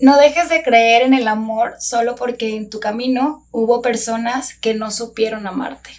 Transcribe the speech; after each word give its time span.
No 0.00 0.16
dejes 0.16 0.48
de 0.48 0.64
creer 0.64 1.02
en 1.02 1.14
el 1.14 1.28
amor 1.28 1.74
solo 1.78 2.16
porque 2.16 2.56
en 2.56 2.68
tu 2.68 2.80
camino 2.80 3.46
hubo 3.52 3.80
personas 3.80 4.54
que 4.54 4.74
no 4.74 4.90
supieron 4.90 5.46
amarte. 5.46 5.90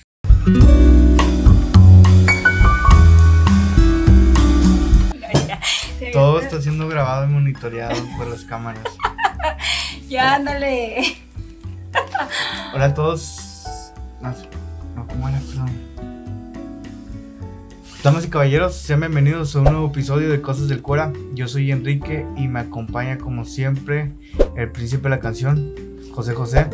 Todo 6.12 6.42
está 6.42 6.62
siendo 6.62 6.90
grabado 6.90 7.24
y 7.26 7.30
monitoreado 7.30 7.96
por 8.18 8.28
las 8.28 8.44
cámaras. 8.44 8.84
Ya, 10.08 10.36
ándale. 10.36 11.18
Hola 12.76 12.86
a 12.86 12.94
todos. 12.94 13.92
No, 14.22 14.32
no, 14.96 15.08
¿cómo 15.08 15.28
era? 15.28 15.40
Perdón. 15.40 15.95
Damas 18.06 18.24
y 18.24 18.30
caballeros, 18.30 18.76
sean 18.76 19.00
bienvenidos 19.00 19.56
a 19.56 19.62
un 19.62 19.64
nuevo 19.64 19.88
episodio 19.88 20.30
de 20.30 20.40
Cosas 20.40 20.68
del 20.68 20.84
Cora. 20.84 21.12
Yo 21.34 21.48
soy 21.48 21.72
Enrique 21.72 22.24
y 22.38 22.48
me 22.48 22.60
acompaña 22.60 23.18
como 23.18 23.46
siempre 23.46 24.12
el 24.56 24.72
príncipe 24.72 25.02
de 25.06 25.10
la 25.10 25.20
canción, 25.20 25.74
José 26.14 26.36
José. 26.36 26.68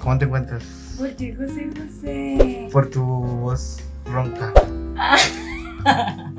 ¿Cómo 0.00 0.18
te 0.18 0.24
encuentras? 0.24 0.64
¿Por 0.98 1.14
qué 1.14 1.32
José 1.32 1.70
José? 1.78 2.68
Por 2.72 2.90
tu 2.90 3.04
voz 3.04 3.78
ronca. 4.04 4.52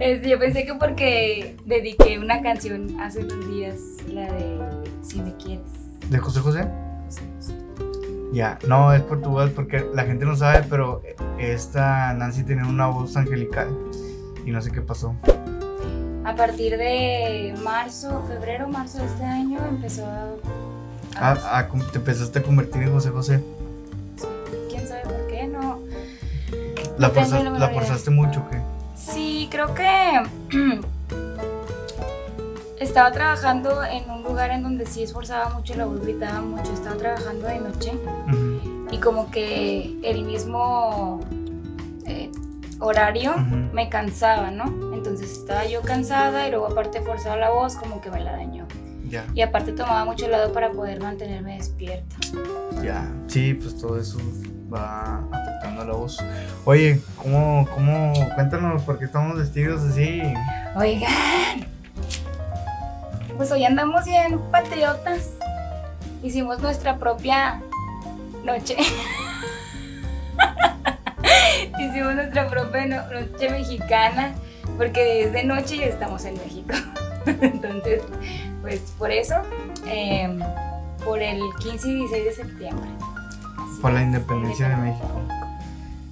Este, 0.00 0.28
yo 0.28 0.38
pensé 0.38 0.64
que 0.64 0.74
porque 0.74 1.56
dediqué 1.66 2.18
una 2.18 2.40
canción 2.42 2.98
hace 3.00 3.20
unos 3.20 3.48
días, 3.48 3.76
la 4.12 4.32
de 4.32 4.58
Si 5.02 5.20
me 5.20 5.36
quieres. 5.36 5.66
¿De 6.08 6.18
José 6.18 6.40
José? 6.40 6.66
José 7.06 7.22
José. 7.36 7.63
Ya, 8.34 8.58
no, 8.66 8.92
es 8.92 9.00
por 9.02 9.22
tu 9.22 9.30
voz 9.30 9.50
porque 9.50 9.86
la 9.94 10.02
gente 10.04 10.24
no 10.24 10.34
sabe, 10.34 10.64
pero 10.68 11.02
esta 11.38 12.12
Nancy 12.14 12.42
tenía 12.42 12.66
una 12.66 12.88
voz 12.88 13.16
angelical 13.16 13.68
y 14.44 14.50
no 14.50 14.60
sé 14.60 14.72
qué 14.72 14.80
pasó. 14.80 15.14
A 16.24 16.34
partir 16.34 16.76
de 16.76 17.54
marzo, 17.62 18.24
febrero, 18.26 18.66
marzo 18.68 18.98
de 18.98 19.04
este 19.06 19.24
año 19.24 19.60
empezó 19.68 20.04
a... 20.06 20.24
a- 20.24 20.34
Ah, 21.16 21.38
ah, 21.52 21.68
¿cómo 21.68 21.84
te 21.84 21.98
empezaste 21.98 22.40
a 22.40 22.42
convertir 22.42 22.82
en 22.82 22.92
José 22.92 23.10
José. 23.10 23.40
¿Quién 24.68 24.88
sabe 24.88 25.02
por 25.04 25.26
qué? 25.28 25.46
No. 25.46 25.78
¿La, 26.98 27.10
forza- 27.10 27.40
la 27.40 27.68
forzaste 27.68 28.10
mucho 28.10 28.40
o 28.40 28.50
qué? 28.50 28.60
Sí, 28.96 29.46
creo 29.48 29.72
que 29.74 30.22
estaba 32.80 33.12
trabajando 33.12 33.82
en 33.84 34.08
un 34.10 34.22
lugar 34.22 34.50
en 34.50 34.62
donde 34.62 34.86
sí 34.86 35.02
esforzaba 35.02 35.50
mucho, 35.54 35.74
la 35.74 35.84
voz 35.86 36.00
gritaba 36.00 36.40
mucho, 36.42 36.72
estaba 36.72 36.96
trabajando 36.96 37.46
de 37.46 37.58
noche 37.60 37.92
Ujú, 38.28 38.88
y 38.90 38.98
como 38.98 39.30
que 39.30 39.96
el 40.02 40.24
mismo 40.24 41.20
eh, 42.06 42.30
horario 42.80 43.36
me 43.72 43.88
cansaba, 43.88 44.50
¿no? 44.50 44.64
Entonces 44.94 45.32
estaba 45.32 45.64
yo 45.66 45.82
cansada 45.82 46.46
y 46.46 46.50
luego 46.50 46.66
aparte 46.66 47.00
forzaba 47.00 47.36
la 47.36 47.50
voz 47.50 47.76
como 47.76 48.00
que 48.00 48.10
me 48.10 48.20
la 48.20 48.32
dañó. 48.32 48.66
Ya, 49.08 49.26
Y 49.34 49.42
aparte 49.42 49.72
tomaba 49.72 50.04
mucho 50.06 50.26
helado 50.26 50.52
para 50.52 50.70
poder 50.72 51.00
mantenerme 51.00 51.56
despierta. 51.56 52.16
ya. 52.82 53.06
Sí, 53.28 53.54
pues 53.54 53.78
todo 53.78 54.00
eso 54.00 54.18
va 54.72 55.22
afectando 55.30 55.82
a 55.82 55.84
la 55.84 55.92
voz. 55.92 56.18
Oye, 56.64 57.00
¿cómo, 57.22 57.68
cómo, 57.74 58.12
cuéntanos 58.34 58.82
por 58.82 58.98
qué 58.98 59.04
estamos 59.04 59.36
vestidos 59.38 59.82
así? 59.82 60.20
Oigan, 60.74 61.66
pues 63.36 63.50
hoy 63.50 63.64
andamos 63.64 64.04
bien 64.04 64.40
patriotas. 64.50 65.30
Hicimos 66.22 66.60
nuestra 66.60 66.98
propia 66.98 67.60
noche. 68.44 68.76
Hicimos 71.78 72.14
nuestra 72.14 72.48
propia 72.48 72.86
no- 72.86 73.10
noche 73.10 73.50
mexicana 73.50 74.34
porque 74.76 75.24
es 75.24 75.32
de 75.32 75.44
noche 75.44 75.76
y 75.76 75.82
estamos 75.82 76.24
en 76.24 76.34
México. 76.34 76.74
Entonces, 77.26 78.02
pues 78.62 78.80
por 78.98 79.10
eso, 79.10 79.36
eh, 79.86 80.38
por 81.04 81.20
el 81.22 81.40
15 81.60 81.88
y 81.88 81.94
16 81.96 82.24
de 82.24 82.32
septiembre. 82.32 82.88
Así 83.58 83.80
Por 83.80 83.92
la 83.92 84.02
independencia 84.02 84.68
de 84.68 84.76
México. 84.76 85.20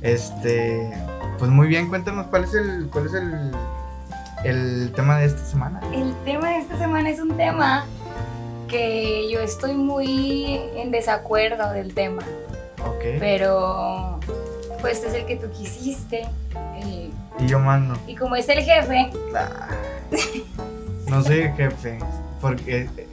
Este, 0.00 0.90
pues 1.38 1.50
muy 1.50 1.68
bien, 1.68 1.88
cuéntanos 1.88 2.26
cuál 2.26 2.44
es 2.44 2.54
el, 2.54 2.88
cuál 2.90 3.06
es 3.06 3.14
el, 3.14 3.52
el 4.44 4.92
tema 4.94 5.18
de 5.18 5.26
esta 5.26 5.44
semana. 5.44 5.80
El 5.94 6.14
tema 6.24 6.50
de 6.50 6.58
esta 6.58 6.78
semana 6.78 7.10
es 7.10 7.20
un 7.20 7.36
tema 7.36 7.86
que 8.68 9.28
yo 9.30 9.40
estoy 9.40 9.74
muy 9.74 10.60
en 10.76 10.90
desacuerdo 10.90 11.72
del 11.72 11.94
tema, 11.94 12.22
Ok. 12.86 13.18
pero 13.20 14.18
pues 14.80 15.02
es 15.04 15.14
el 15.14 15.26
que 15.26 15.36
tú 15.36 15.50
quisiste. 15.50 16.22
Y 16.84 17.10
yo 17.46 17.58
mando. 17.60 17.96
y 18.06 18.14
como 18.16 18.36
es 18.36 18.48
el 18.48 18.60
jefe, 18.62 19.10
Ah, 19.34 19.68
No 21.06 21.22
soy 21.22 21.40
el 21.40 21.52
jefe, 21.54 21.98
porque 22.40 22.88
eh, 22.96 23.08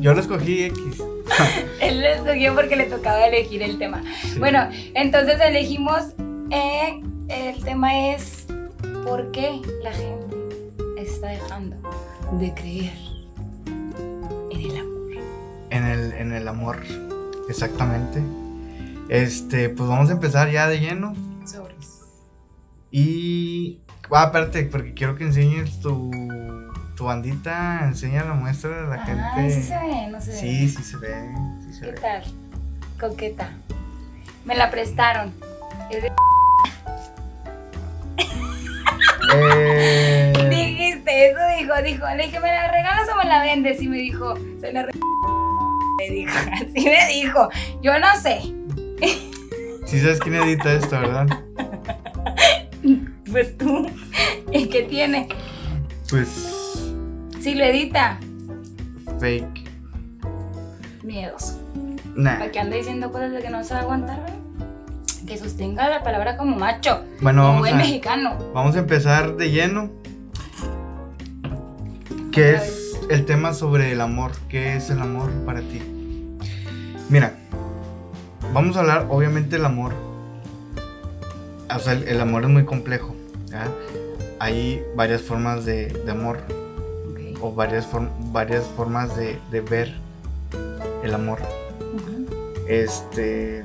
yo 0.00 0.14
lo 0.14 0.20
escogí 0.20 0.64
X. 0.64 1.02
él 1.80 2.00
lo 2.00 2.06
escogió 2.08 2.54
porque 2.54 2.76
le 2.76 2.84
tocaba 2.86 3.26
elegir 3.26 3.62
el 3.62 3.78
tema. 3.78 4.02
Sí. 4.22 4.38
Bueno, 4.38 4.68
entonces 4.94 5.38
elegimos, 5.40 6.02
eh, 6.50 7.00
el 7.28 7.62
tema 7.64 8.08
es 8.12 8.46
¿por 9.04 9.30
qué 9.32 9.60
la 9.82 9.92
gente 9.92 10.29
está 11.02 11.28
dejando 11.28 11.76
de 12.38 12.54
creer 12.54 12.92
en 14.50 14.60
el 14.60 14.76
amor? 14.78 15.10
En 15.70 15.84
el, 15.84 16.12
en 16.12 16.32
el 16.32 16.48
amor, 16.48 16.82
exactamente. 17.48 18.22
Este, 19.08 19.68
pues 19.70 19.88
vamos 19.88 20.08
a 20.10 20.12
empezar 20.12 20.50
ya 20.50 20.68
de 20.68 20.78
lleno. 20.80 21.14
Sobres. 21.44 22.00
Y. 22.90 23.80
Ah, 24.12 24.24
espérate, 24.26 24.64
porque 24.64 24.94
quiero 24.94 25.16
que 25.16 25.24
enseñes 25.24 25.80
tu, 25.80 26.10
tu 26.96 27.04
bandita. 27.04 27.84
Enseña 27.84 28.24
la 28.24 28.34
muestra 28.34 28.84
a 28.84 28.96
la 28.96 29.04
gente. 29.04 29.22
Ay, 29.34 29.52
sí 29.52 29.62
se 29.62 29.78
ve, 29.78 30.08
no 30.10 30.20
se 30.20 30.30
ve. 30.32 30.36
Sí, 30.36 30.68
sí 30.68 30.82
se 30.82 30.96
ve. 30.96 31.14
Sí 31.64 31.72
se 31.74 31.80
¿Qué 31.82 31.92
ve. 31.92 32.00
tal? 32.00 32.22
Coqueta. 32.98 33.50
Me 34.44 34.56
la 34.56 34.70
prestaron. 34.70 35.32
Es 35.90 36.02
de- 36.02 36.12
dijo, 41.76 42.06
dijo. 42.06 42.16
Le 42.16 42.24
dije, 42.24 42.40
¿me 42.40 42.48
la 42.48 42.70
regalas 42.70 43.08
o 43.12 43.16
me 43.16 43.24
la 43.24 43.42
vendes? 43.42 43.80
Y 43.82 43.88
me 43.88 43.98
dijo, 43.98 44.34
se 44.60 44.72
la. 44.72 44.86
Me 45.98 46.10
dijo, 46.10 46.32
así 46.52 46.84
me 46.84 47.06
dijo. 47.12 47.48
Yo 47.82 47.98
no 47.98 48.06
sé. 48.20 48.40
sí 49.86 50.00
sabes 50.00 50.20
quién 50.20 50.36
edita 50.36 50.72
esto, 50.72 50.98
¿verdad? 51.00 51.26
Pues 53.30 53.56
tú. 53.56 53.88
¿Y 54.52 54.66
qué 54.68 54.82
tiene? 54.82 55.28
Pues. 56.08 56.28
Si 57.40 57.54
lo 57.54 57.64
edita. 57.64 58.18
Fake. 59.20 59.68
Miedos. 61.02 61.56
Nah. 62.14 62.38
¿Para 62.38 62.50
que 62.50 62.58
ande 62.58 62.76
diciendo 62.78 63.12
cosas 63.12 63.32
de 63.32 63.40
que 63.40 63.50
no 63.50 63.62
se 63.62 63.74
va 63.74 63.80
a 63.80 63.82
aguantar? 63.84 64.20
güey? 64.20 65.26
Que 65.26 65.38
sostenga 65.38 65.88
la 65.88 66.02
palabra 66.02 66.36
como 66.36 66.56
macho. 66.56 67.04
Bueno, 67.20 67.42
como 67.42 67.52
vamos 67.54 67.60
buen 67.60 67.74
a. 67.74 67.78
mexicano. 67.78 68.36
Vamos 68.52 68.74
a 68.74 68.80
empezar 68.80 69.36
de 69.36 69.50
lleno. 69.50 69.90
¿Qué 72.32 72.54
es 72.54 72.98
el 73.08 73.24
tema 73.24 73.52
sobre 73.54 73.92
el 73.92 74.00
amor? 74.00 74.32
¿Qué 74.48 74.76
es 74.76 74.90
el 74.90 75.00
amor 75.00 75.30
para 75.44 75.60
ti? 75.60 75.82
Mira, 77.08 77.34
vamos 78.54 78.76
a 78.76 78.80
hablar 78.80 79.06
obviamente 79.10 79.56
del 79.56 79.64
amor. 79.64 79.92
O 81.74 81.78
sea, 81.78 81.92
el, 81.94 82.04
el 82.04 82.20
amor 82.20 82.44
es 82.44 82.50
muy 82.50 82.64
complejo. 82.64 83.14
Hay 84.38 84.82
varias 84.96 85.22
formas 85.22 85.64
de, 85.64 85.86
de 85.88 86.10
amor 86.10 86.38
o 87.40 87.52
varias, 87.52 87.90
form- 87.90 88.10
varias 88.32 88.64
formas 88.76 89.16
de, 89.16 89.38
de 89.50 89.60
ver 89.60 89.94
el 91.02 91.14
amor. 91.14 91.40
Ujú. 91.94 92.26
Este, 92.68 93.64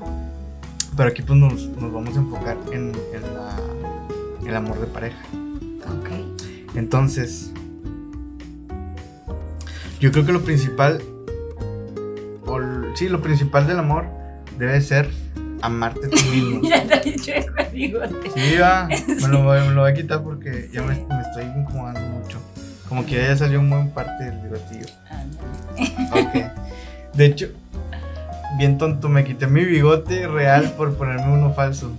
pero 0.97 1.09
aquí 1.09 1.21
pues 1.21 1.37
nos, 1.39 1.67
nos 1.67 1.93
vamos 1.93 2.15
a 2.15 2.19
enfocar 2.19 2.57
en, 2.71 2.91
en 3.13 3.21
la- 3.35 3.59
el 4.45 4.55
amor 4.55 4.79
de 4.79 4.87
pareja. 4.87 5.17
Ok. 5.99 6.09
Entonces, 6.75 7.51
yo 9.99 10.11
creo 10.11 10.25
que 10.25 10.31
lo 10.31 10.41
principal, 10.41 11.01
o 12.45 12.59
sí, 12.95 13.09
lo 13.09 13.21
principal 13.21 13.67
del 13.67 13.79
amor 13.79 14.05
debe 14.57 14.79
ser 14.81 15.09
amarte 15.61 16.07
tú 16.07 16.17
mismo. 16.31 16.61
Ya 16.69 16.83
te 16.85 17.09
he 17.09 17.11
dicho 17.13 17.31
eso, 17.31 17.51
bigote. 17.71 18.29
Sí, 18.33 18.57
va, 18.57 18.87
me 18.87 19.27
lo, 19.27 19.43
voy, 19.43 19.59
me 19.61 19.71
lo 19.71 19.81
voy 19.81 19.91
a 19.91 19.93
quitar 19.93 20.23
porque 20.23 20.69
ya 20.71 20.81
me, 20.81 20.95
me 20.95 21.21
estoy 21.21 21.45
incomodando 21.45 22.01
mucho. 22.01 22.39
Como 22.87 23.05
que 23.05 23.15
ya 23.15 23.35
salió 23.35 23.59
un 23.59 23.69
buen 23.69 23.89
parte 23.89 24.25
del 24.25 24.39
bigotillo. 24.41 24.85
Ok. 26.11 26.51
De 27.13 27.25
hecho, 27.25 27.47
bien 28.57 28.77
tonto, 28.77 29.09
me 29.09 29.23
quité 29.23 29.47
mi 29.47 29.63
bigote 29.65 30.27
real 30.27 30.73
por 30.77 30.95
ponerme 30.95 31.33
uno 31.33 31.53
falso. 31.53 31.91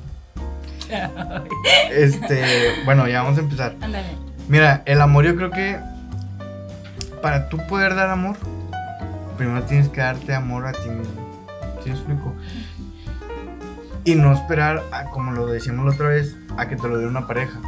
Este, 1.91 2.43
bueno, 2.85 3.09
ya 3.09 3.23
vamos 3.23 3.39
a 3.39 3.41
empezar. 3.41 3.75
Ándale. 3.81 4.07
Mira, 4.49 4.83
el 4.87 5.01
amor 5.01 5.25
yo 5.25 5.35
creo 5.35 5.51
que 5.51 5.79
para 7.27 7.49
tú 7.49 7.59
poder 7.67 7.97
dar 7.97 8.09
amor, 8.09 8.37
primero 9.37 9.61
tienes 9.65 9.89
que 9.89 10.01
darte 10.01 10.33
amor 10.33 10.65
a 10.65 10.71
ti 10.71 10.89
mismo. 10.89 11.43
¿Sí 11.83 11.91
explico? 11.91 12.33
Y 14.05 14.15
no 14.15 14.33
esperar, 14.33 14.85
a, 14.93 15.07
como 15.07 15.33
lo 15.33 15.49
decíamos 15.49 15.87
la 15.87 15.95
otra 15.95 16.11
vez, 16.11 16.37
a 16.57 16.69
que 16.69 16.77
te 16.77 16.87
lo 16.87 16.99
dé 16.99 17.07
una 17.09 17.27
pareja. 17.27 17.61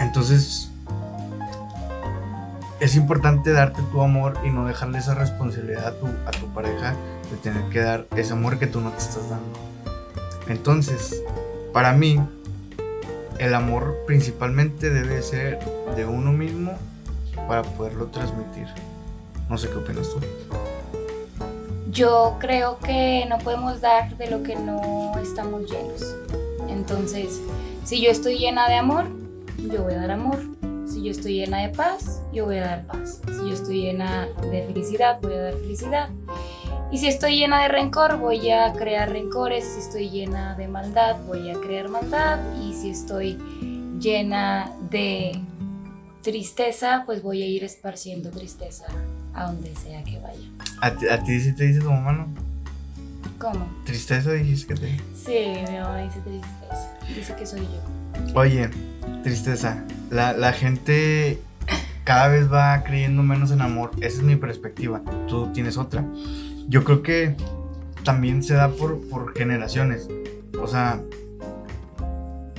Entonces, 0.00 0.72
es 2.80 2.96
importante 2.96 3.52
darte 3.52 3.82
tu 3.82 4.02
amor 4.02 4.36
y 4.44 4.50
no 4.50 4.66
dejarle 4.66 4.98
esa 4.98 5.14
responsabilidad 5.14 5.86
a 5.86 5.92
tu, 5.92 6.06
a 6.26 6.32
tu 6.32 6.52
pareja 6.52 6.96
de 7.30 7.36
tener 7.36 7.70
que 7.70 7.78
dar 7.78 8.08
ese 8.16 8.32
amor 8.32 8.58
que 8.58 8.66
tú 8.66 8.80
no 8.80 8.90
te 8.90 8.98
estás 8.98 9.30
dando. 9.30 9.60
Entonces, 10.48 11.22
para 11.72 11.92
mí, 11.92 12.20
el 13.38 13.54
amor 13.54 13.96
principalmente 14.08 14.90
debe 14.90 15.22
ser 15.22 15.60
de 15.94 16.04
uno 16.04 16.32
mismo 16.32 16.76
para 17.48 17.62
poderlo 17.62 18.06
transmitir. 18.06 18.68
No 19.48 19.56
sé 19.56 19.68
qué 19.68 19.76
opinas 19.76 20.08
tú. 20.10 20.20
Yo 21.90 22.36
creo 22.38 22.78
que 22.78 23.24
no 23.28 23.38
podemos 23.38 23.80
dar 23.80 24.16
de 24.18 24.30
lo 24.30 24.42
que 24.42 24.54
no 24.54 25.12
estamos 25.20 25.62
llenos. 25.62 26.14
Entonces, 26.68 27.40
si 27.84 28.02
yo 28.02 28.10
estoy 28.10 28.38
llena 28.38 28.68
de 28.68 28.74
amor, 28.74 29.06
yo 29.56 29.82
voy 29.82 29.94
a 29.94 30.00
dar 30.02 30.10
amor. 30.10 30.38
Si 30.86 31.02
yo 31.02 31.10
estoy 31.10 31.34
llena 31.34 31.62
de 31.62 31.70
paz, 31.70 32.20
yo 32.32 32.44
voy 32.44 32.58
a 32.58 32.66
dar 32.66 32.86
paz. 32.86 33.20
Si 33.26 33.48
yo 33.48 33.54
estoy 33.54 33.80
llena 33.80 34.28
de 34.50 34.64
felicidad, 34.64 35.18
voy 35.22 35.32
a 35.32 35.42
dar 35.42 35.54
felicidad. 35.54 36.08
Y 36.92 36.98
si 36.98 37.08
estoy 37.08 37.38
llena 37.38 37.62
de 37.62 37.68
rencor, 37.68 38.18
voy 38.18 38.50
a 38.50 38.72
crear 38.74 39.10
rencores. 39.10 39.64
Si 39.64 39.80
estoy 39.80 40.10
llena 40.10 40.54
de 40.54 40.68
maldad, 40.68 41.16
voy 41.26 41.50
a 41.50 41.54
crear 41.54 41.88
maldad. 41.88 42.38
Y 42.62 42.74
si 42.74 42.90
estoy 42.90 43.38
llena 43.98 44.70
de 44.90 45.40
tristeza, 46.22 47.04
pues 47.06 47.22
voy 47.22 47.42
a 47.42 47.46
ir 47.46 47.64
esparciendo 47.64 48.30
tristeza 48.30 48.84
a 49.34 49.46
donde 49.46 49.74
sea 49.76 50.02
que 50.04 50.18
vaya. 50.18 50.48
¿A 50.80 50.90
ti, 50.90 51.08
a 51.08 51.22
ti 51.22 51.40
sí 51.40 51.52
te 51.52 51.64
dice 51.64 51.80
tu 51.80 51.90
mamá, 51.90 52.12
no? 52.12 52.28
¿Cómo? 53.38 53.68
¿Tristeza 53.84 54.32
dijiste 54.32 54.74
que 54.74 54.80
te 54.80 54.96
Sí, 55.14 55.70
mi 55.70 55.78
mamá 55.78 55.98
dice 56.02 56.20
tristeza. 56.20 56.98
Dice 57.14 57.34
que 57.36 57.46
soy 57.46 57.60
yo. 57.60 58.34
Oye, 58.34 58.68
tristeza. 59.22 59.84
La, 60.10 60.32
la 60.32 60.52
gente 60.52 61.38
cada 62.04 62.28
vez 62.28 62.50
va 62.52 62.82
creyendo 62.82 63.22
menos 63.22 63.50
en 63.50 63.60
amor. 63.60 63.92
Esa 63.98 64.18
es 64.18 64.22
mi 64.22 64.36
perspectiva. 64.36 65.02
Tú 65.28 65.52
tienes 65.52 65.76
otra. 65.76 66.04
Yo 66.66 66.82
creo 66.82 67.02
que 67.02 67.36
también 68.02 68.42
se 68.42 68.54
da 68.54 68.70
por, 68.70 69.06
por 69.08 69.36
generaciones. 69.36 70.08
O 70.60 70.66
sea, 70.66 71.00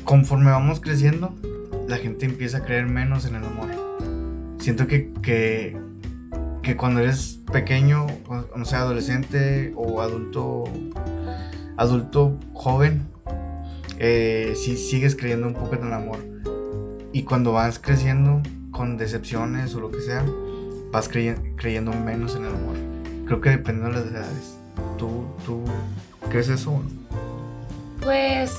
conforme 0.04 0.52
vamos 0.52 0.80
creciendo, 0.80 1.36
la 1.89 1.97
gente 1.97 2.25
empieza 2.25 2.59
a 2.59 2.62
creer 2.63 2.86
menos 2.86 3.25
en 3.25 3.36
el 3.36 3.44
amor. 3.44 3.68
Siento 4.59 4.86
que, 4.88 5.12
que, 5.24 5.75
cuando 6.77 7.00
eres 7.00 7.39
pequeño, 7.51 8.06
o 8.27 8.65
sé, 8.65 8.75
adolescente 8.75 9.74
o 9.75 10.01
adulto, 10.01 10.65
adulto 11.77 12.38
joven, 12.53 13.07
eh, 13.97 14.53
sí 14.56 14.77
sigues 14.77 15.15
creyendo 15.15 15.47
un 15.47 15.56
poco 15.56 15.75
en 15.75 15.88
el 15.88 15.94
amor. 15.94 16.19
Y 17.12 17.24
cuando 17.24 17.53
vas 17.53 17.80
creciendo 17.80 18.41
con 18.69 18.97
decepciones 18.97 19.74
o 19.74 19.80
lo 19.80 19.89
que 19.89 20.01
sea, 20.01 20.24
vas 20.91 21.09
crey- 21.09 21.56
creyendo 21.56 21.91
menos 21.91 22.36
en 22.36 22.44
el 22.45 22.53
amor. 22.53 22.75
Creo 23.25 23.41
que 23.41 23.50
dependiendo 23.50 23.97
de 24.00 24.06
las 24.06 24.13
edades. 24.13 24.57
¿Tú, 24.97 25.25
tú 25.45 25.63
crees 26.30 26.50
eso 26.50 26.71
o 26.71 26.83
no? 26.83 26.89
Pues. 28.01 28.53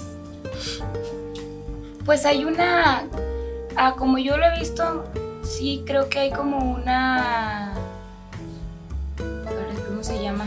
Pues 2.10 2.26
hay 2.26 2.42
una. 2.42 3.04
Ah, 3.76 3.94
como 3.96 4.18
yo 4.18 4.36
lo 4.36 4.44
he 4.44 4.58
visto, 4.58 5.04
sí 5.44 5.84
creo 5.86 6.08
que 6.08 6.18
hay 6.18 6.32
como 6.32 6.74
una. 6.74 7.72
¿Cómo 9.16 10.02
se 10.02 10.20
llama? 10.20 10.44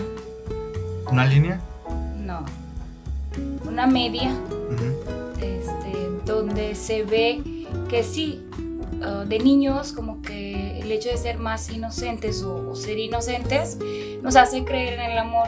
¿Una 1.10 1.26
línea? 1.26 1.62
No. 2.18 2.44
Una 3.66 3.88
media. 3.88 4.32
Ujú. 4.50 5.40
este, 5.40 6.10
donde 6.26 6.76
se 6.76 7.04
ve 7.06 7.42
que 7.88 8.04
sí, 8.04 8.46
uh, 9.00 9.26
de 9.26 9.40
niños 9.40 9.94
como 9.94 10.22
que 10.22 10.82
el 10.82 10.92
hecho 10.92 11.08
de 11.08 11.16
ser 11.16 11.38
más 11.38 11.70
inocentes 11.70 12.44
o, 12.44 12.72
o 12.72 12.76
ser 12.76 13.00
inocentes 13.00 13.78
nos 14.22 14.36
hace 14.36 14.66
creer 14.66 15.00
en 15.00 15.12
el 15.12 15.18
amor 15.18 15.48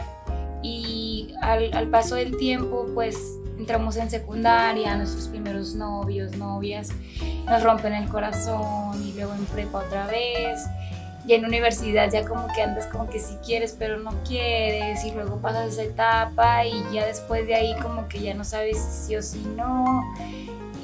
y 0.62 1.34
al, 1.42 1.74
al 1.74 1.88
paso 1.88 2.14
del 2.14 2.38
tiempo 2.38 2.86
pues 2.94 3.18
entramos 3.58 3.96
en 3.96 4.10
secundaria, 4.10 4.96
nuestros 4.96 5.28
primeros 5.28 5.74
novios, 5.74 6.36
novias, 6.36 6.90
nos 7.46 7.62
rompen 7.62 7.92
el 7.94 8.08
corazón 8.08 9.02
y 9.02 9.12
luego 9.12 9.34
en 9.34 9.44
prepa 9.46 9.78
otra 9.78 10.06
vez. 10.06 10.60
Y 11.26 11.34
en 11.34 11.44
universidad 11.44 12.08
ya 12.12 12.24
como 12.24 12.46
que 12.54 12.62
andas 12.62 12.86
como 12.86 13.08
que 13.10 13.18
si 13.18 13.34
quieres 13.44 13.74
pero 13.76 13.98
no 13.98 14.12
quieres 14.22 15.04
y 15.04 15.10
luego 15.10 15.38
pasas 15.38 15.72
esa 15.72 15.82
etapa 15.82 16.64
y 16.64 16.84
ya 16.92 17.04
después 17.04 17.44
de 17.48 17.56
ahí 17.56 17.74
como 17.82 18.06
que 18.06 18.20
ya 18.20 18.32
no 18.34 18.44
sabes 18.44 18.78
si 18.78 19.08
sí 19.08 19.16
o 19.16 19.22
si 19.22 19.40
no 19.56 20.04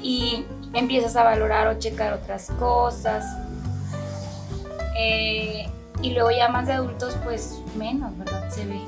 y 0.01 0.45
empiezas 0.73 1.15
a 1.15 1.23
valorar 1.23 1.67
o 1.67 1.79
checar 1.79 2.11
otras 2.11 2.51
cosas 2.59 3.23
Eh, 4.97 5.65
y 6.01 6.11
luego 6.11 6.29
ya 6.31 6.49
más 6.49 6.67
de 6.67 6.73
adultos 6.73 7.17
pues 7.23 7.61
menos, 7.77 8.15
¿verdad? 8.17 8.49
Se 8.49 8.65
ve. 8.65 8.81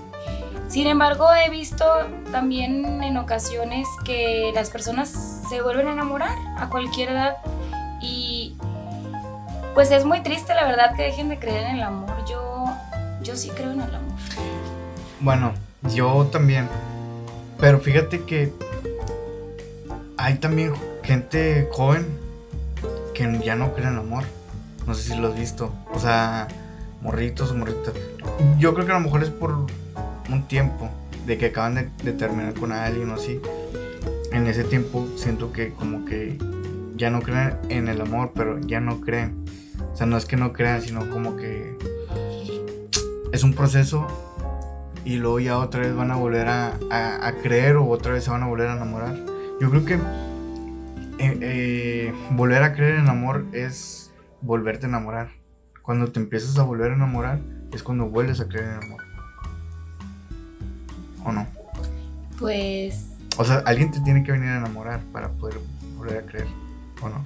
Sin 0.67 0.87
embargo 0.87 1.27
he 1.33 1.49
visto 1.49 1.85
también 2.31 3.03
en 3.03 3.17
ocasiones 3.17 3.87
que 4.03 4.51
las 4.53 4.69
personas 4.69 5.43
se 5.47 5.61
vuelven 5.61 5.87
a 5.87 5.93
enamorar 5.93 6.35
a 6.57 6.69
cualquier 6.69 7.09
edad 7.09 7.37
y 8.01 8.57
pues 9.73 9.91
es 9.91 10.05
muy 10.05 10.21
triste 10.21 10.53
la 10.55 10.65
verdad 10.65 10.95
que 10.95 11.03
dejen 11.03 11.29
de 11.29 11.37
creer 11.37 11.65
en 11.67 11.75
el 11.77 11.83
amor. 11.83 12.09
Yo, 12.27 12.65
yo 13.21 13.35
sí 13.35 13.49
creo 13.49 13.71
en 13.71 13.81
el 13.81 13.93
amor. 13.93 14.15
Bueno, 15.19 15.53
yo 15.93 16.25
también. 16.31 16.67
Pero 17.59 17.79
fíjate 17.79 18.23
que 18.23 18.51
hay 20.17 20.35
también 20.35 20.73
gente 21.03 21.67
joven 21.71 22.05
que 23.13 23.39
ya 23.43 23.55
no 23.55 23.73
cree 23.73 23.87
en 23.87 23.93
el 23.93 23.99
amor. 23.99 24.23
No 24.87 24.93
sé 24.93 25.13
si 25.13 25.19
lo 25.19 25.29
has 25.29 25.35
visto. 25.35 25.73
O 25.93 25.99
sea, 25.99 26.47
morritos 27.01 27.51
o 27.51 27.55
morritas. 27.55 27.93
Yo 28.57 28.73
creo 28.73 28.85
que 28.85 28.91
a 28.91 28.95
lo 28.95 29.01
mejor 29.01 29.23
es 29.23 29.29
por 29.29 29.67
un 30.29 30.47
tiempo 30.47 30.89
de 31.25 31.37
que 31.37 31.47
acaban 31.47 31.91
de, 32.03 32.11
terminar 32.13 32.53
con 32.53 32.71
alguien 32.71 33.09
o 33.09 33.15
así. 33.15 33.39
En 34.31 34.47
ese 34.47 34.63
tiempo 34.63 35.07
siento 35.15 35.51
que 35.51 35.71
como 35.71 36.05
que 36.05 36.37
ya 36.95 37.09
no 37.09 37.21
creen 37.21 37.57
en 37.69 37.87
el 37.87 38.01
amor, 38.01 38.31
pero 38.35 38.59
ya 38.59 38.79
no 38.79 39.01
creen. 39.01 39.45
O 39.93 39.95
sea, 39.95 40.05
no 40.05 40.17
es 40.17 40.25
que 40.25 40.35
no 40.35 40.53
crean, 40.53 40.81
sino 40.81 41.09
como 41.09 41.37
que 41.37 41.77
es 43.31 43.43
un 43.43 43.53
proceso 43.53 44.07
y 45.03 45.17
luego 45.17 45.39
ya 45.39 45.57
otra 45.59 45.81
vez 45.81 45.95
van 45.95 46.11
a 46.11 46.15
volver 46.15 46.47
a 46.47 47.35
creer 47.41 47.75
o 47.75 47.87
otra 47.87 48.13
vez 48.13 48.23
se 48.23 48.31
van 48.31 48.43
a 48.43 48.47
volver 48.47 48.69
a 48.69 48.75
enamorar. 48.75 49.15
Yo 49.61 49.69
creo 49.69 49.85
que 49.85 49.97
eh, 51.17 51.37
eh, 51.41 52.13
volver 52.31 52.61
a 52.61 52.73
creer 52.73 52.95
en 52.95 53.07
amor 53.07 53.45
es 53.53 54.11
volverte 54.41 54.85
a 54.85 54.89
enamorar. 54.89 55.29
Cuando 55.81 56.11
te 56.11 56.19
empiezas 56.19 56.59
a 56.59 56.63
volver 56.63 56.91
a 56.91 56.95
enamorar 56.95 57.39
es 57.71 57.83
cuando 57.83 58.09
vuelves 58.09 58.41
a 58.41 58.49
creer 58.49 58.65
en 58.65 58.83
amor. 58.83 59.04
¿O 61.25 61.31
no? 61.31 61.45
Pues 62.39 63.07
O 63.37 63.43
sea, 63.43 63.63
alguien 63.65 63.91
te 63.91 63.99
tiene 64.01 64.23
que 64.23 64.31
venir 64.31 64.49
a 64.49 64.57
enamorar 64.57 64.99
para 65.11 65.29
poder 65.29 65.59
volver 65.97 66.19
a 66.19 66.21
creer. 66.25 66.47
¿O 67.01 67.09
no? 67.09 67.23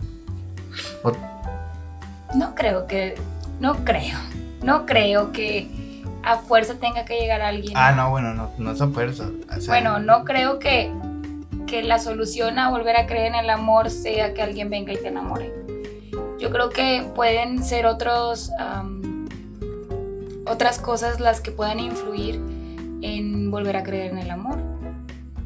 O- 1.03 2.35
no 2.35 2.53
creo 2.55 2.85
que, 2.87 3.15
no 3.59 3.83
creo, 3.83 4.17
no 4.63 4.85
creo 4.85 5.31
que 5.31 5.67
a 6.23 6.37
fuerza 6.37 6.75
tenga 6.75 7.05
que 7.05 7.19
llegar 7.19 7.41
alguien. 7.41 7.73
ah, 7.75 7.91
no, 7.91 8.09
bueno, 8.11 8.33
no, 8.33 8.51
no 8.57 8.71
es 8.71 8.81
a 8.81 8.87
fuerza. 8.87 9.25
o 9.55 9.61
sea, 9.61 9.73
Bueno, 9.73 9.99
no 9.99 10.25
creo 10.25 10.59
que, 10.59 10.91
que 11.65 11.81
la 11.81 11.97
solución 11.99 12.59
a 12.59 12.69
volver 12.69 12.95
a 12.97 13.05
creer 13.07 13.27
en 13.27 13.35
el 13.35 13.49
amor 13.49 13.89
sea 13.89 14.33
que 14.33 14.41
alguien 14.43 14.69
venga 14.69 14.93
y 14.93 14.97
te 14.97 15.07
enamore. 15.07 15.51
Yo 16.39 16.51
creo 16.51 16.69
que 16.69 17.05
pueden 17.15 17.63
ser 17.63 17.85
otros, 17.87 18.51
am, 18.59 19.27
otras 20.45 20.77
cosas 20.79 21.19
las 21.19 21.41
que 21.41 21.51
puedan 21.51 21.79
influir 21.79 22.39
en 23.01 23.51
volver 23.51 23.77
a 23.77 23.83
creer 23.83 24.11
en 24.11 24.17
el 24.17 24.31
amor. 24.31 24.59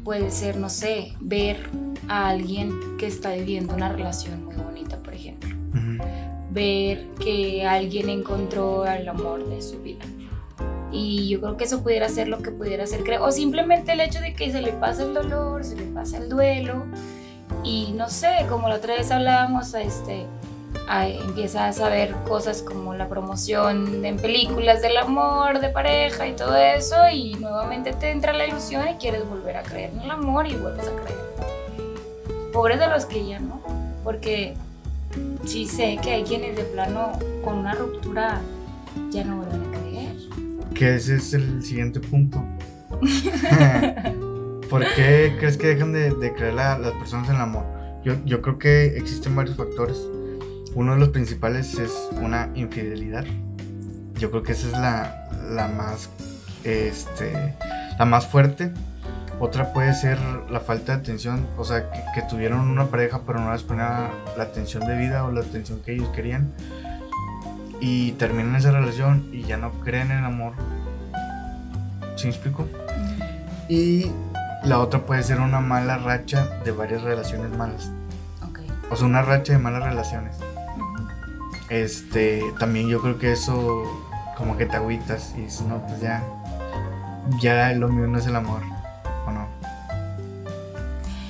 Puede 0.02 0.30
ser, 0.30 0.56
no 0.56 0.68
sé, 0.68 1.14
ver 1.20 1.68
a 2.08 2.28
alguien 2.28 2.96
que 2.98 3.06
está 3.06 3.32
viviendo 3.32 3.74
una 3.74 3.90
relación 3.90 4.44
muy 4.44 4.56
bonita, 4.56 4.98
por 5.02 5.14
ejemplo. 5.14 5.50
Ver 6.50 7.06
que 7.18 7.66
alguien 7.66 8.08
encontró 8.08 8.86
el 8.86 9.08
amor 9.08 9.48
de 9.48 9.62
su 9.62 9.80
vida. 9.82 10.04
Y 10.92 11.28
yo 11.28 11.40
creo 11.40 11.56
que 11.56 11.64
eso 11.64 11.82
pudiera 11.82 12.08
ser 12.08 12.28
lo 12.28 12.38
que 12.38 12.50
pudiera 12.50 12.86
ser. 12.86 13.02
O 13.20 13.32
simplemente 13.32 13.92
el 13.92 14.00
hecho 14.00 14.20
de 14.20 14.34
que 14.34 14.52
se 14.52 14.62
le 14.62 14.72
pasa 14.72 15.02
el 15.02 15.14
dolor, 15.14 15.64
se 15.64 15.74
le 15.74 15.84
pasa 15.84 16.18
el 16.18 16.28
duelo. 16.28 16.86
Y 17.64 17.92
no 17.96 18.08
sé, 18.08 18.46
como 18.48 18.68
la 18.68 18.76
otra 18.76 18.94
vez 18.94 19.10
hablábamos, 19.10 19.74
este, 19.74 20.26
a- 20.88 21.08
empieza 21.08 21.66
a 21.68 21.72
saber 21.72 22.12
cosas 22.28 22.62
como 22.62 22.94
la 22.94 23.08
promoción 23.08 24.04
en 24.04 24.16
películas 24.18 24.82
del 24.82 24.96
amor, 24.96 25.60
de 25.60 25.68
pareja 25.70 26.26
y 26.28 26.32
todo 26.32 26.56
eso. 26.56 26.96
Y 27.12 27.34
nuevamente 27.34 27.92
te 27.92 28.10
entra 28.10 28.32
la 28.32 28.46
ilusión 28.46 28.88
y 28.88 28.94
quieres 28.94 29.28
volver 29.28 29.56
a 29.56 29.62
creer 29.62 29.90
en 29.92 30.00
el 30.00 30.10
amor 30.10 30.46
y 30.46 30.54
vuelves 30.56 30.86
a 30.88 30.92
creer. 31.02 31.18
Pobres 32.52 32.78
de 32.78 32.86
los 32.88 33.06
que 33.06 33.26
ya 33.26 33.40
no. 33.40 33.60
Porque 34.04 34.54
sí 35.44 35.66
sé 35.66 35.98
que 36.02 36.10
hay 36.12 36.22
quienes 36.24 36.56
de 36.56 36.64
plano 36.64 37.12
con 37.42 37.58
una 37.58 37.74
ruptura 37.74 38.40
ya 39.10 39.24
no 39.24 39.36
vuelven 39.38 39.62
a 39.74 39.78
creer. 39.78 40.14
Que 40.74 40.94
ese 40.96 41.16
es 41.16 41.32
el 41.34 41.62
siguiente 41.64 42.00
punto. 42.00 42.42
¿Por 44.70 44.84
qué 44.94 45.34
crees 45.38 45.56
que 45.56 45.68
dejan 45.68 45.92
de, 45.92 46.10
de 46.14 46.34
creer 46.34 46.54
la- 46.54 46.78
las 46.78 46.92
personas 46.92 47.28
en 47.28 47.36
el 47.36 47.40
amor? 47.42 47.64
Yo, 48.04 48.14
yo 48.24 48.42
creo 48.42 48.58
que 48.58 48.86
existen 48.96 49.34
varios 49.36 49.56
factores. 49.56 49.98
Uno 50.74 50.94
de 50.94 50.98
los 50.98 51.10
principales 51.10 51.78
es 51.78 51.92
una 52.20 52.50
infidelidad. 52.54 53.24
Yo 54.18 54.30
creo 54.30 54.42
que 54.42 54.52
esa 54.52 54.66
es 54.68 54.72
la, 54.72 55.28
la 55.50 55.68
más 55.68 56.10
este 56.64 57.54
la 57.98 58.04
más 58.04 58.26
fuerte. 58.26 58.72
Otra 59.40 59.72
puede 59.72 59.94
ser 59.94 60.18
la 60.50 60.60
falta 60.60 60.94
de 60.94 61.02
atención, 61.02 61.46
o 61.56 61.64
sea, 61.64 61.90
que, 62.14 62.22
tuvieron 62.22 62.60
una 62.60 62.86
pareja 62.86 63.22
pero 63.26 63.40
no 63.40 63.52
les 63.52 63.64
ponía 63.64 64.10
la 64.36 64.44
atención 64.44 64.86
de 64.86 64.96
vida 64.96 65.24
o 65.24 65.32
la 65.32 65.40
atención 65.40 65.80
que 65.80 65.92
ellos 65.92 66.08
querían. 66.10 66.52
Y 67.80 68.12
terminan 68.12 68.54
esa 68.56 68.70
relación 68.70 69.28
y 69.32 69.42
ya 69.42 69.56
no 69.56 69.72
creen 69.80 70.10
en 70.10 70.18
el 70.18 70.24
amor. 70.24 70.54
¿Sí 72.16 72.28
me 72.28 72.30
explico? 72.32 72.68
Y 73.68 74.10
la 74.62 74.78
otra 74.78 75.00
puede 75.00 75.22
ser 75.22 75.40
una 75.40 75.60
mala 75.60 75.98
racha 75.98 76.48
de 76.64 76.70
varias 76.70 77.02
relaciones 77.02 77.56
malas. 77.56 77.90
O 78.90 78.96
sea, 78.96 79.06
una 79.06 79.22
racha 79.22 79.54
de 79.54 79.58
malas 79.58 79.82
relaciones. 79.82 80.36
Este, 81.68 82.42
también 82.58 82.88
yo 82.88 83.00
creo 83.00 83.18
que 83.18 83.32
eso 83.32 83.84
como 84.36 84.56
que 84.56 84.66
te 84.66 84.76
agüitas 84.76 85.32
y 85.36 85.42
dices, 85.42 85.62
no, 85.62 85.84
pues 85.86 86.00
ya, 86.00 86.22
ya 87.40 87.72
lo 87.72 87.88
mío 87.88 88.06
no 88.06 88.18
es 88.18 88.26
el 88.26 88.36
amor, 88.36 88.62
¿o 89.26 89.30
no? 89.30 89.48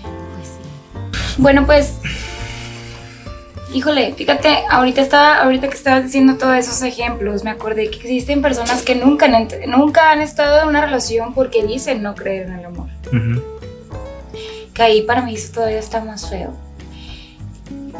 Pues 0.02 0.48
sí. 0.48 1.34
Bueno, 1.38 1.66
pues, 1.66 1.98
híjole, 3.72 4.14
fíjate, 4.14 4.64
ahorita 4.70 5.02
estaba, 5.02 5.42
ahorita 5.42 5.68
que 5.68 5.76
estabas 5.76 6.04
diciendo 6.04 6.36
todos 6.36 6.56
esos 6.56 6.82
ejemplos, 6.82 7.44
me 7.44 7.50
acordé 7.50 7.90
que 7.90 7.98
existen 7.98 8.42
personas 8.42 8.82
que 8.82 8.94
nunca 8.94 9.26
han, 9.26 9.48
nunca 9.68 10.10
han 10.10 10.20
estado 10.20 10.62
en 10.62 10.68
una 10.68 10.84
relación 10.84 11.34
porque 11.34 11.64
dicen 11.64 12.02
no 12.02 12.14
creer 12.14 12.48
en 12.48 12.58
el 12.58 12.64
amor. 12.64 12.88
Que 14.72 14.82
ahí 14.82 15.02
para 15.02 15.22
mí 15.22 15.34
eso 15.34 15.52
todavía 15.52 15.78
está 15.78 16.02
más 16.02 16.28
feo. 16.28 16.63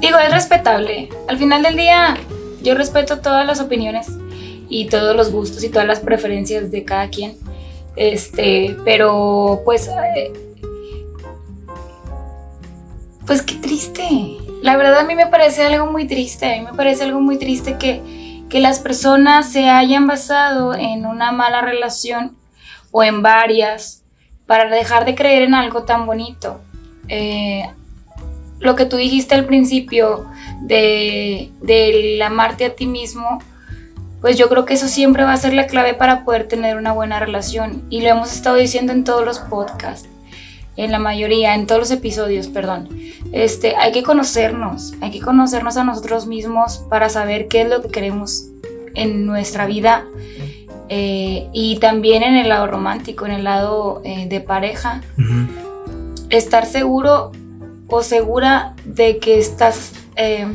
Digo, 0.01 0.19
es 0.19 0.33
respetable. 0.33 1.09
Al 1.29 1.39
final 1.39 1.63
del 1.63 1.77
día, 1.77 2.17
yo 2.63 2.75
respeto 2.75 3.21
todas 3.21 3.47
las 3.47 3.61
opiniones 3.61 4.09
y 4.69 4.87
todos 4.87 5.15
los 5.15 5.31
gustos 5.31 5.63
y 5.65 5.69
todas 5.69 5.87
las 5.87 6.01
preferencias 6.01 6.71
de 6.71 6.85
cada 6.85 7.09
quien. 7.09 7.37
Este, 7.97 8.77
pero 8.85 9.63
pues. 9.65 9.89
Eh, 9.89 10.33
pues 13.27 13.43
qué 13.43 13.55
triste. 13.55 14.03
La 14.63 14.77
verdad 14.77 15.01
a 15.01 15.05
mí 15.05 15.15
me 15.15 15.27
parece 15.27 15.65
algo 15.65 15.87
muy 15.87 16.07
triste. 16.07 16.47
A 16.47 16.59
mí 16.59 16.67
me 16.71 16.75
parece 16.75 17.05
algo 17.05 17.21
muy 17.21 17.39
triste 17.39 17.77
que, 17.79 18.43
que 18.49 18.61
las 18.61 18.81
personas 18.81 19.51
se 19.51 19.69
hayan 19.69 20.07
basado 20.07 20.75
en 20.75 21.07
una 21.07 21.33
mala 21.33 21.61
relación 21.61 22.37
o 22.91 23.03
en 23.03 23.23
varias 23.23 24.03
para 24.47 24.69
dejar 24.69 25.05
de 25.05 25.15
creer 25.15 25.43
en 25.43 25.55
algo 25.55 25.85
tan 25.85 26.07
bonito. 26.07 26.61
Eh, 27.09 27.69
lo 28.64 28.75
que 28.76 28.87
tú 28.87 28.97
dijiste 28.97 29.35
al 29.35 29.44
principio 29.44 30.26
de, 30.62 31.50
del 31.61 32.21
amarte 32.23 32.64
a 32.64 32.75
ti 32.75 32.87
mismo, 32.87 33.40
pues 34.21 34.38
yo 34.38 34.49
creo 34.49 34.64
que 34.64 34.75
eso 34.75 34.88
siempre 34.88 35.23
va 35.23 35.35
a 35.35 35.37
ser 35.37 35.52
la 35.52 35.66
clave 35.66 35.92
para 35.92 36.25
poder 36.25 36.49
tener 36.49 36.76
una 36.76 36.92
buena 36.92 37.21
relación. 37.21 37.85
Y 37.90 38.00
lo 38.00 38.09
hemos 38.09 38.33
estado 38.33 38.56
diciendo 38.56 38.92
en 38.92 39.04
todos 39.04 39.25
los 39.25 39.38
podcasts, 39.38 40.09
en 40.76 40.92
la 40.92 40.99
mayoría, 40.99 41.54
en 41.54 41.66
todos 41.66 41.80
los 41.80 41.90
episodios, 41.90 42.49
perdón. 42.49 42.88
Este, 43.33 43.76
hay 43.76 43.92
que 43.92 44.02
conocernos, 44.02 44.94
hay 45.02 45.11
que 45.11 45.21
conocernos 45.21 45.76
a 45.76 45.85
nosotros 45.85 46.26
mismos 46.26 46.78
para 46.88 47.11
saber 47.11 47.49
qué 47.49 47.62
es 47.62 47.68
lo 47.68 47.83
que 47.83 47.90
queremos 47.90 48.47
en 48.94 49.26
nuestra 49.26 49.66
vida 49.66 50.06
eh, 50.88 51.49
y 51.52 51.76
también 51.76 52.23
en 52.23 52.37
el 52.37 52.49
lado 52.49 52.66
romántico, 52.66 53.26
en 53.26 53.33
el 53.33 53.44
lado 53.44 54.00
eh, 54.04 54.26
de 54.26 54.40
pareja. 54.40 55.02
Estar 56.30 56.64
seguro 56.64 57.33
o 57.88 58.03
segura 58.03 58.75
de 58.85 59.19
que 59.19 59.38
estás 59.38 59.93
eh, 60.17 60.47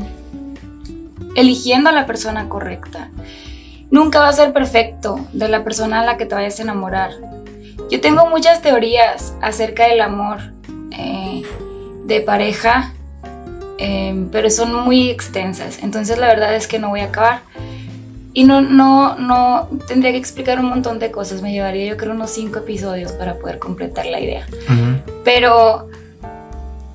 eligiendo 1.34 1.90
a 1.90 1.92
la 1.92 2.06
persona 2.06 2.48
correcta. 2.48 3.10
Nunca 3.90 4.20
va 4.20 4.28
a 4.28 4.32
ser 4.32 4.52
perfecto 4.52 5.20
de 5.32 5.48
la 5.48 5.64
persona 5.64 6.00
a 6.00 6.04
la 6.04 6.16
que 6.16 6.26
te 6.26 6.34
vayas 6.34 6.58
a 6.60 6.62
enamorar. 6.62 7.12
Yo 7.90 8.00
tengo 8.00 8.26
muchas 8.28 8.62
teorías 8.62 9.34
acerca 9.40 9.88
del 9.88 10.00
amor 10.00 10.52
de 12.10 12.20
pareja, 12.20 12.92
pero 14.32 14.50
son 14.50 14.74
muy 14.74 15.10
extensas. 15.10 15.78
Entonces 15.82 16.18
la 16.18 16.26
verdad 16.26 16.54
es 16.54 16.66
que 16.66 16.78
no 16.78 16.90
voy 16.90 17.00
a 17.00 17.06
acabar. 17.06 17.40
Y 18.32 18.44
no, 18.44 18.60
no, 18.60 19.16
no 19.16 19.68
tendría 19.88 20.12
que 20.12 20.18
explicar 20.18 20.60
un 20.60 20.66
montón 20.66 20.98
de 20.98 21.10
cosas. 21.10 21.42
Me 21.42 21.52
llevaría 21.52 21.86
yo 21.86 21.96
creo 21.96 22.12
unos 22.12 22.30
cinco 22.30 22.60
episodios 22.60 23.12
para 23.12 23.38
poder 23.38 23.58
completar 23.58 24.06
la 24.06 24.20
idea. 24.20 24.46
Pero, 25.24 25.88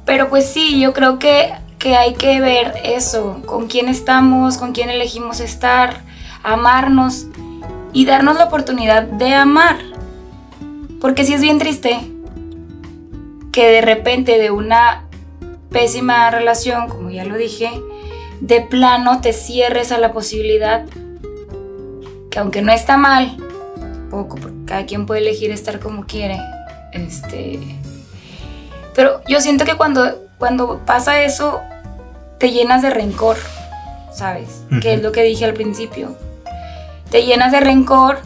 pero 0.06 0.30
pues 0.30 0.46
sí, 0.46 0.80
yo 0.80 0.94
creo 0.94 1.20
que, 1.20 1.54
que 1.80 1.96
hay 1.96 2.14
que 2.14 2.40
ver 2.40 2.74
eso, 2.84 3.42
con 3.46 3.68
quién 3.68 3.88
estamos, 3.90 4.58
con 4.58 4.72
quién 4.72 4.90
elegimos 4.90 5.40
estar, 5.40 6.02
amarnos 6.44 7.28
y 7.94 8.06
darnos 8.06 8.38
la 8.38 8.46
oportunidad 8.46 9.04
de 9.04 9.34
amar. 9.34 9.78
Porque 11.02 11.26
sí 11.26 11.34
es 11.34 11.42
bien 11.42 11.60
triste 11.60 12.00
que 13.52 13.68
de 13.70 13.82
repente 13.82 14.38
de 14.38 14.52
una 14.52 15.06
pésima 15.70 16.30
relación, 16.32 16.88
como 16.88 17.10
ya 17.10 17.26
lo 17.26 17.38
dije, 17.38 17.70
de 18.42 18.62
plano 18.62 19.22
te 19.22 19.34
cierres 19.34 19.92
a 19.92 19.98
la 19.98 20.12
posibilidad 20.12 20.86
aunque 22.38 22.62
no 22.62 22.72
está 22.72 22.98
mal, 22.98 23.38
poco, 24.10 24.36
porque 24.36 24.66
cada 24.66 24.86
quien 24.86 25.06
puede 25.06 25.22
elegir 25.22 25.52
estar 25.52 25.80
como 25.80 26.06
quiere, 26.06 26.40
este, 26.94 27.60
pero 28.96 29.22
yo 29.28 29.42
siento 29.42 29.66
que 29.66 29.76
cuando, 29.76 30.26
cuando 30.38 30.80
pasa 30.86 31.22
eso, 31.22 31.62
te 32.40 32.52
llenas 32.52 32.82
de 32.82 32.90
rencor, 32.90 33.38
¿sabes? 34.14 34.64
Que 34.82 34.96
es 34.96 35.02
lo 35.02 35.12
que 35.12 35.24
dije 35.24 35.46
al 35.46 35.54
principio. 35.54 36.16
Te 37.12 37.24
llenas 37.24 37.52
de 37.52 37.60
rencor 37.60 38.20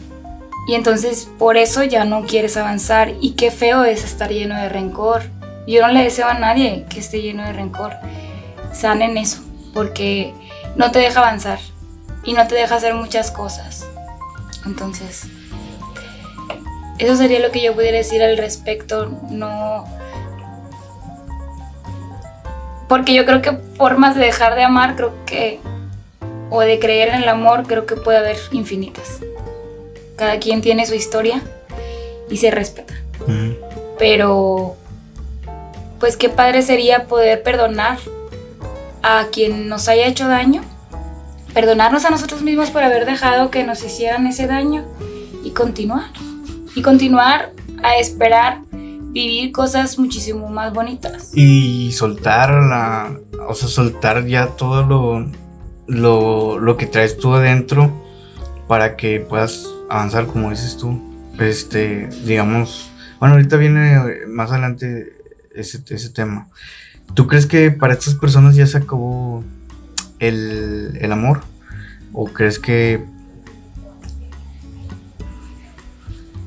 y 0.66 0.74
entonces 0.74 1.28
por 1.38 1.56
eso 1.56 1.82
ya 1.82 2.04
no 2.04 2.24
quieres 2.26 2.56
avanzar. 2.56 3.12
Y 3.20 3.32
qué 3.32 3.50
feo 3.50 3.84
es 3.84 4.04
estar 4.04 4.30
lleno 4.30 4.56
de 4.56 4.68
rencor. 4.68 5.22
Yo 5.66 5.86
no 5.86 5.92
le 5.92 6.04
deseo 6.04 6.28
a 6.28 6.34
nadie 6.34 6.86
que 6.88 7.00
esté 7.00 7.20
lleno 7.20 7.44
de 7.44 7.52
rencor. 7.52 7.94
Sanen 8.72 9.16
eso, 9.16 9.42
porque 9.74 10.32
no 10.76 10.90
te 10.92 11.00
deja 11.00 11.20
avanzar 11.20 11.58
y 12.24 12.32
no 12.32 12.46
te 12.46 12.54
deja 12.54 12.76
hacer 12.76 12.94
muchas 12.94 13.30
cosas. 13.30 13.86
Entonces, 14.64 15.26
eso 16.98 17.16
sería 17.16 17.40
lo 17.40 17.50
que 17.50 17.62
yo 17.62 17.74
pudiera 17.74 17.96
decir 17.96 18.22
al 18.22 18.36
respecto. 18.36 19.06
No. 19.30 19.99
Porque 22.90 23.14
yo 23.14 23.24
creo 23.24 23.40
que 23.40 23.52
formas 23.76 24.16
de 24.16 24.24
dejar 24.24 24.56
de 24.56 24.64
amar, 24.64 24.96
creo 24.96 25.14
que. 25.24 25.60
O 26.50 26.60
de 26.62 26.80
creer 26.80 27.10
en 27.10 27.22
el 27.22 27.28
amor, 27.28 27.62
creo 27.68 27.86
que 27.86 27.94
puede 27.94 28.18
haber 28.18 28.36
infinitas. 28.50 29.20
Cada 30.16 30.40
quien 30.40 30.60
tiene 30.60 30.84
su 30.84 30.96
historia 30.96 31.40
y 32.28 32.36
se 32.38 32.50
respeta. 32.50 32.94
Pero. 33.96 34.74
Pues 36.00 36.16
qué 36.16 36.28
padre 36.28 36.62
sería 36.62 37.04
poder 37.04 37.44
perdonar 37.44 37.98
a 39.02 39.26
quien 39.30 39.68
nos 39.68 39.86
haya 39.88 40.06
hecho 40.06 40.26
daño 40.26 40.62
perdonarnos 41.54 42.04
a 42.04 42.10
nosotros 42.10 42.42
mismos 42.42 42.70
por 42.70 42.82
haber 42.82 43.06
dejado 43.06 43.50
que 43.50 43.64
nos 43.64 43.84
hicieran 43.84 44.26
ese 44.26 44.46
daño 44.46 44.84
y 45.44 45.50
continuar. 45.50 46.10
Y 46.74 46.82
continuar 46.82 47.52
a 47.82 47.96
esperar 47.96 48.58
vivir 49.12 49.52
cosas 49.52 49.98
muchísimo 49.98 50.48
más 50.48 50.72
bonitas. 50.72 51.30
Y 51.34 51.92
soltar 51.92 52.50
la, 52.50 53.18
o 53.48 53.54
sea, 53.54 53.68
soltar 53.68 54.26
ya 54.26 54.48
todo 54.48 54.84
lo, 54.84 55.26
lo, 55.86 56.58
lo 56.58 56.76
que 56.76 56.86
traes 56.86 57.18
tú 57.18 57.34
adentro 57.34 57.92
para 58.68 58.96
que 58.96 59.20
puedas 59.20 59.66
avanzar, 59.88 60.26
como 60.26 60.50
dices 60.50 60.76
tú. 60.76 61.00
Este, 61.38 62.08
digamos, 62.24 62.90
bueno, 63.18 63.34
ahorita 63.34 63.56
viene 63.56 64.26
más 64.28 64.50
adelante 64.50 65.16
ese, 65.54 65.82
ese 65.88 66.10
tema. 66.10 66.48
¿Tú 67.14 67.26
crees 67.26 67.46
que 67.46 67.70
para 67.70 67.94
estas 67.94 68.14
personas 68.14 68.54
ya 68.54 68.66
se 68.66 68.78
acabó 68.78 69.42
el, 70.18 71.08
amor? 71.10 71.40
¿O 72.12 72.26
crees 72.26 72.58
que 72.58 73.04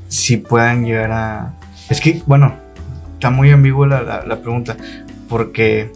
si 0.08 0.38
puedan 0.38 0.86
llegar 0.86 1.12
a... 1.12 1.60
Es 1.90 2.02
que, 2.02 2.22
bueno, 2.26 2.56
está 3.14 3.30
muy 3.30 3.52
ambigua 3.52 3.88
la, 3.88 4.24
la, 4.26 4.42
pregunta, 4.42 4.78
porque 5.30 5.92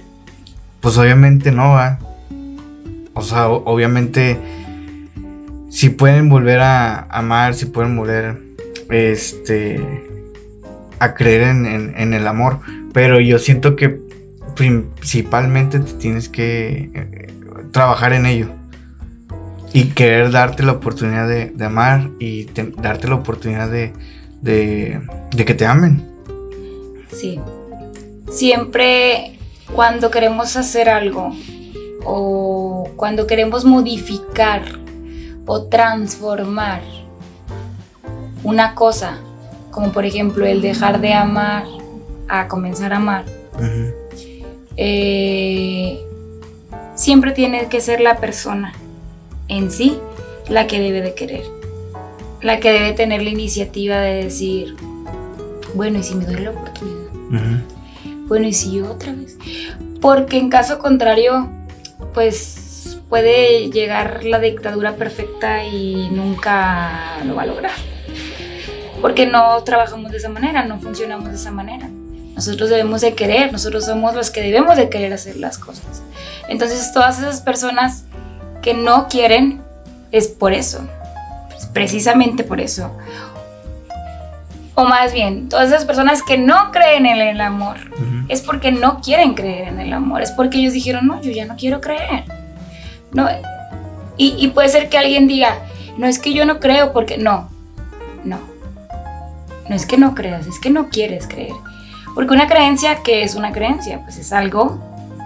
pues 0.81 0.97
obviamente 0.97 1.51
no 1.51 1.71
va. 1.71 1.99
O 3.13 3.21
sea, 3.21 3.49
obviamente 3.49 4.37
si 5.69 5.89
pueden 5.89 6.29
volver 6.29 6.59
a 6.59 7.01
amar, 7.09 7.53
si 7.53 7.65
pueden 7.65 7.95
volver 7.95 8.41
este 8.89 9.81
a 10.99 11.13
creer 11.13 11.43
en, 11.43 11.93
en, 11.95 12.13
el 12.13 12.25
amor, 12.25 12.59
pero 12.93 13.19
yo 13.19 13.37
siento 13.37 13.75
que 13.75 13.99
principalmente 14.55 15.79
te 15.79 15.93
tienes 15.93 16.29
que 16.29 16.89
eh, 16.93 17.33
trabajar 17.71 18.13
en 18.13 18.25
ello. 18.25 18.47
Y 19.73 19.89
querer 19.89 20.31
darte 20.31 20.63
la 20.63 20.71
oportunidad 20.71 21.27
de, 21.27 21.53
amar 21.63 22.09
y 22.19 22.45
darte 22.81 23.07
la 23.07 23.15
oportunidad 23.15 23.69
de, 23.69 23.93
de, 24.47 25.45
que 25.45 25.53
te 25.53 25.65
amen. 25.65 26.03
Sí. 27.09 27.39
Siempre 28.31 29.37
cuando 29.73 30.09
queremos 30.09 30.55
hacer 30.55 30.89
algo 30.89 31.33
o 32.05 32.89
cuando 32.95 33.27
queremos 33.27 33.65
modificar 33.65 34.63
o 35.45 35.63
transformar 35.63 36.81
una 38.43 38.75
cosa, 38.75 39.17
como 39.71 39.91
por 39.91 40.05
ejemplo 40.05 40.45
el 40.45 40.61
dejar 40.61 41.01
de 41.01 41.13
amar 41.13 41.65
a 42.29 42.47
comenzar 42.47 42.93
a 42.93 42.97
amar, 42.97 43.25
eh, 44.77 45.99
siempre 46.95 47.31
tiene 47.31 47.67
que 47.67 47.81
ser 47.81 47.99
la 47.99 48.17
persona 48.17 48.73
en 49.47 49.71
sí 49.71 49.97
la 50.49 50.67
que 50.67 50.79
debe 50.79 51.01
de 51.01 51.13
querer, 51.13 51.43
la 52.41 52.59
que 52.59 52.71
debe 52.71 52.93
tener 52.93 53.21
la 53.21 53.29
iniciativa 53.29 53.97
de 53.97 54.23
decir, 54.23 54.75
bueno, 55.73 55.99
¿y 55.99 56.03
si 56.03 56.15
me 56.15 56.25
doy 56.25 56.41
la 56.41 56.51
oportunidad? 56.51 56.97
Bueno, 58.27 58.47
¿y 58.47 58.53
si 58.53 58.81
otra 58.81 59.13
vez? 59.13 59.37
Porque 60.01 60.37
en 60.37 60.49
caso 60.49 60.79
contrario, 60.79 61.49
pues 62.13 62.99
puede 63.09 63.69
llegar 63.69 64.23
la 64.25 64.39
dictadura 64.39 64.95
perfecta 64.95 65.65
y 65.65 66.09
nunca 66.11 67.23
lo 67.25 67.35
va 67.35 67.43
a 67.43 67.45
lograr. 67.45 67.71
Porque 69.01 69.25
no 69.25 69.63
trabajamos 69.63 70.11
de 70.11 70.17
esa 70.17 70.29
manera, 70.29 70.65
no 70.65 70.79
funcionamos 70.79 71.29
de 71.29 71.35
esa 71.35 71.51
manera. 71.51 71.89
Nosotros 72.35 72.69
debemos 72.69 73.01
de 73.01 73.13
querer, 73.13 73.51
nosotros 73.51 73.85
somos 73.85 74.13
los 74.13 74.29
que 74.29 74.41
debemos 74.41 74.77
de 74.77 74.89
querer 74.89 75.13
hacer 75.13 75.37
las 75.37 75.57
cosas. 75.57 76.03
Entonces 76.47 76.91
todas 76.93 77.17
esas 77.17 77.41
personas 77.41 78.03
que 78.61 78.73
no 78.73 79.07
quieren 79.07 79.61
es 80.11 80.27
por 80.27 80.53
eso, 80.53 80.87
precisamente 81.77 82.43
por 82.43 82.59
eso. 82.59 82.91
O 84.75 84.85
más 84.85 85.11
bien, 85.13 85.49
todas 85.49 85.69
esas 85.69 85.85
personas 85.85 86.21
que 86.21 86.37
no 86.37 86.71
creen 86.71 87.05
en 87.05 87.19
el 87.19 87.41
amor 87.41 87.77
es 88.29 88.41
porque 88.41 88.71
no 88.71 89.01
quieren 89.01 89.33
creer 89.33 89.69
en 89.69 89.79
el 89.79 89.91
amor, 89.93 90.21
es 90.21 90.31
porque 90.31 90.59
ellos 90.59 90.73
dijeron, 90.73 91.07
no, 91.07 91.21
yo 91.21 91.31
ya 91.31 91.45
no 91.45 91.55
quiero 91.55 91.81
creer. 91.81 92.25
No, 93.11 93.27
y, 94.17 94.35
y 94.37 94.47
puede 94.49 94.69
ser 94.69 94.89
que 94.89 94.97
alguien 94.97 95.27
diga, 95.27 95.59
no 95.97 96.05
es 96.05 96.19
que 96.19 96.33
yo 96.33 96.45
no 96.45 96.59
creo 96.59 96.93
porque 96.93 97.17
no, 97.17 97.49
no. 98.23 98.39
No 99.69 99.75
es 99.75 99.85
que 99.85 99.97
no 99.97 100.15
creas, 100.15 100.47
es 100.47 100.59
que 100.59 100.69
no 100.69 100.89
quieres 100.89 101.27
creer. 101.27 101.55
Porque 102.13 102.33
una 102.33 102.47
creencia, 102.47 103.03
¿qué 103.03 103.23
es 103.23 103.35
una 103.35 103.51
creencia? 103.51 104.01
Pues 104.03 104.17
es 104.17 104.31
algo... 104.33 104.79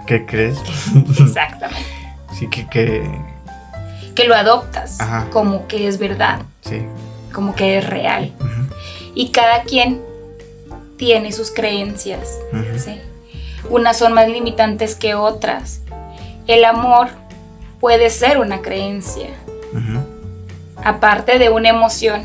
¿Qué 0.06 0.26
crees? 0.26 0.58
Exactamente. 1.18 1.84
sí, 2.38 2.48
que... 2.48 2.66
que... 2.68 3.31
que 4.14 4.24
lo 4.24 4.34
adoptas 4.34 4.98
como 5.30 5.66
que 5.66 5.88
es 5.88 5.98
verdad. 5.98 6.42
Sí. 6.62 6.82
Como 7.32 7.54
que 7.54 7.78
es 7.78 7.86
real. 7.86 8.32
Y 9.14 9.30
cada 9.30 9.62
quien 9.62 10.02
tiene 10.96 11.32
sus 11.32 11.50
creencias. 11.50 12.38
¿sí? 12.76 12.98
Unas 13.68 13.98
son 13.98 14.12
más 14.12 14.28
limitantes 14.28 14.94
que 14.94 15.14
otras. 15.14 15.80
El 16.46 16.64
amor 16.64 17.08
puede 17.80 18.10
ser 18.10 18.38
una 18.38 18.62
creencia. 18.62 19.28
Aparte 20.84 21.38
de 21.38 21.48
una 21.48 21.68
emoción, 21.68 22.24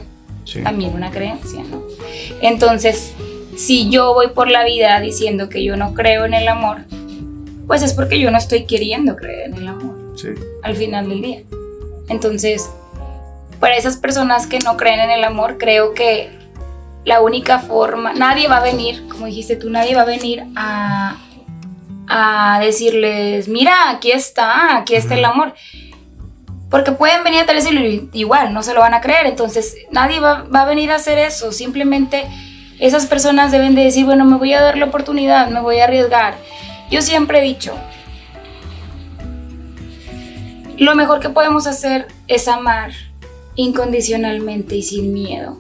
también 0.63 0.94
una 0.94 1.12
creencia, 1.12 1.63
¿no? 1.63 1.84
Entonces, 2.41 3.13
si 3.56 3.89
yo 3.89 4.13
voy 4.13 4.29
por 4.29 4.50
la 4.50 4.63
vida 4.63 5.00
diciendo 5.00 5.50
que 5.50 5.63
yo 5.63 5.77
no 5.77 5.94
creo 5.94 6.25
en 6.25 6.34
el 6.34 6.48
amor, 6.48 6.79
pues 7.67 7.82
es 7.84 7.94
porque 7.94 8.20
yo 8.20 8.32
no 8.32 8.38
estoy 8.38 8.65
queriendo 8.65 9.15
creer 9.15 9.50
en 9.50 9.53
el 9.56 9.67
amor. 9.67 9.96
Sí. 10.15 10.29
Al 10.63 10.75
final 10.75 11.10
del 11.10 11.22
día. 11.22 11.41
Entonces, 12.10 12.70
para 13.60 13.76
esas 13.76 13.98
personas 13.98 14.48
que 14.48 14.60
no 14.60 14.78
creen 14.78 15.00
en 15.00 15.12
el 15.12 15.24
amor, 15.24 15.58
creo 15.58 15.94
que 15.94 16.38
la 17.06 17.22
única 17.22 17.60
forma, 17.60 18.14
nadie 18.14 18.48
va 18.48 18.58
a 18.58 18.64
venir, 18.64 19.08
como 19.08 19.26
dijiste 19.26 19.56
tú, 19.56 19.70
nadie 19.70 19.96
va 19.96 20.02
a 20.02 20.06
venir 20.06 20.44
a, 20.56 21.18
a 22.08 22.60
decirles, 22.60 23.48
mira, 23.48 23.90
aquí 23.90 24.12
está, 24.12 24.78
aquí 24.78 24.96
está 24.96 25.16
el 25.16 25.26
amor. 25.26 25.54
Porque 26.70 26.92
pueden 26.92 27.24
venir 27.24 27.42
a 27.42 27.46
tal 27.46 27.58
igual, 28.12 28.54
no 28.54 28.62
se 28.62 28.74
lo 28.74 28.82
van 28.82 28.94
a 28.94 29.00
creer. 29.00 29.26
Entonces, 29.26 29.78
nadie 29.90 30.20
va, 30.20 30.44
va 30.54 30.64
a 30.64 30.66
venir 30.66 30.92
a 30.92 30.96
hacer 30.96 31.18
eso. 31.18 31.54
Simplemente 31.54 32.26
esas 32.80 33.06
personas 33.06 33.52
deben 33.54 33.74
de 33.74 33.86
decir, 33.86 34.06
bueno, 34.06 34.26
me 34.26 34.38
voy 34.38 34.54
a 34.54 34.62
dar 34.62 34.78
la 34.78 34.86
oportunidad, 34.86 35.48
me 35.48 35.62
voy 35.62 35.80
a 35.80 35.86
arriesgar. 35.86 36.36
Yo 36.91 37.02
siempre 37.02 37.39
he 37.39 37.41
dicho, 37.41 37.74
lo 40.78 40.96
mejor 40.96 41.20
que 41.20 41.30
podemos 41.30 41.68
hacer 41.68 42.08
es 42.28 42.48
amar 42.48 42.92
incondicionalmente 43.56 44.76
y 44.76 44.84
sin 44.84 45.13
miedo. 45.13 45.60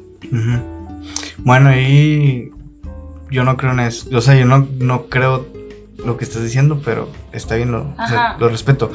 Bueno, 1.39 1.75
y 1.75 2.51
yo 3.31 3.43
no 3.43 3.57
creo 3.57 3.71
en 3.73 3.79
eso. 3.81 4.09
O 4.15 4.21
sea, 4.21 4.35
yo 4.35 4.45
no, 4.45 4.67
no 4.79 5.07
creo 5.07 5.47
lo 6.03 6.17
que 6.17 6.25
estás 6.25 6.43
diciendo, 6.43 6.81
pero 6.83 7.09
está 7.31 7.55
bien, 7.55 7.71
lo, 7.71 7.93
lo 8.39 8.49
respeto. 8.49 8.91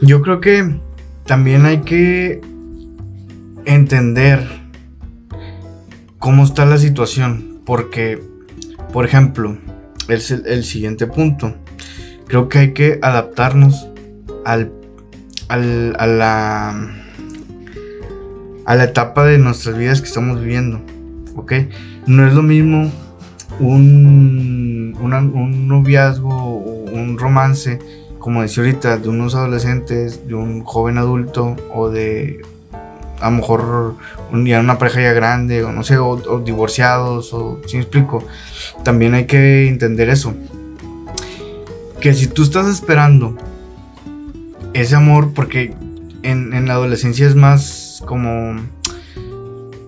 Yo 0.00 0.22
creo 0.22 0.40
que 0.40 0.78
también 1.24 1.66
hay 1.66 1.82
que 1.82 2.40
entender 3.64 4.46
cómo 6.18 6.44
está 6.44 6.64
la 6.66 6.78
situación. 6.78 7.56
Porque, 7.66 8.22
por 8.92 9.04
ejemplo, 9.04 9.58
es 10.08 10.30
el, 10.30 10.64
siguiente 10.64 11.06
punto. 11.06 11.54
Creo 12.28 12.48
que 12.48 12.58
hay 12.58 12.72
que 12.72 12.98
adaptarnos 13.02 13.88
al, 14.44 14.72
a, 15.48 15.56
la, 15.56 16.68
a 18.64 18.74
la 18.74 18.84
etapa 18.84 19.24
de 19.24 19.38
nuestras 19.38 19.76
vidas 19.76 20.00
que 20.00 20.08
estamos 20.08 20.40
viviendo. 20.40 20.80
¿Ok? 21.36 21.52
No 22.06 22.26
es 22.26 22.34
lo 22.34 22.42
mismo 22.42 22.90
un, 23.60 24.96
un 25.00 25.68
noviazgo 25.68 26.34
o 26.34 26.84
un 26.92 27.18
romance, 27.18 27.78
como 28.18 28.42
decía 28.42 28.64
ahorita, 28.64 28.98
de 28.98 29.08
unos 29.08 29.34
adolescentes, 29.34 30.26
de 30.26 30.34
un 30.34 30.64
joven 30.64 30.98
adulto 30.98 31.56
o 31.74 31.90
de 31.90 32.42
a 33.20 33.30
lo 33.30 33.36
mejor 33.36 33.94
día 34.32 34.60
una 34.60 34.78
pareja 34.78 35.00
ya 35.00 35.12
grande, 35.12 35.64
o 35.64 35.72
no 35.72 35.82
sé, 35.82 35.98
o, 35.98 36.16
divorciados, 36.44 37.32
o 37.32 37.60
si 37.66 37.76
me 37.76 37.82
explico, 37.82 38.22
también 38.82 39.14
hay 39.14 39.26
que 39.26 39.68
entender 39.68 40.08
eso. 40.08 40.34
Que 42.00 42.12
si 42.14 42.26
tú 42.26 42.42
estás 42.42 42.66
esperando 42.66 43.36
ese 44.80 44.94
amor, 44.94 45.32
porque 45.32 45.74
en, 46.22 46.66
la 46.66 46.74
adolescencia 46.74 47.26
es 47.26 47.34
más 47.34 48.02
como 48.06 48.56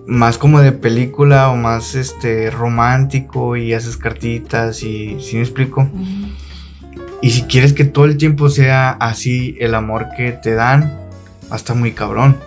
más 0.07 0.39
como 0.39 0.59
de 0.59 0.71
película 0.71 1.49
o 1.49 1.55
más 1.55 1.93
este 1.93 2.49
romántico 2.49 3.55
y 3.55 3.73
haces 3.73 3.95
cartitas 3.95 4.81
y 4.81 5.21
si 5.21 5.35
me 5.35 5.43
explico. 5.43 5.87
Y 7.21 7.29
si 7.31 7.43
quieres 7.43 7.73
que 7.73 7.83
todo 7.83 8.05
el 8.05 8.17
tiempo 8.17 8.49
sea 8.49 8.89
así 8.89 9.55
el 9.59 9.75
amor 9.75 10.07
que 10.17 10.31
te 10.31 10.55
dan, 10.55 10.97
hasta 11.51 11.75
muy 11.75 11.91
cabrón. 11.91 12.37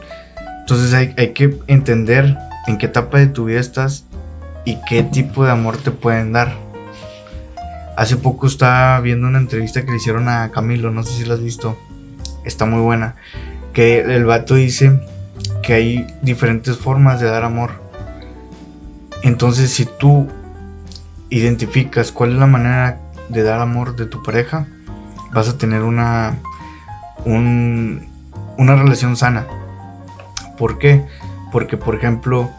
Entonces 0.60 0.92
hay, 0.94 1.32
que 1.32 1.56
entender 1.68 2.36
en 2.66 2.78
qué 2.78 2.86
etapa 2.86 3.18
de 3.18 3.26
tu 3.26 3.44
vida 3.44 3.60
estás 3.60 4.06
y 4.64 4.78
qué 4.88 5.04
tipo 5.04 5.44
de 5.44 5.52
amor 5.52 5.76
te 5.76 5.92
pueden 5.92 6.32
dar. 6.32 6.56
Hace 7.96 8.16
poco 8.16 8.48
estaba 8.48 8.98
viendo 9.00 9.28
una 9.28 9.38
entrevista 9.38 9.84
que 9.84 9.90
le 9.90 9.98
hicieron 9.98 10.28
a 10.28 10.50
Camilo, 10.50 10.90
no 10.90 11.04
sé 11.04 11.12
si 11.18 11.24
la 11.24 11.34
has 11.34 11.42
visto, 11.42 11.76
está 12.44 12.64
muy 12.64 12.80
buena, 12.80 13.16
que 13.72 14.00
el 14.00 14.24
vato 14.24 14.54
dice 14.54 15.00
que 15.62 15.74
hay 15.74 16.06
diferentes 16.22 16.76
formas 16.76 17.20
de 17.20 17.26
dar 17.26 17.44
amor. 17.44 17.82
Entonces 19.22 19.70
si 19.70 19.86
tú 19.86 20.28
identificas 21.30 22.12
cuál 22.12 22.32
es 22.32 22.36
la 22.36 22.46
manera 22.46 23.00
de 23.28 23.42
dar 23.42 23.60
amor 23.60 23.96
de 23.96 24.06
tu 24.06 24.22
pareja, 24.22 24.66
vas 25.32 25.48
a 25.48 25.56
tener 25.56 25.82
una, 25.82 26.38
una 27.24 28.76
relación 28.76 29.16
sana. 29.16 29.46
¿Por 30.58 30.78
qué? 30.78 31.04
Porque, 31.50 31.76
por 31.76 31.94
ejemplo, 31.94 32.50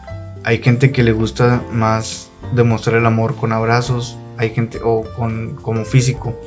hay 0.44 0.58
gente 0.62 0.92
que 0.92 1.02
le 1.02 1.12
gusta 1.12 1.62
más 1.72 2.30
demostrar 2.54 2.96
el 2.96 3.06
amor 3.06 3.36
con 3.36 3.52
abrazos, 3.52 4.18
hay 4.36 4.50
gente, 4.50 4.80
o 4.82 5.04
con, 5.16 5.56
como 5.56 5.84
físico, 5.84 6.38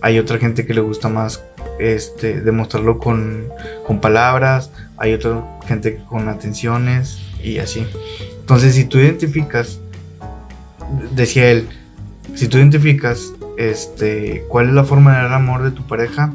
hay 0.00 0.18
otra 0.18 0.38
gente 0.38 0.66
que 0.66 0.74
le 0.74 0.80
gusta 0.80 1.08
más 1.08 1.44
este, 1.78 2.40
demostrarlo 2.40 2.98
con, 2.98 3.48
con 3.86 4.00
palabras, 4.00 4.70
hay 4.96 5.12
otra 5.12 5.58
gente 5.66 6.00
con 6.08 6.28
atenciones 6.28 7.20
y 7.42 7.58
así. 7.58 7.86
Entonces, 8.40 8.74
si 8.74 8.84
tú 8.84 8.98
identificas, 8.98 9.80
decía 11.12 11.50
él, 11.50 11.68
si 12.34 12.48
tú 12.48 12.58
identificas 12.58 13.32
este, 13.56 14.44
cuál 14.48 14.68
es 14.68 14.74
la 14.74 14.84
forma 14.84 15.16
de 15.16 15.22
dar 15.22 15.32
amor 15.32 15.62
de 15.62 15.70
tu 15.70 15.86
pareja 15.86 16.32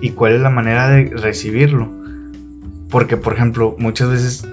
y 0.00 0.10
cuál 0.10 0.32
es 0.32 0.40
la 0.40 0.50
manera 0.50 0.88
de 0.88 1.10
recibirlo, 1.10 1.90
porque, 2.90 3.16
por 3.16 3.34
ejemplo, 3.34 3.74
muchas 3.78 4.10
veces 4.10 4.46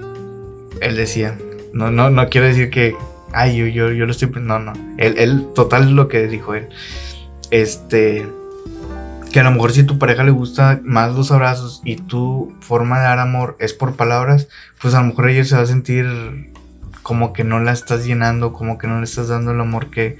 él 0.80 0.96
decía, 0.96 1.36
no, 1.72 1.90
no, 1.90 2.10
no 2.10 2.28
quiero 2.28 2.46
decir 2.46 2.70
que, 2.70 2.94
ay, 3.32 3.56
yo, 3.56 3.66
yo, 3.66 3.92
yo 3.92 4.06
lo 4.06 4.12
estoy, 4.12 4.30
no, 4.40 4.58
no, 4.58 4.72
él, 4.98 5.14
él, 5.18 5.46
total 5.54 5.94
lo 5.94 6.08
que 6.08 6.26
dijo 6.26 6.54
él, 6.54 6.68
este, 7.50 8.26
que 9.32 9.40
a 9.40 9.44
lo 9.44 9.52
mejor 9.52 9.72
si 9.72 9.84
tu 9.84 9.98
pareja 9.98 10.24
le 10.24 10.32
gusta 10.32 10.80
más 10.82 11.14
los 11.14 11.30
abrazos 11.30 11.80
y 11.84 11.96
tu 11.96 12.52
forma 12.60 12.98
de 12.98 13.04
dar 13.04 13.18
amor 13.20 13.56
es 13.60 13.72
por 13.72 13.94
palabras, 13.94 14.48
pues 14.80 14.94
a 14.94 15.00
lo 15.00 15.08
mejor 15.08 15.28
ella 15.30 15.44
se 15.44 15.56
va 15.56 15.62
a 15.62 15.66
sentir 15.66 16.52
como 17.02 17.32
que 17.32 17.44
no 17.44 17.60
la 17.60 17.72
estás 17.72 18.04
llenando, 18.04 18.52
como 18.52 18.76
que 18.76 18.86
no 18.86 18.98
le 18.98 19.04
estás 19.04 19.28
dando 19.28 19.52
el 19.52 19.60
amor 19.60 19.90
que... 19.90 20.18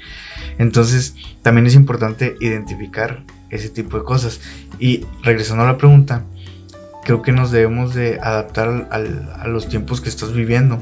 Entonces 0.58 1.14
también 1.42 1.66
es 1.66 1.74
importante 1.74 2.36
identificar 2.40 3.22
ese 3.50 3.68
tipo 3.68 3.98
de 3.98 4.04
cosas. 4.04 4.40
Y 4.78 5.06
regresando 5.22 5.64
a 5.64 5.66
la 5.66 5.78
pregunta, 5.78 6.24
creo 7.04 7.22
que 7.22 7.32
nos 7.32 7.50
debemos 7.50 7.94
de 7.94 8.18
adaptar 8.20 8.88
a 8.90 9.48
los 9.48 9.68
tiempos 9.68 10.00
que 10.00 10.08
estás 10.08 10.32
viviendo. 10.32 10.80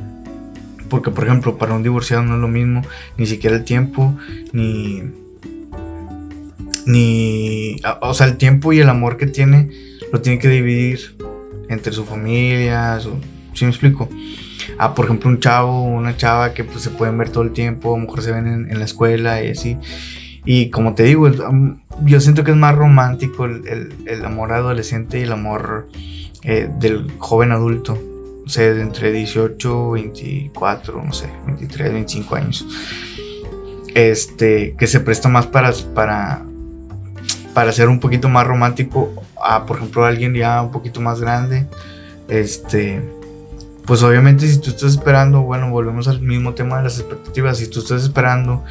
Porque, 0.88 1.10
por 1.10 1.24
ejemplo, 1.24 1.58
para 1.58 1.74
un 1.74 1.82
divorciado 1.82 2.22
no 2.22 2.36
es 2.36 2.40
lo 2.40 2.48
mismo, 2.48 2.82
ni 3.16 3.26
siquiera 3.26 3.56
el 3.56 3.64
tiempo, 3.64 4.14
ni... 4.52 5.27
Ni... 6.88 7.76
O 8.00 8.14
sea, 8.14 8.26
el 8.26 8.38
tiempo 8.38 8.72
y 8.72 8.80
el 8.80 8.88
amor 8.88 9.18
que 9.18 9.26
tiene, 9.26 9.70
lo 10.10 10.22
tiene 10.22 10.38
que 10.38 10.48
dividir 10.48 11.16
entre 11.68 11.92
su 11.92 12.04
familia, 12.04 12.98
su, 12.98 13.20
¿sí 13.52 13.64
me 13.66 13.70
explico? 13.70 14.08
Ah, 14.78 14.94
por 14.94 15.04
ejemplo, 15.04 15.28
un 15.28 15.38
chavo, 15.38 15.82
una 15.82 16.16
chava 16.16 16.54
que 16.54 16.64
pues 16.64 16.80
se 16.82 16.90
pueden 16.90 17.18
ver 17.18 17.30
todo 17.30 17.44
el 17.44 17.52
tiempo, 17.52 17.94
a 17.94 17.98
lo 17.98 18.04
mejor 18.06 18.22
se 18.22 18.32
ven 18.32 18.68
en, 18.70 18.78
la 18.78 18.84
escuela 18.84 19.42
y 19.42 19.50
así. 19.50 19.76
Y 20.44 20.70
como 20.70 20.94
te 20.94 21.02
digo, 21.02 21.28
yo 22.04 22.20
siento 22.20 22.42
que 22.42 22.52
es 22.52 22.56
más 22.56 22.74
romántico 22.74 23.44
el, 23.44 23.92
el, 24.06 24.24
amor 24.24 24.52
adolescente 24.52 25.18
y 25.18 25.24
el 25.24 25.32
amor 25.32 25.88
eh, 26.42 26.70
del 26.78 27.10
joven 27.18 27.52
adulto. 27.52 27.98
O 28.46 28.48
sea, 28.48 28.72
de 28.72 28.80
entre 28.80 29.12
18, 29.12 29.90
24, 29.90 31.02
no 31.04 31.12
sé, 31.12 31.28
23, 31.46 31.92
25 31.92 32.34
años. 32.34 32.66
Este, 33.94 34.74
que 34.78 34.86
se 34.86 35.00
presta 35.00 35.28
más 35.28 35.46
para, 35.46 35.72
para, 35.94 36.46
para 37.54 37.72
ser 37.72 37.88
un 37.88 38.00
poquito 38.00 38.28
más 38.28 38.46
romántico 38.46 39.12
a, 39.42 39.66
por 39.66 39.78
ejemplo, 39.78 40.04
alguien 40.04 40.34
ya 40.34 40.62
un 40.62 40.70
poquito 40.70 41.00
más 41.00 41.20
grande. 41.20 41.66
Este, 42.28 43.02
pues 43.88 44.02
obviamente 44.02 44.46
si 44.46 44.60
tú 44.60 44.68
estás 44.68 44.90
esperando, 44.90 45.40
bueno, 45.40 45.70
volvemos 45.70 46.08
al 46.08 46.20
mismo 46.20 46.52
tema 46.52 46.76
de 46.76 46.84
las 46.84 46.98
expectativas, 46.98 47.56
si 47.56 47.68
tú 47.68 47.80
estás 47.80 48.02
esperando 48.02 48.62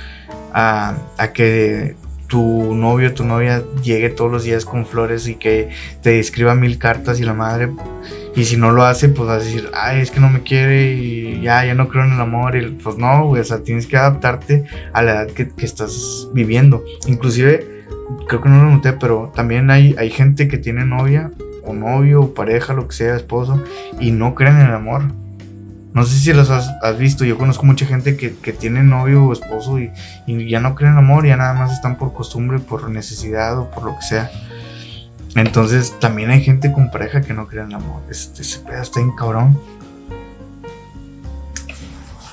a, 0.53 0.95
que 1.33 1.95
tu 2.27 2.75
novio, 2.75 3.13
tu 3.15 3.23
novia 3.23 3.63
llegue 3.83 4.09
todos 4.09 4.31
los 4.31 4.43
días 4.43 4.63
con 4.63 4.85
flores 4.85 5.27
y 5.27 5.33
que 5.33 5.69
te 6.03 6.19
escriba 6.19 6.53
mil 6.53 6.77
cartas 6.77 7.19
y 7.19 7.23
la 7.23 7.33
madre, 7.33 7.71
y 8.35 8.45
si 8.45 8.57
no 8.57 8.71
lo 8.71 8.85
hace, 8.85 9.09
pues 9.09 9.27
vas 9.27 9.41
a 9.41 9.45
decir, 9.45 9.71
ay, 9.73 10.01
es 10.01 10.11
que 10.11 10.19
no 10.19 10.29
me 10.29 10.43
quiere 10.43 10.93
y 10.93 11.41
ya, 11.41 11.65
ya 11.65 11.73
no 11.73 11.87
creo 11.87 12.05
en 12.05 12.13
el 12.13 12.21
amor, 12.21 12.55
y 12.55 12.69
pues 12.69 12.97
no, 12.97 13.25
güey, 13.25 13.41
o 13.41 13.45
sea, 13.45 13.63
tienes 13.63 13.87
que 13.87 13.97
adaptarte 13.97 14.65
a 14.93 15.01
la 15.01 15.11
edad 15.13 15.27
que, 15.27 15.49
que 15.49 15.65
estás 15.65 16.27
viviendo. 16.31 16.83
Inclusive, 17.07 17.76
creo 18.27 18.41
que 18.41 18.49
no 18.49 18.63
lo 18.63 18.71
noté, 18.71 18.93
pero 18.93 19.31
también 19.35 19.69
hay, 19.69 19.95
hay 19.97 20.09
gente 20.09 20.47
que 20.47 20.57
tiene 20.57 20.85
novia 20.85 21.31
o 21.65 21.73
novio 21.73 22.21
o 22.21 22.33
pareja, 22.33 22.73
lo 22.73 22.87
que 22.87 22.95
sea, 22.95 23.15
esposo, 23.15 23.61
y 23.99 24.11
no 24.11 24.35
creen 24.35 24.55
en 24.55 24.67
el 24.67 24.73
amor. 24.73 25.03
No 25.93 26.03
sé 26.03 26.17
si 26.19 26.31
los 26.31 26.49
has, 26.49 26.97
visto, 26.97 27.25
yo 27.25 27.37
conozco 27.37 27.65
mucha 27.65 27.85
gente 27.85 28.17
que, 28.17 28.29
tiene 28.53 28.83
novio 28.83 29.25
o 29.25 29.33
esposo 29.33 29.79
y, 29.79 29.91
ya 30.47 30.59
no 30.59 30.75
creen 30.75 30.93
en 30.93 30.99
amor, 30.99 31.25
ya 31.25 31.37
nada 31.37 31.53
más 31.53 31.73
están 31.73 31.97
por 31.97 32.13
costumbre, 32.13 32.59
por 32.59 32.89
necesidad 32.89 33.57
o 33.57 33.71
por 33.71 33.83
lo 33.83 33.95
que 33.95 34.03
sea. 34.03 34.29
Entonces 35.35 35.95
también 35.99 36.29
hay 36.29 36.41
gente 36.41 36.71
con 36.71 36.91
pareja 36.91 37.21
que 37.21 37.33
no 37.33 37.47
cree 37.47 37.63
en 37.63 37.73
amor. 37.73 38.01
Este, 38.09 38.43
se 38.43 38.59
pedo 38.59 38.81
está 38.81 38.99
en 38.99 39.11
cabrón. 39.15 39.59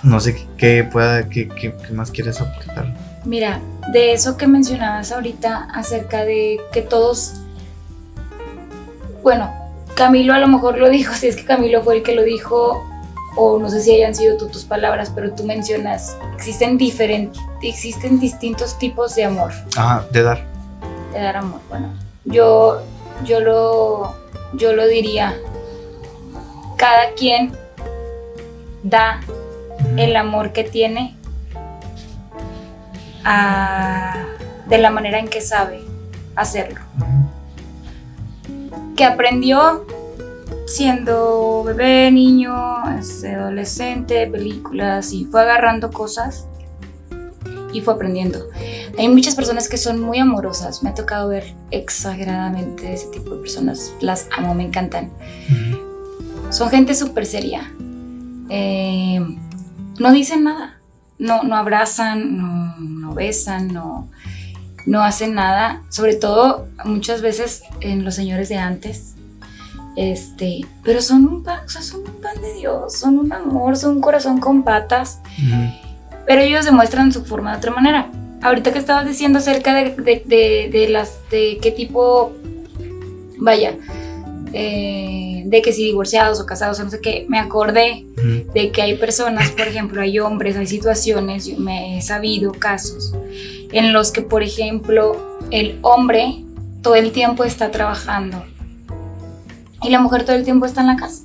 No 0.02 0.20
sé 0.20 0.46
qué, 0.58 0.84
pueda, 0.84 1.28
qué, 1.28 1.48
qué, 1.48 1.74
qué 1.74 1.92
más 1.94 2.10
quieres 2.10 2.40
aportar. 2.40 2.94
Mira, 3.24 3.60
de 3.92 4.12
eso 4.12 4.36
que 4.36 4.46
mencionabas 4.46 5.12
ahorita 5.12 5.68
acerca 5.72 6.24
de 6.24 6.60
que 6.72 6.82
todos 6.82 7.34
bueno, 9.24 9.50
Camilo 9.94 10.34
a 10.34 10.38
lo 10.38 10.46
mejor 10.46 10.78
lo 10.78 10.88
dijo, 10.88 11.14
si 11.16 11.26
es 11.26 11.34
que 11.34 11.44
Camilo 11.44 11.82
fue 11.82 11.96
el 11.96 12.02
que 12.02 12.14
lo 12.14 12.22
dijo, 12.22 12.86
o 13.36 13.58
no 13.58 13.68
sé 13.68 13.80
si 13.80 13.92
hayan 13.94 14.14
sido 14.14 14.36
tú 14.36 14.48
tus 14.48 14.64
palabras, 14.64 15.10
pero 15.12 15.32
tú 15.32 15.42
mencionas, 15.42 16.16
existen 16.34 16.78
diferentes, 16.78 17.42
existen 17.62 18.20
distintos 18.20 18.78
tipos 18.78 19.16
de 19.16 19.24
amor. 19.24 19.52
Ajá, 19.76 20.06
de 20.12 20.22
dar. 20.22 20.44
De 21.12 21.20
dar 21.20 21.38
amor, 21.38 21.60
bueno. 21.68 21.88
Yo, 22.26 22.82
yo 23.24 23.40
lo, 23.40 24.14
yo 24.52 24.74
lo 24.74 24.86
diría, 24.86 25.34
cada 26.76 27.12
quien 27.16 27.56
da 28.82 29.20
el 29.96 30.14
amor 30.16 30.52
que 30.52 30.64
tiene 30.64 31.16
de 33.24 34.78
la 34.78 34.90
manera 34.90 35.18
en 35.18 35.28
que 35.28 35.40
sabe 35.40 35.82
hacerlo. 36.36 36.80
Que 38.96 39.04
aprendió 39.04 39.86
siendo 40.66 41.62
bebé, 41.64 42.10
niño, 42.10 42.54
este, 42.98 43.34
adolescente, 43.34 44.26
películas 44.26 45.12
y 45.12 45.24
fue 45.26 45.42
agarrando 45.42 45.90
cosas 45.90 46.46
y 47.72 47.80
fue 47.80 47.94
aprendiendo. 47.94 48.46
Hay 48.98 49.08
muchas 49.08 49.34
personas 49.34 49.68
que 49.68 49.76
son 49.76 50.00
muy 50.00 50.18
amorosas, 50.18 50.82
me 50.82 50.90
ha 50.90 50.94
tocado 50.94 51.28
ver 51.28 51.54
exageradamente 51.70 52.94
ese 52.94 53.08
tipo 53.08 53.30
de 53.30 53.42
personas, 53.42 53.92
las 54.00 54.28
amo, 54.36 54.54
me 54.54 54.64
encantan. 54.64 55.10
Son 56.50 56.70
gente 56.70 56.94
súper 56.94 57.26
seria, 57.26 57.72
eh, 58.48 59.20
no 59.98 60.12
dicen 60.12 60.44
nada, 60.44 60.80
no, 61.18 61.42
no 61.42 61.56
abrazan, 61.56 62.36
no, 62.36 62.74
no 63.14 63.16
besan, 63.16 63.68
no 63.68 64.08
no 64.86 65.02
hacen 65.02 65.34
nada, 65.34 65.82
sobre 65.88 66.14
todo 66.14 66.66
muchas 66.84 67.22
veces 67.22 67.62
en 67.80 68.04
los 68.04 68.14
señores 68.14 68.48
de 68.48 68.56
antes. 68.56 69.14
Este, 69.96 70.62
pero 70.82 71.00
son 71.00 71.26
un 71.26 71.42
pan, 71.42 71.68
son 71.68 72.00
un 72.00 72.20
pan 72.20 72.40
de 72.42 72.54
Dios, 72.54 72.98
son 72.98 73.18
un 73.18 73.32
amor, 73.32 73.76
son 73.76 73.96
un 73.96 74.00
corazón 74.00 74.40
con 74.40 74.62
patas. 74.62 75.20
Pero 76.26 76.40
ellos 76.40 76.64
demuestran 76.64 77.12
su 77.12 77.24
forma 77.24 77.52
de 77.52 77.58
otra 77.58 77.70
manera. 77.70 78.10
Ahorita 78.42 78.72
que 78.72 78.78
estabas 78.78 79.06
diciendo 79.06 79.38
acerca 79.38 79.74
de, 79.74 80.86
las 80.90 81.18
de 81.30 81.58
qué 81.62 81.70
tipo, 81.70 82.32
vaya, 83.38 83.76
eh, 84.56 85.42
de 85.46 85.62
que 85.62 85.72
si 85.72 85.84
divorciados 85.84 86.40
o 86.40 86.46
casados 86.46 86.78
o 86.78 86.84
no 86.84 86.90
sé 86.90 87.00
qué, 87.00 87.26
me 87.28 87.38
acordé 87.38 88.06
de 88.54 88.70
que 88.70 88.82
hay 88.82 88.96
personas, 88.96 89.50
por 89.50 89.66
ejemplo, 89.66 90.00
hay 90.00 90.20
hombres, 90.20 90.56
hay 90.56 90.68
situaciones, 90.68 91.46
yo 91.46 91.58
me 91.58 91.98
he 91.98 92.02
sabido 92.02 92.52
casos 92.52 93.12
en 93.72 93.92
los 93.92 94.12
que, 94.12 94.22
por 94.22 94.44
ejemplo, 94.44 95.38
el 95.50 95.78
hombre 95.82 96.44
todo 96.82 96.94
el 96.94 97.10
tiempo 97.10 97.42
está 97.42 97.72
trabajando 97.72 98.44
y 99.82 99.90
la 99.90 99.98
mujer 99.98 100.24
todo 100.24 100.36
el 100.36 100.44
tiempo 100.44 100.66
está 100.66 100.80
en 100.82 100.86
la 100.86 100.96
casa. 100.96 101.24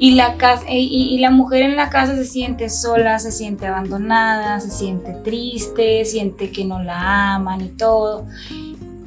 Y 0.00 0.14
la, 0.14 0.36
casa, 0.36 0.64
y, 0.68 1.18
la 1.18 1.30
mujer 1.30 1.62
en 1.62 1.74
la 1.74 1.90
casa 1.90 2.14
se 2.14 2.24
siente 2.24 2.68
sola, 2.68 3.18
se 3.18 3.32
siente 3.32 3.66
abandonada, 3.66 4.60
se 4.60 4.70
siente 4.70 5.12
triste, 5.24 6.04
siente 6.04 6.52
que 6.52 6.64
no 6.64 6.80
la 6.80 7.34
aman 7.34 7.62
y 7.62 7.68
todo. 7.70 8.26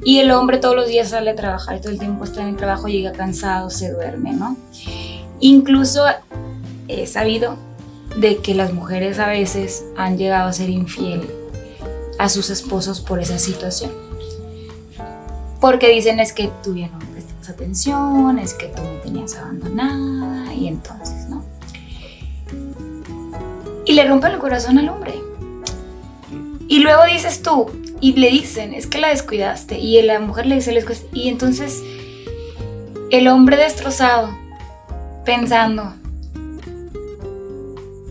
Y 0.04 0.18
el 0.18 0.30
hombre 0.32 0.58
todos 0.58 0.74
los 0.74 0.88
días 0.88 1.10
sale 1.10 1.30
a 1.30 1.34
trabajar 1.34 1.76
y 1.76 1.80
todo 1.80 1.92
el 1.92 1.98
tiempo 1.98 2.24
está 2.24 2.42
en 2.42 2.48
el 2.48 2.56
trabajo, 2.56 2.88
llega 2.88 3.12
cansado, 3.12 3.70
se 3.70 3.92
duerme, 3.92 4.32
¿no? 4.32 4.56
Incluso 5.40 6.04
he 6.88 7.06
sabido 7.06 7.56
de 8.16 8.38
que 8.38 8.54
las 8.54 8.72
mujeres 8.72 9.18
a 9.18 9.28
veces 9.28 9.84
han 9.96 10.18
llegado 10.18 10.48
a 10.48 10.52
ser 10.52 10.70
infieles 10.70 11.30
a 12.18 12.28
sus 12.28 12.50
esposos 12.50 13.00
por 13.00 13.20
esa 13.20 13.38
situación. 13.38 13.92
Porque 15.60 15.88
dicen 15.88 16.20
es 16.20 16.32
que 16.32 16.50
tú 16.62 16.74
ya 16.74 16.88
no 16.88 16.98
me 16.98 17.12
atención, 17.48 18.38
es 18.38 18.54
que 18.54 18.66
tú 18.66 18.82
me 18.82 18.98
tenías 18.98 19.36
abandonada 19.36 20.52
y 20.54 20.68
entonces, 20.68 21.28
¿no? 21.28 21.44
Y 23.84 23.92
le 23.92 24.06
rompen 24.06 24.32
el 24.32 24.38
corazón 24.38 24.78
al 24.78 24.88
hombre. 24.88 25.14
Y 26.68 26.80
luego 26.80 27.04
dices 27.04 27.42
tú, 27.42 27.66
y 28.02 28.14
le 28.14 28.30
dicen, 28.30 28.74
es 28.74 28.88
que 28.88 28.98
la 28.98 29.08
descuidaste. 29.08 29.78
Y 29.78 30.02
la 30.02 30.18
mujer 30.18 30.44
le 30.44 30.56
dice, 30.56 30.76
y 31.14 31.28
entonces 31.28 31.82
el 33.10 33.28
hombre 33.28 33.56
destrozado, 33.56 34.36
pensando, 35.24 35.94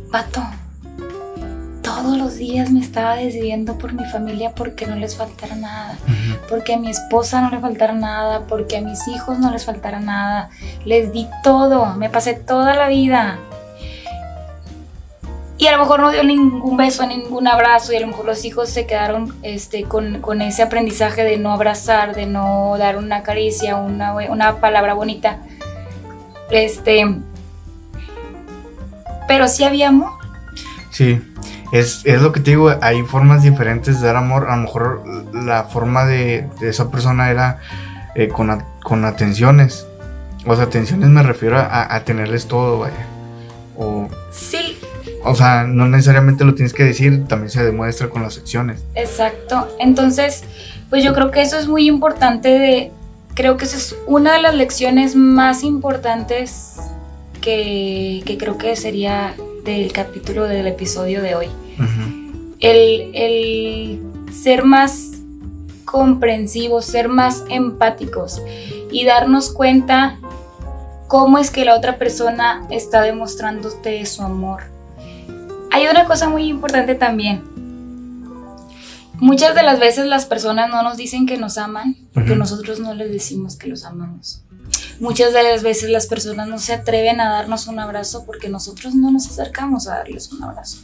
pato, 0.09 0.41
todos 1.81 2.17
los 2.17 2.37
días 2.37 2.71
me 2.71 2.79
estaba 2.79 3.17
decidiendo 3.17 3.77
por 3.77 3.91
mi 3.91 4.05
familia 4.05 4.55
porque 4.55 4.87
no 4.87 4.95
les 4.95 5.17
faltara 5.17 5.55
nada, 5.55 5.97
porque 6.47 6.75
a 6.75 6.79
mi 6.79 6.89
esposa 6.89 7.41
no 7.41 7.49
le 7.49 7.59
faltara 7.59 7.91
nada, 7.91 8.47
porque 8.47 8.77
a 8.77 8.81
mis 8.81 9.09
hijos 9.09 9.39
no 9.39 9.51
les 9.51 9.65
faltara 9.65 9.99
nada. 9.99 10.51
Les 10.85 11.11
di 11.11 11.27
todo, 11.43 11.95
me 11.95 12.09
pasé 12.09 12.33
toda 12.33 12.75
la 12.75 12.87
vida. 12.87 13.39
Y 15.61 15.67
a 15.67 15.73
lo 15.73 15.77
mejor 15.77 15.99
no 15.99 16.09
dio 16.09 16.23
ningún 16.23 16.75
beso, 16.75 17.05
ningún 17.05 17.47
abrazo, 17.47 17.93
y 17.93 17.95
a 17.97 17.99
lo 17.99 18.07
mejor 18.07 18.25
los 18.25 18.43
hijos 18.45 18.67
se 18.67 18.87
quedaron 18.87 19.35
este, 19.43 19.83
con, 19.83 20.41
ese 20.41 20.63
aprendizaje 20.63 21.23
de 21.23 21.37
no 21.37 21.53
abrazar, 21.53 22.15
de 22.15 22.25
no 22.25 22.73
dar 22.79 22.97
una 22.97 23.21
caricia, 23.21 23.75
una, 23.75 24.11
una 24.11 24.55
palabra 24.55 24.95
bonita. 24.95 25.37
Este, 26.49 27.05
pero 29.27 29.47
sí 29.47 29.63
había 29.63 29.89
amor. 29.89 30.09
Sí. 30.89 31.21
Es, 31.71 32.05
lo 32.05 32.31
que 32.31 32.39
te 32.39 32.49
digo, 32.49 32.73
hay 32.81 33.03
formas 33.03 33.43
diferentes 33.43 34.01
de 34.01 34.07
dar 34.07 34.15
amor. 34.15 34.49
A 34.49 34.55
lo 34.55 34.63
mejor 34.63 35.03
la 35.31 35.65
forma 35.65 36.05
de, 36.05 36.49
esa 36.61 36.89
persona 36.89 37.29
era 37.29 37.59
eh, 38.15 38.29
con, 38.29 39.05
atenciones. 39.05 39.85
O 40.43 40.55
sea, 40.55 40.63
atenciones 40.65 41.07
me 41.09 41.21
refiero 41.21 41.59
a, 41.59 41.99
tenerles 41.99 42.47
todo, 42.47 42.79
vaya. 42.79 43.05
O, 43.77 44.09
sí. 44.31 44.70
O 45.23 45.35
sea, 45.35 45.63
no 45.63 45.87
necesariamente 45.87 46.43
lo 46.45 46.55
tienes 46.55 46.73
que 46.73 46.83
decir, 46.83 47.25
también 47.27 47.49
se 47.51 47.63
demuestra 47.63 48.09
con 48.09 48.23
las 48.23 48.37
acciones. 48.37 48.83
Exacto. 48.95 49.67
Entonces, 49.79 50.43
Pues 50.89 51.05
yo 51.05 51.13
creo 51.13 51.31
que 51.31 51.41
eso 51.41 51.57
es 51.57 51.67
muy 51.69 51.87
importante 51.87 52.49
de, 52.49 52.91
creo 53.33 53.55
que 53.55 53.63
esa 53.63 53.77
es 53.77 53.95
una 54.07 54.33
de 54.33 54.41
las 54.41 54.55
lecciones 54.55 55.15
más 55.15 55.63
importantes 55.63 56.75
que, 57.39 58.23
que 58.25 58.37
creo 58.37 58.57
que 58.57 58.75
sería 58.75 59.33
del 59.63 59.93
capítulo 59.93 60.43
del 60.45 60.67
episodio 60.67 61.21
de 61.21 61.35
hoy. 61.35 61.47
El, 62.59 63.11
el 63.13 64.01
ser 64.33 64.65
más 64.65 65.11
comprensivos, 65.85 66.85
ser 66.85 67.07
más 67.07 67.45
empáticos 67.49 68.41
y 68.91 69.05
darnos 69.05 69.51
cuenta 69.53 70.19
cómo 71.07 71.37
es 71.37 71.51
que 71.51 71.63
la 71.63 71.75
otra 71.75 71.97
persona 71.97 72.65
está 72.69 73.01
demostrándote 73.01 74.05
su 74.05 74.23
amor. 74.23 74.63
Hay 75.71 75.87
una 75.87 76.05
cosa 76.05 76.29
muy 76.29 76.43
importante 76.47 76.95
también. 76.95 77.43
Muchas 79.19 79.53
de 79.55 79.63
las 79.63 79.79
veces 79.79 80.05
las 80.05 80.25
personas 80.25 80.69
no 80.69 80.81
nos 80.83 80.97
dicen 80.97 81.25
que 81.27 81.37
nos 81.37 81.57
aman 81.57 81.95
porque 82.13 82.31
Ujú. 82.31 82.39
nosotros 82.39 82.79
no 82.79 82.93
les 82.93 83.11
decimos 83.11 83.55
que 83.55 83.67
los 83.67 83.85
amamos. 83.85 84.43
Muchas 84.99 85.33
de 85.33 85.43
las 85.43 85.63
veces 85.63 85.89
las 85.89 86.07
personas 86.07 86.47
no 86.47 86.59
se 86.59 86.73
atreven 86.73 87.19
a 87.21 87.29
darnos 87.29 87.67
un 87.67 87.79
abrazo 87.79 88.25
porque 88.25 88.49
nosotros 88.49 88.95
no 88.95 89.11
nos 89.11 89.27
acercamos 89.27 89.87
a 89.87 89.97
darles 89.97 90.31
un 90.31 90.43
abrazo. 90.43 90.77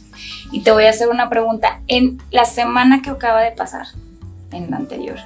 Y 0.52 0.60
te 0.62 0.70
voy 0.72 0.84
a 0.84 0.90
hacer 0.90 1.08
una 1.08 1.28
pregunta. 1.28 1.80
En 1.86 2.20
la 2.30 2.44
semana 2.44 3.02
que 3.02 3.10
acaba 3.10 3.42
de 3.42 3.52
pasar, 3.52 3.86
en 4.50 4.70
la 4.70 4.76
anterior, 4.76 5.18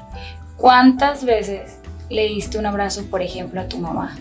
¿cuántas 0.56 1.24
veces 1.24 1.72
le 2.10 2.28
diste 2.28 2.58
un 2.58 2.66
abrazo, 2.66 3.04
por 3.04 3.22
ejemplo, 3.22 3.60
a 3.60 3.68
tu 3.68 3.78
mamá? 3.78 4.16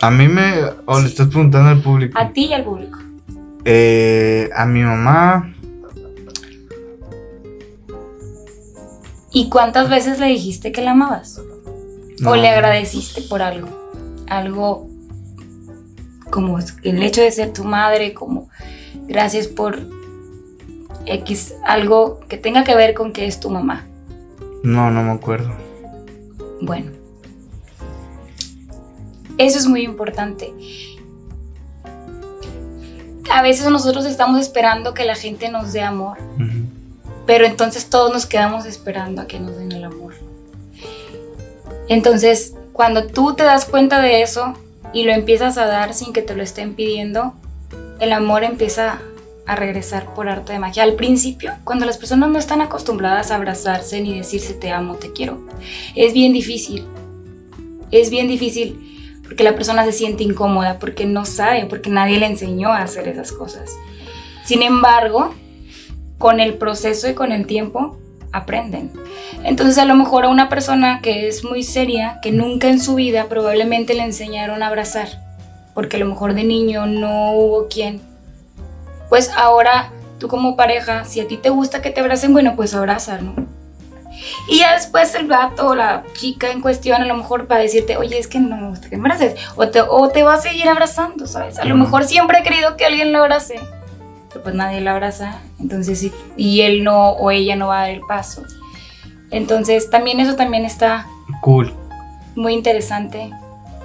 A 0.00 0.10
mí 0.10 0.28
me. 0.28 0.54
O 0.86 0.98
le 1.00 1.06
estás 1.06 1.28
preguntando 1.28 1.70
al 1.70 1.82
público. 1.82 2.18
A 2.18 2.32
ti 2.32 2.46
y 2.46 2.52
al 2.52 2.64
público. 2.64 2.98
Eh, 3.64 4.48
a 4.54 4.64
mi 4.66 4.82
mamá. 4.82 5.54
¿Y 9.32 9.48
cuántas 9.48 9.88
veces 9.88 10.18
le 10.18 10.26
dijiste 10.26 10.72
que 10.72 10.82
la 10.82 10.92
amabas? 10.92 11.40
no. 12.18 12.30
¿O 12.30 12.36
le 12.36 12.48
agradeciste 12.48 13.22
por 13.22 13.42
algo? 13.42 13.68
Algo 14.26 14.88
como 16.30 16.58
el 16.58 17.02
hecho 17.02 17.20
de 17.20 17.30
ser 17.30 17.52
tu 17.52 17.64
madre, 17.64 18.14
como 18.14 18.48
gracias 19.08 19.48
por 19.48 19.78
X, 21.06 21.54
algo 21.66 22.20
que 22.28 22.36
tenga 22.36 22.64
que 22.64 22.74
ver 22.74 22.94
con 22.94 23.12
que 23.12 23.26
es 23.26 23.40
tu 23.40 23.50
mamá. 23.50 23.86
No, 24.62 24.90
no 24.90 25.02
me 25.02 25.12
acuerdo. 25.12 25.50
Bueno, 26.60 26.92
eso 29.46 29.58
es 29.58 29.66
muy 29.66 29.82
importante. 29.82 30.52
A 33.30 33.42
veces 33.42 33.68
nosotros 33.70 34.04
estamos 34.04 34.40
esperando 34.40 34.92
que 34.92 35.04
la 35.04 35.14
gente 35.14 35.48
nos 35.48 35.72
dé 35.72 35.82
amor, 35.82 36.18
pero 37.26 37.46
entonces 37.46 37.88
todos 37.88 38.12
nos 38.12 38.26
quedamos 38.26 38.66
esperando 38.66 39.22
a 39.22 39.26
que 39.26 39.40
nos 39.40 39.56
den 39.56 39.72
el 39.72 39.84
amor. 39.84 40.14
Entonces, 41.88 42.54
cuando 42.72 43.06
tú 43.06 43.34
te 43.34 43.44
das 43.44 43.64
cuenta 43.64 44.02
de 44.02 44.22
eso 44.22 44.54
y 44.92 45.04
lo 45.04 45.12
empiezas 45.12 45.56
a 45.58 45.66
dar 45.66 45.94
sin 45.94 46.12
que 46.12 46.22
te 46.22 46.34
lo 46.34 46.42
estén 46.42 46.74
pidiendo, 46.74 47.34
el 47.98 48.12
amor 48.12 48.44
empieza 48.44 49.00
a 49.46 49.56
regresar 49.56 50.12
por 50.14 50.28
arte 50.28 50.52
de 50.52 50.58
magia. 50.58 50.82
Al 50.82 50.94
principio, 50.94 51.52
cuando 51.64 51.86
las 51.86 51.98
personas 51.98 52.30
no 52.30 52.38
están 52.38 52.60
acostumbradas 52.60 53.30
a 53.30 53.36
abrazarse 53.36 54.00
ni 54.00 54.18
decirse 54.18 54.54
te 54.54 54.70
amo, 54.70 54.96
te 54.96 55.12
quiero, 55.12 55.40
es 55.94 56.12
bien 56.12 56.32
difícil. 56.32 56.84
Es 57.90 58.10
bien 58.10 58.28
difícil 58.28 58.89
porque 59.30 59.44
la 59.44 59.54
persona 59.54 59.84
se 59.84 59.92
siente 59.92 60.24
incómoda, 60.24 60.80
porque 60.80 61.06
no 61.06 61.24
sabe, 61.24 61.64
porque 61.66 61.88
nadie 61.88 62.18
le 62.18 62.26
enseñó 62.26 62.72
a 62.72 62.82
hacer 62.82 63.06
esas 63.06 63.30
cosas. 63.30 63.70
Sin 64.44 64.60
embargo, 64.60 65.32
con 66.18 66.40
el 66.40 66.54
proceso 66.54 67.08
y 67.08 67.14
con 67.14 67.30
el 67.30 67.46
tiempo, 67.46 67.96
aprenden. 68.32 68.90
Entonces 69.44 69.78
a 69.78 69.84
lo 69.84 69.94
mejor 69.94 70.24
a 70.24 70.30
una 70.30 70.48
persona 70.48 71.00
que 71.00 71.28
es 71.28 71.44
muy 71.44 71.62
seria, 71.62 72.18
que 72.22 72.32
nunca 72.32 72.66
en 72.66 72.80
su 72.80 72.96
vida 72.96 73.26
probablemente 73.28 73.94
le 73.94 74.02
enseñaron 74.02 74.64
a 74.64 74.66
abrazar, 74.66 75.06
porque 75.74 75.96
a 75.96 76.00
lo 76.00 76.06
mejor 76.06 76.34
de 76.34 76.42
niño 76.42 76.86
no 76.86 77.34
hubo 77.34 77.68
quien, 77.68 78.00
pues 79.08 79.30
ahora 79.36 79.92
tú 80.18 80.26
como 80.26 80.56
pareja, 80.56 81.04
si 81.04 81.20
a 81.20 81.28
ti 81.28 81.36
te 81.36 81.50
gusta 81.50 81.82
que 81.82 81.90
te 81.90 82.00
abracen, 82.00 82.32
bueno, 82.32 82.56
pues 82.56 82.74
abraza, 82.74 83.20
¿no? 83.20 83.59
Y 84.48 84.58
ya 84.60 84.74
después 84.74 85.14
el 85.14 85.26
vato 85.26 85.68
o 85.68 85.74
la 85.74 86.04
chica 86.14 86.50
en 86.50 86.60
cuestión 86.60 87.00
a 87.02 87.06
lo 87.06 87.16
mejor 87.16 87.50
va 87.50 87.56
a 87.56 87.60
decirte, 87.60 87.96
oye, 87.96 88.18
es 88.18 88.26
que 88.28 88.38
no 88.40 88.56
me 88.56 88.68
gusta 88.68 88.88
que 88.88 88.96
me 88.96 89.08
abraces. 89.10 89.38
O 89.56 89.68
te, 89.68 89.80
o 89.80 90.08
te 90.08 90.22
va 90.22 90.34
a 90.34 90.40
seguir 90.40 90.68
abrazando, 90.68 91.26
¿sabes? 91.26 91.58
A 91.58 91.64
lo 91.64 91.76
mejor 91.76 92.04
siempre 92.04 92.38
he 92.38 92.42
querido 92.42 92.76
que 92.76 92.84
alguien 92.86 93.12
lo 93.12 93.20
abrace, 93.20 93.58
pero 94.28 94.42
pues 94.42 94.54
nadie 94.54 94.80
lo 94.80 94.90
abraza. 94.90 95.40
Entonces, 95.58 95.98
sí, 96.00 96.12
y 96.36 96.60
él 96.62 96.84
no 96.84 97.10
o 97.12 97.30
ella 97.30 97.56
no 97.56 97.68
va 97.68 97.78
a 97.78 97.80
dar 97.82 97.90
el 97.90 98.00
paso. 98.02 98.42
Entonces, 99.30 99.90
también 99.90 100.20
eso 100.20 100.34
también 100.36 100.64
está 100.64 101.06
Cool. 101.42 101.72
muy 102.34 102.52
interesante 102.54 103.30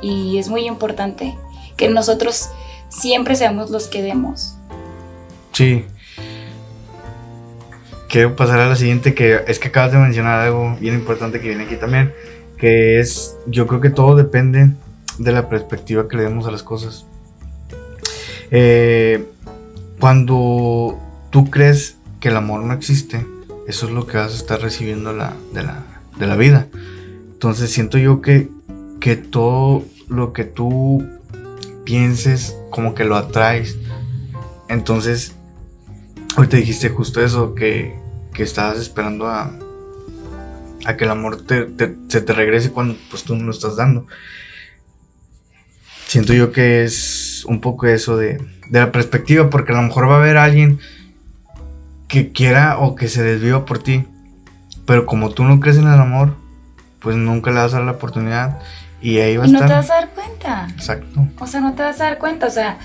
y 0.02 0.38
es 0.38 0.48
muy 0.50 0.66
importante 0.68 1.36
que 1.78 1.88
nosotros 1.90 2.50
siempre 2.90 3.36
seamos 3.36 3.70
los 3.70 3.88
que 3.88 4.02
demos. 4.02 4.56
Sí. 5.52 5.86
Quiero 8.16 8.34
pasar 8.38 8.62
a 8.62 8.70
la 8.70 8.78
siguiente, 8.78 9.14
que 9.14 9.42
es 9.46 9.60
que 9.60 9.68
acabas 9.68 9.92
de 9.92 9.98
mencionar 9.98 10.40
algo 10.40 10.78
bien 10.80 10.94
importante 10.96 11.42
que 11.42 11.50
viene 11.50 11.66
aquí 11.66 11.76
también, 11.76 12.14
que 12.58 13.02
es, 13.02 13.36
yo 13.46 13.68
creo 13.68 13.82
que 13.82 13.90
todo 13.90 14.16
depende 14.16 14.70
de 15.18 15.32
la 15.34 15.50
perspectiva 15.50 16.08
que 16.08 16.16
le 16.16 16.24
demos 16.24 16.48
a 16.48 16.52
las 16.52 16.64
cosas. 16.64 17.06
Eh, 18.52 19.26
cuando 20.00 20.98
tú 21.30 21.50
crees 21.52 21.98
que 22.22 22.30
el 22.30 22.38
amor 22.38 22.62
no 22.64 22.72
existe, 22.74 23.26
eso 23.68 23.88
es 23.88 23.92
lo 23.92 24.08
que 24.08 24.16
vas 24.16 24.32
a 24.32 24.38
estar 24.38 24.62
recibiendo 24.62 25.12
la- 25.12 25.34
de, 25.54 25.64
la, 25.64 25.84
de 26.18 26.26
la 26.26 26.38
vida. 26.38 26.68
Entonces 27.34 27.70
siento 27.70 27.98
yo 27.98 28.22
que, 28.22 28.48
que 29.02 29.18
todo 29.18 29.84
lo 30.08 30.32
que 30.32 30.46
tú 30.46 31.06
pienses, 31.84 32.56
como 32.70 32.96
que 32.96 33.04
lo 33.04 33.18
atraes. 33.18 33.78
Entonces, 34.70 35.36
ahorita 36.38 36.56
dijiste 36.56 36.88
justo 36.88 37.22
eso, 37.22 37.56
que, 37.56 38.05
que 38.36 38.44
estabas 38.44 38.78
esperando 38.78 39.28
a, 39.28 39.52
a 40.86 40.98
que 40.98 41.06
el 41.06 41.12
amor 41.12 41.42
te, 41.42 41.64
te- 41.66 41.96
se 42.10 42.22
te 42.22 42.34
regrese 42.34 42.72
cuando 42.72 42.96
pues, 43.10 43.24
tú 43.24 43.36
no 43.36 43.44
lo 43.46 43.52
estás 43.52 43.76
dando. 43.78 44.06
Siento 46.08 46.34
yo 46.34 46.52
que 46.52 46.84
es 46.84 47.44
un 47.48 47.62
poco 47.62 47.88
eso 47.88 48.18
de, 48.18 48.38
de 48.70 48.80
la 48.80 48.92
perspectiva, 48.92 49.50
porque 49.50 49.72
a 49.74 49.76
lo 49.76 49.82
mejor 49.84 50.10
va 50.10 50.16
a 50.16 50.18
haber 50.20 50.38
alguien 50.38 50.80
que 52.08 52.32
quiera 52.32 52.78
o 52.78 52.96
que 52.96 53.08
se 53.08 53.24
desvió 53.24 53.66
por 53.66 53.80
ti, 53.80 54.06
pero 54.86 55.06
como 55.06 55.32
tú 55.32 55.44
no 55.44 55.60
crees 55.60 55.78
en 55.78 55.88
el 55.88 56.00
amor, 56.00 56.36
pues 57.00 57.16
nunca 57.16 57.52
le 57.52 57.58
vas 57.58 57.74
a 57.74 57.78
dar 57.78 57.86
la 57.86 57.92
oportunidad 57.94 58.60
y 59.02 59.18
ahí 59.20 59.36
va 59.38 59.46
a 59.46 59.48
Y 59.48 59.52
no 59.52 59.58
estar. 59.60 59.70
te 59.70 59.76
vas 59.76 59.90
a 59.90 59.94
dar 59.96 60.10
cuenta. 60.12 60.68
Exacto. 60.76 61.28
O 61.40 61.48
sea, 61.48 61.62
no 61.62 61.74
te 61.74 61.82
vas 61.84 62.00
a 62.02 62.06
dar 62.06 62.18
cuenta. 62.20 62.46
O 62.48 62.52
sea, 62.52 62.78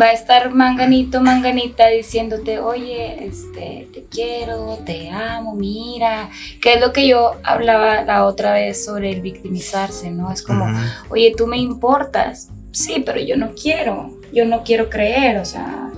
va 0.00 0.06
a 0.06 0.12
estar 0.12 0.52
manganito, 0.52 1.20
manganita 1.20 1.88
diciéndote, 1.88 2.58
oye, 2.58 3.26
este, 3.26 3.88
te 3.92 4.04
quiero, 4.10 4.78
te 4.84 5.10
amo, 5.10 5.54
mira. 5.54 6.30
Que 6.60 6.74
es 6.74 6.80
lo 6.80 6.92
que 6.92 7.06
yo 7.06 7.32
hablaba 7.42 8.02
la 8.02 8.24
otra 8.24 8.52
vez 8.52 8.84
sobre 8.84 9.12
el 9.12 9.20
victimizarse, 9.20 10.10
¿no? 10.10 10.32
Es 10.32 10.42
como, 10.42 10.66
oye, 11.10 11.32
tú 11.36 11.46
me 11.46 11.58
importas. 11.58 12.50
Sí, 12.72 13.02
pero 13.06 13.20
yo 13.20 13.36
no 13.36 13.54
quiero. 13.54 14.18
Yo 14.32 14.44
no 14.44 14.64
quiero 14.64 14.90
creer. 14.90 15.38
O 15.38 15.44
sea, 15.44 15.90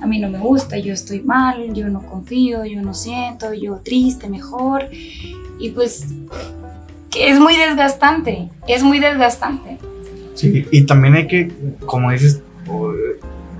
a 0.00 0.06
mí 0.06 0.18
no 0.18 0.30
me 0.30 0.38
gusta. 0.38 0.78
Yo 0.78 0.94
estoy 0.94 1.20
mal. 1.20 1.74
Yo 1.74 1.88
no 1.88 2.06
confío. 2.06 2.64
Yo 2.64 2.80
no 2.80 2.94
siento. 2.94 3.52
Yo 3.52 3.80
triste, 3.84 4.28
mejor. 4.28 4.88
Y 5.58 5.70
pues, 5.70 6.06
que 7.10 7.28
es 7.28 7.38
muy 7.38 7.56
desgastante. 7.56 8.48
Es 8.66 8.82
muy 8.82 8.98
desgastante. 8.98 9.76
Sí, 10.34 10.66
y 10.70 10.84
también 10.84 11.14
hay 11.14 11.26
que, 11.26 11.50
como 11.86 12.10
dices, 12.10 12.42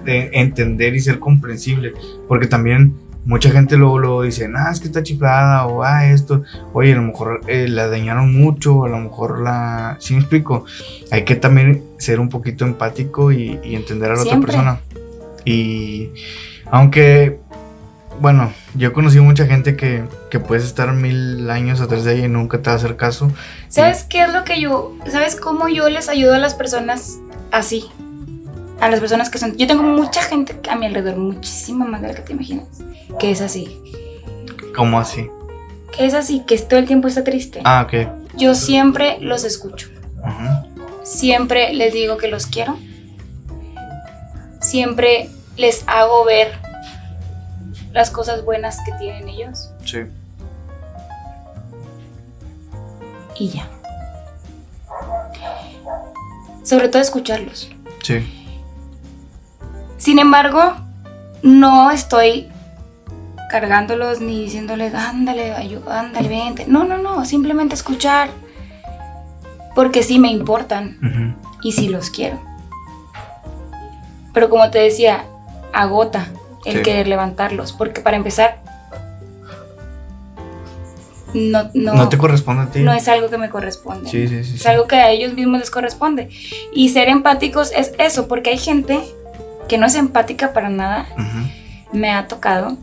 o, 0.06 0.12
de 0.12 0.30
entender 0.32 0.94
y 0.94 1.00
ser 1.00 1.18
comprensible, 1.18 1.92
porque 2.28 2.46
también 2.46 2.94
mucha 3.26 3.50
gente 3.50 3.76
luego, 3.76 3.98
luego 3.98 4.22
dice, 4.22 4.48
ah, 4.56 4.70
es 4.72 4.80
que 4.80 4.86
está 4.86 5.02
chiflada, 5.02 5.66
o 5.66 5.82
ah, 5.82 6.06
esto, 6.06 6.44
oye, 6.72 6.92
a 6.92 6.96
lo 6.96 7.02
mejor 7.02 7.40
eh, 7.48 7.66
la 7.68 7.88
dañaron 7.88 8.32
mucho, 8.32 8.84
a 8.84 8.88
lo 8.88 8.98
mejor 8.98 9.40
la... 9.40 9.96
¿Sí 9.98 10.14
me 10.14 10.20
explico? 10.20 10.64
Hay 11.10 11.24
que 11.24 11.34
también 11.34 11.82
ser 11.98 12.20
un 12.20 12.28
poquito 12.28 12.64
empático 12.64 13.32
y, 13.32 13.58
y 13.64 13.74
entender 13.74 14.12
a 14.12 14.14
la 14.14 14.22
Siempre. 14.22 14.52
otra 14.52 14.80
persona. 14.80 14.80
Y 15.44 16.10
aunque, 16.70 17.40
bueno, 18.20 18.52
yo 18.74 18.88
he 18.88 18.92
conocido 18.92 19.24
mucha 19.24 19.46
gente 19.46 19.76
que, 19.76 20.04
que 20.30 20.38
puedes 20.38 20.64
estar 20.64 20.92
mil 20.92 21.50
años 21.50 21.80
atrás 21.80 22.04
de 22.04 22.14
ella 22.14 22.26
y 22.26 22.28
nunca 22.28 22.58
te 22.58 22.70
va 22.70 22.74
a 22.74 22.76
hacer 22.76 22.96
caso. 22.96 23.32
¿Sabes 23.68 24.04
qué 24.04 24.22
es 24.22 24.32
lo 24.32 24.44
que 24.44 24.60
yo, 24.60 24.94
sabes 25.10 25.36
cómo 25.36 25.68
yo 25.68 25.88
les 25.88 26.08
ayudo 26.08 26.34
a 26.34 26.38
las 26.38 26.54
personas 26.54 27.18
así? 27.50 27.86
A 28.80 28.88
las 28.90 29.00
personas 29.00 29.30
que 29.30 29.38
son, 29.38 29.56
yo 29.56 29.66
tengo 29.66 29.82
mucha 29.82 30.22
gente 30.22 30.54
a 30.68 30.76
mi 30.76 30.86
alrededor, 30.86 31.16
muchísima 31.16 31.84
más 31.86 32.02
de 32.02 32.08
la 32.08 32.14
que 32.14 32.22
te 32.22 32.32
imaginas, 32.34 32.66
que 33.18 33.30
es 33.30 33.40
así, 33.40 33.80
¿Cómo 34.74 34.98
así? 35.00 35.30
que 35.96 36.04
es 36.04 36.12
así, 36.14 36.40
que 36.46 36.58
todo 36.58 36.78
el 36.78 36.86
tiempo 36.86 37.08
está 37.08 37.24
triste. 37.24 37.60
Ah, 37.64 37.86
ok. 37.86 38.08
Yo 38.36 38.54
siempre 38.54 39.16
los 39.20 39.44
escucho, 39.44 39.88
Ujú. 40.18 40.84
siempre 41.04 41.72
les 41.72 41.94
digo 41.94 42.18
que 42.18 42.28
los 42.28 42.46
quiero, 42.46 42.76
siempre 44.60 45.30
les 45.56 45.84
hago 45.86 46.24
ver 46.26 46.52
las 47.92 48.10
cosas 48.10 48.44
buenas 48.44 48.78
que 48.84 48.92
tienen 48.98 49.26
ellos 49.30 49.70
Sí. 49.86 50.00
y 53.38 53.48
ya. 53.48 53.68
Sobre 56.62 56.88
todo 56.88 57.00
escucharlos. 57.00 57.70
Sí. 58.02 58.45
Sin 59.96 60.18
embargo, 60.18 60.76
no 61.42 61.90
estoy 61.90 62.48
cargándolos 63.50 64.20
ni 64.20 64.42
diciéndoles, 64.42 64.94
ándale, 64.94 65.54
ándale, 65.88 66.28
vente. 66.28 66.64
No, 66.66 66.84
no, 66.84 66.98
no, 66.98 67.24
simplemente 67.24 67.74
escuchar. 67.74 68.30
Porque 69.74 70.02
sí 70.02 70.18
me 70.18 70.30
importan 70.30 71.36
y 71.62 71.72
sí 71.72 71.88
los 71.88 72.10
quiero. 72.10 72.40
Pero 74.32 74.48
como 74.48 74.70
te 74.70 74.78
decía, 74.78 75.24
agota 75.72 76.28
el 76.64 76.82
querer 76.82 77.06
levantarlos. 77.06 77.72
Porque 77.72 78.00
para 78.00 78.16
empezar, 78.16 78.62
no, 81.34 81.70
no, 81.74 82.08
te 82.08 82.16
corresponde 82.16 82.62
a 82.62 82.66
ti. 82.70 82.80
No 82.80 82.92
es 82.92 83.08
algo 83.08 83.28
que 83.28 83.36
me 83.36 83.50
corresponde. 83.50 84.08
Sí, 84.08 84.26
sí, 84.28 84.44
sí, 84.44 84.54
es 84.56 84.66
algo 84.66 84.86
que 84.86 84.96
a 84.96 85.10
ellos 85.10 85.34
mismos 85.34 85.60
les 85.60 85.70
corresponde. 85.70 86.30
Y 86.72 86.88
ser 86.88 87.08
empáticos 87.08 87.72
es 87.72 87.92
eso, 87.98 88.28
porque 88.28 88.50
hay 88.50 88.58
gente 88.58 89.00
que 89.68 89.78
no 89.78 89.86
es 89.86 89.94
empática 89.94 90.52
para 90.52 90.68
nada. 90.68 91.06
Me 91.92 92.12
ha 92.12 92.26
tocado. 92.26 92.76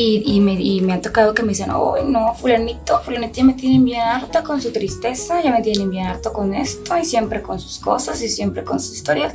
Y, 0.00 0.40
me, 0.40 0.92
ha 0.92 1.00
tocado 1.00 1.34
que 1.34 1.42
me 1.42 1.48
dicen, 1.48 1.70
oh, 1.70 1.96
no, 2.04 2.32
fulanito, 2.34 3.00
fulanito 3.00 3.32
ya 3.34 3.44
me 3.44 3.54
tienen 3.54 3.84
bien 3.84 4.00
harta 4.00 4.44
con 4.44 4.62
su 4.62 4.70
tristeza, 4.70 5.42
ya 5.42 5.50
me 5.50 5.60
tienen 5.60 5.90
bien 5.90 6.06
harto 6.06 6.32
con 6.32 6.54
esto, 6.54 6.96
y 6.96 7.04
siempre 7.04 7.42
con 7.42 7.58
sus 7.58 7.80
cosas, 7.80 8.22
y 8.22 8.28
siempre 8.28 8.62
con 8.62 8.78
sus 8.78 8.94
historias. 8.94 9.34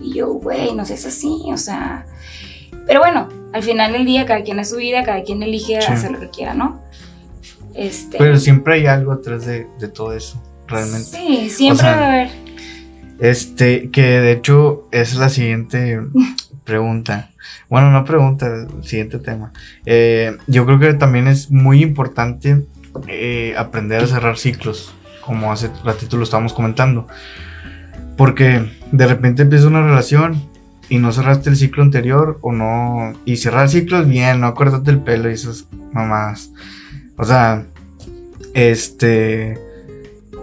Y 0.00 0.14
yo, 0.14 0.32
güey, 0.32 0.74
no 0.74 0.84
sé, 0.84 0.94
es 0.94 1.06
así, 1.06 1.44
o 1.52 1.56
sea... 1.56 2.06
Pero 2.84 2.98
bueno, 2.98 3.28
al 3.52 3.62
final 3.62 3.92
del 3.92 4.04
día, 4.04 4.26
cada 4.26 4.42
quien 4.42 4.58
es 4.58 4.70
su 4.70 4.76
vida, 4.76 5.04
cada 5.04 5.22
quien 5.22 5.40
elige 5.40 5.78
hacer 5.78 6.10
lo 6.10 6.18
que 6.18 6.30
quiera, 6.30 6.54
¿no? 6.54 6.80
Este... 7.74 8.18
Pero 8.18 8.36
siempre 8.38 8.74
hay 8.74 8.86
algo 8.86 9.12
atrás 9.12 9.46
de, 9.46 9.66
todo 9.94 10.14
eso, 10.14 10.42
realmente. 10.66 11.16
Sí, 11.16 11.48
siempre 11.48 11.86
va 11.86 11.92
a 11.92 12.08
haber. 12.08 12.30
Este, 13.22 13.90
que 13.90 14.02
de 14.02 14.32
hecho 14.32 14.88
es 14.90 15.14
la 15.14 15.28
siguiente 15.28 16.00
pregunta. 16.64 17.30
Bueno, 17.70 17.92
no 17.92 18.04
pregunta, 18.04 18.48
el 18.48 18.82
siguiente 18.82 19.20
tema. 19.20 19.52
Eh, 19.86 20.36
yo 20.48 20.66
creo 20.66 20.80
que 20.80 20.92
también 20.94 21.28
es 21.28 21.48
muy 21.48 21.84
importante 21.84 22.64
eh, 23.06 23.54
aprender 23.56 24.02
a 24.02 24.08
cerrar 24.08 24.38
ciclos, 24.38 24.92
como 25.24 25.52
hace 25.52 25.70
ratito 25.84 26.16
lo 26.16 26.24
estábamos 26.24 26.52
comentando. 26.52 27.06
Porque 28.16 28.68
de 28.90 29.06
repente 29.06 29.42
empieza 29.42 29.68
una 29.68 29.86
relación 29.86 30.42
y 30.88 30.98
no 30.98 31.12
cerraste 31.12 31.48
el 31.48 31.56
ciclo 31.56 31.84
anterior 31.84 32.40
o 32.42 32.50
no. 32.50 33.12
Y 33.24 33.36
cerrar 33.36 33.68
ciclos 33.68 34.08
bien, 34.08 34.40
no 34.40 34.52
cortarte 34.54 34.90
el 34.90 34.98
pelo 34.98 35.30
y 35.30 35.34
esas 35.34 35.68
mamás. 35.92 36.50
O 37.16 37.24
sea, 37.24 37.66
este. 38.52 39.60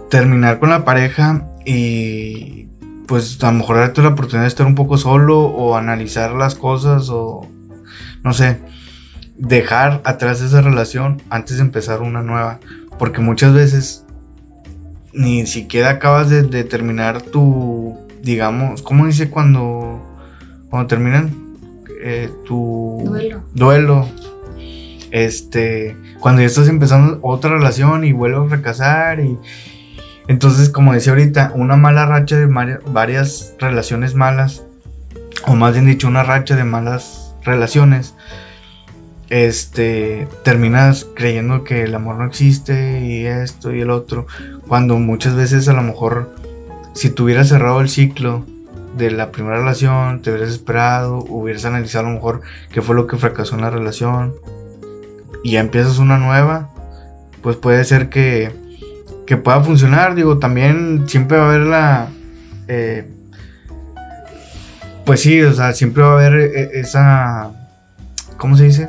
Terminar 0.08 0.58
con 0.58 0.70
la 0.70 0.84
pareja 0.84 1.46
y 1.64 2.69
pues 3.10 3.42
a 3.42 3.50
lo 3.50 3.58
mejor 3.58 3.78
darte 3.78 4.02
la 4.02 4.10
oportunidad 4.10 4.42
de 4.42 4.48
estar 4.48 4.68
un 4.68 4.76
poco 4.76 4.96
solo 4.96 5.40
o 5.40 5.76
analizar 5.76 6.30
las 6.30 6.54
cosas 6.54 7.08
o 7.10 7.44
no 8.22 8.32
sé, 8.32 8.60
dejar 9.36 10.00
atrás 10.04 10.40
esa 10.40 10.60
relación 10.60 11.20
antes 11.28 11.56
de 11.56 11.62
empezar 11.64 12.02
una 12.02 12.22
nueva. 12.22 12.60
Porque 13.00 13.20
muchas 13.20 13.52
veces 13.52 14.04
ni 15.12 15.44
siquiera 15.48 15.90
acabas 15.90 16.30
de, 16.30 16.62
terminar 16.62 17.20
tu, 17.20 17.98
digamos, 18.22 18.80
¿cómo 18.80 19.06
dice 19.06 19.28
cuando, 19.28 20.00
cuando 20.68 20.86
terminan? 20.86 21.34
Eh, 22.04 22.30
tu 22.46 23.02
duelo. 23.06 23.42
duelo. 23.52 24.08
Este, 25.10 25.96
cuando 26.20 26.42
ya 26.42 26.46
estás 26.46 26.68
empezando 26.68 27.18
otra 27.22 27.50
relación 27.50 28.04
y 28.04 28.12
vuelves 28.12 28.46
a 28.46 28.48
fracasar 28.50 29.18
y, 29.18 29.36
entonces, 30.30 30.68
como 30.68 30.92
decía 30.92 31.10
ahorita, 31.10 31.50
una 31.56 31.74
mala 31.74 32.06
racha 32.06 32.36
de 32.36 32.46
varias 32.46 33.52
relaciones 33.58 34.14
malas, 34.14 34.62
o 35.48 35.56
más 35.56 35.72
bien 35.72 35.86
dicho, 35.86 36.06
una 36.06 36.22
racha 36.22 36.54
de 36.54 36.62
malas 36.62 37.34
relaciones, 37.42 38.14
este, 39.28 40.28
terminas 40.44 41.04
creyendo 41.16 41.64
que 41.64 41.82
el 41.82 41.96
amor 41.96 42.14
no 42.14 42.26
existe 42.26 43.00
y 43.04 43.26
esto 43.26 43.74
y 43.74 43.80
el 43.80 43.90
otro, 43.90 44.28
cuando 44.68 45.00
muchas 45.00 45.34
veces 45.34 45.66
a 45.66 45.72
lo 45.72 45.82
mejor, 45.82 46.32
si 46.94 47.10
tú 47.10 47.24
hubieras 47.24 47.48
cerrado 47.48 47.80
el 47.80 47.88
ciclo 47.88 48.46
de 48.96 49.10
la 49.10 49.32
primera 49.32 49.56
relación, 49.56 50.22
te 50.22 50.30
hubieras 50.30 50.50
esperado, 50.50 51.24
hubieras 51.28 51.64
analizado 51.64 52.06
a 52.06 52.10
lo 52.10 52.14
mejor 52.14 52.42
qué 52.70 52.82
fue 52.82 52.94
lo 52.94 53.08
que 53.08 53.16
fracasó 53.16 53.56
en 53.56 53.62
la 53.62 53.70
relación, 53.70 54.36
y 55.42 55.54
ya 55.54 55.60
empiezas 55.60 55.98
una 55.98 56.18
nueva, 56.18 56.70
pues 57.42 57.56
puede 57.56 57.82
ser 57.82 58.10
que 58.10 58.59
que 59.30 59.36
pueda 59.36 59.60
funcionar. 59.60 60.16
Digo, 60.16 60.38
también 60.38 61.04
siempre 61.06 61.38
va 61.38 61.44
a 61.44 61.48
haber 61.50 61.60
la... 61.60 62.08
Eh, 62.66 63.08
pues 65.06 65.20
sí, 65.20 65.40
o 65.40 65.52
sea, 65.52 65.72
siempre 65.72 66.02
va 66.02 66.10
a 66.10 66.14
haber 66.14 66.34
eh, 66.34 66.70
esa... 66.74 67.52
¿Cómo 68.36 68.56
se 68.56 68.64
dice? 68.64 68.88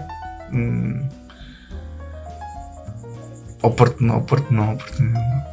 Mm, 0.50 1.02
no, 4.00 4.26
no, 4.50 4.78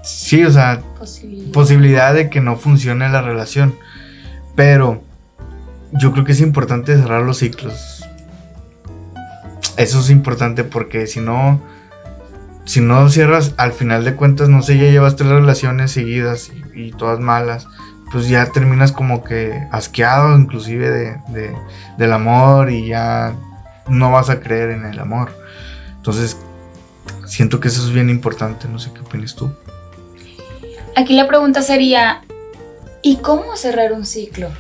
sí, 0.03 0.43
o 0.43 0.51
sea, 0.51 0.81
posibilidad. 0.99 1.53
posibilidad 1.53 2.15
de 2.15 2.31
que 2.31 2.41
no 2.41 2.57
funcione 2.57 3.11
la 3.11 3.21
relación. 3.21 3.75
Pero 4.57 5.03
yo 5.93 6.13
creo 6.13 6.25
que 6.25 6.33
es 6.33 6.41
importante 6.41 6.97
cerrar 6.97 7.25
los 7.25 7.37
ciclos. 7.37 8.09
Eso 9.77 10.01
es 10.01 10.09
importante 10.09 10.65
porque 10.65 11.07
si 11.07 11.21
no 11.21 11.61
si 12.69 12.83
no 12.83 13.09
cierras, 13.09 13.55
al 13.57 13.73
final 13.73 14.05
de 14.05 14.15
cuentas, 14.15 14.51
no 14.51 14.61
sé, 14.61 14.77
ya 14.77 14.91
llevas 14.91 15.17
tres 15.17 15.31
relaciones 15.31 15.91
seguidas 15.91 16.51
y, 16.75 16.93
todas 16.93 17.19
malas, 17.19 17.67
pues 18.13 18.29
ya 18.29 18.53
terminas 18.53 18.93
como 18.93 19.25
que 19.25 19.67
asqueado 19.73 20.39
inclusive 20.39 20.91
de, 20.91 21.57
del 21.97 22.13
amor 22.13 22.71
y 22.71 22.89
ya 22.89 23.33
no 23.89 24.13
vas 24.13 24.29
a 24.29 24.41
creer 24.41 24.69
en 24.73 24.85
el 24.85 24.99
amor. 24.99 25.33
Entonces, 25.97 26.37
siento 27.25 27.59
que 27.59 27.69
eso 27.69 27.83
es 27.87 27.91
bien 27.91 28.11
importante, 28.11 28.69
no 28.69 28.79
sé 28.79 28.91
qué 28.93 29.01
opinas 29.01 29.35
tú. 29.35 29.51
Aquí 30.95 31.15
la 31.15 31.27
pregunta 31.27 31.63
sería, 31.63 32.21
¿y 33.01 33.17
cómo 33.17 33.57
cerrar 33.57 33.95
un 33.95 34.05
ciclo? 34.05 34.51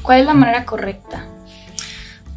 ¿Cuál 0.00 0.20
es 0.20 0.26
la 0.26 0.32
manera 0.32 0.64
correcta? 0.64 1.26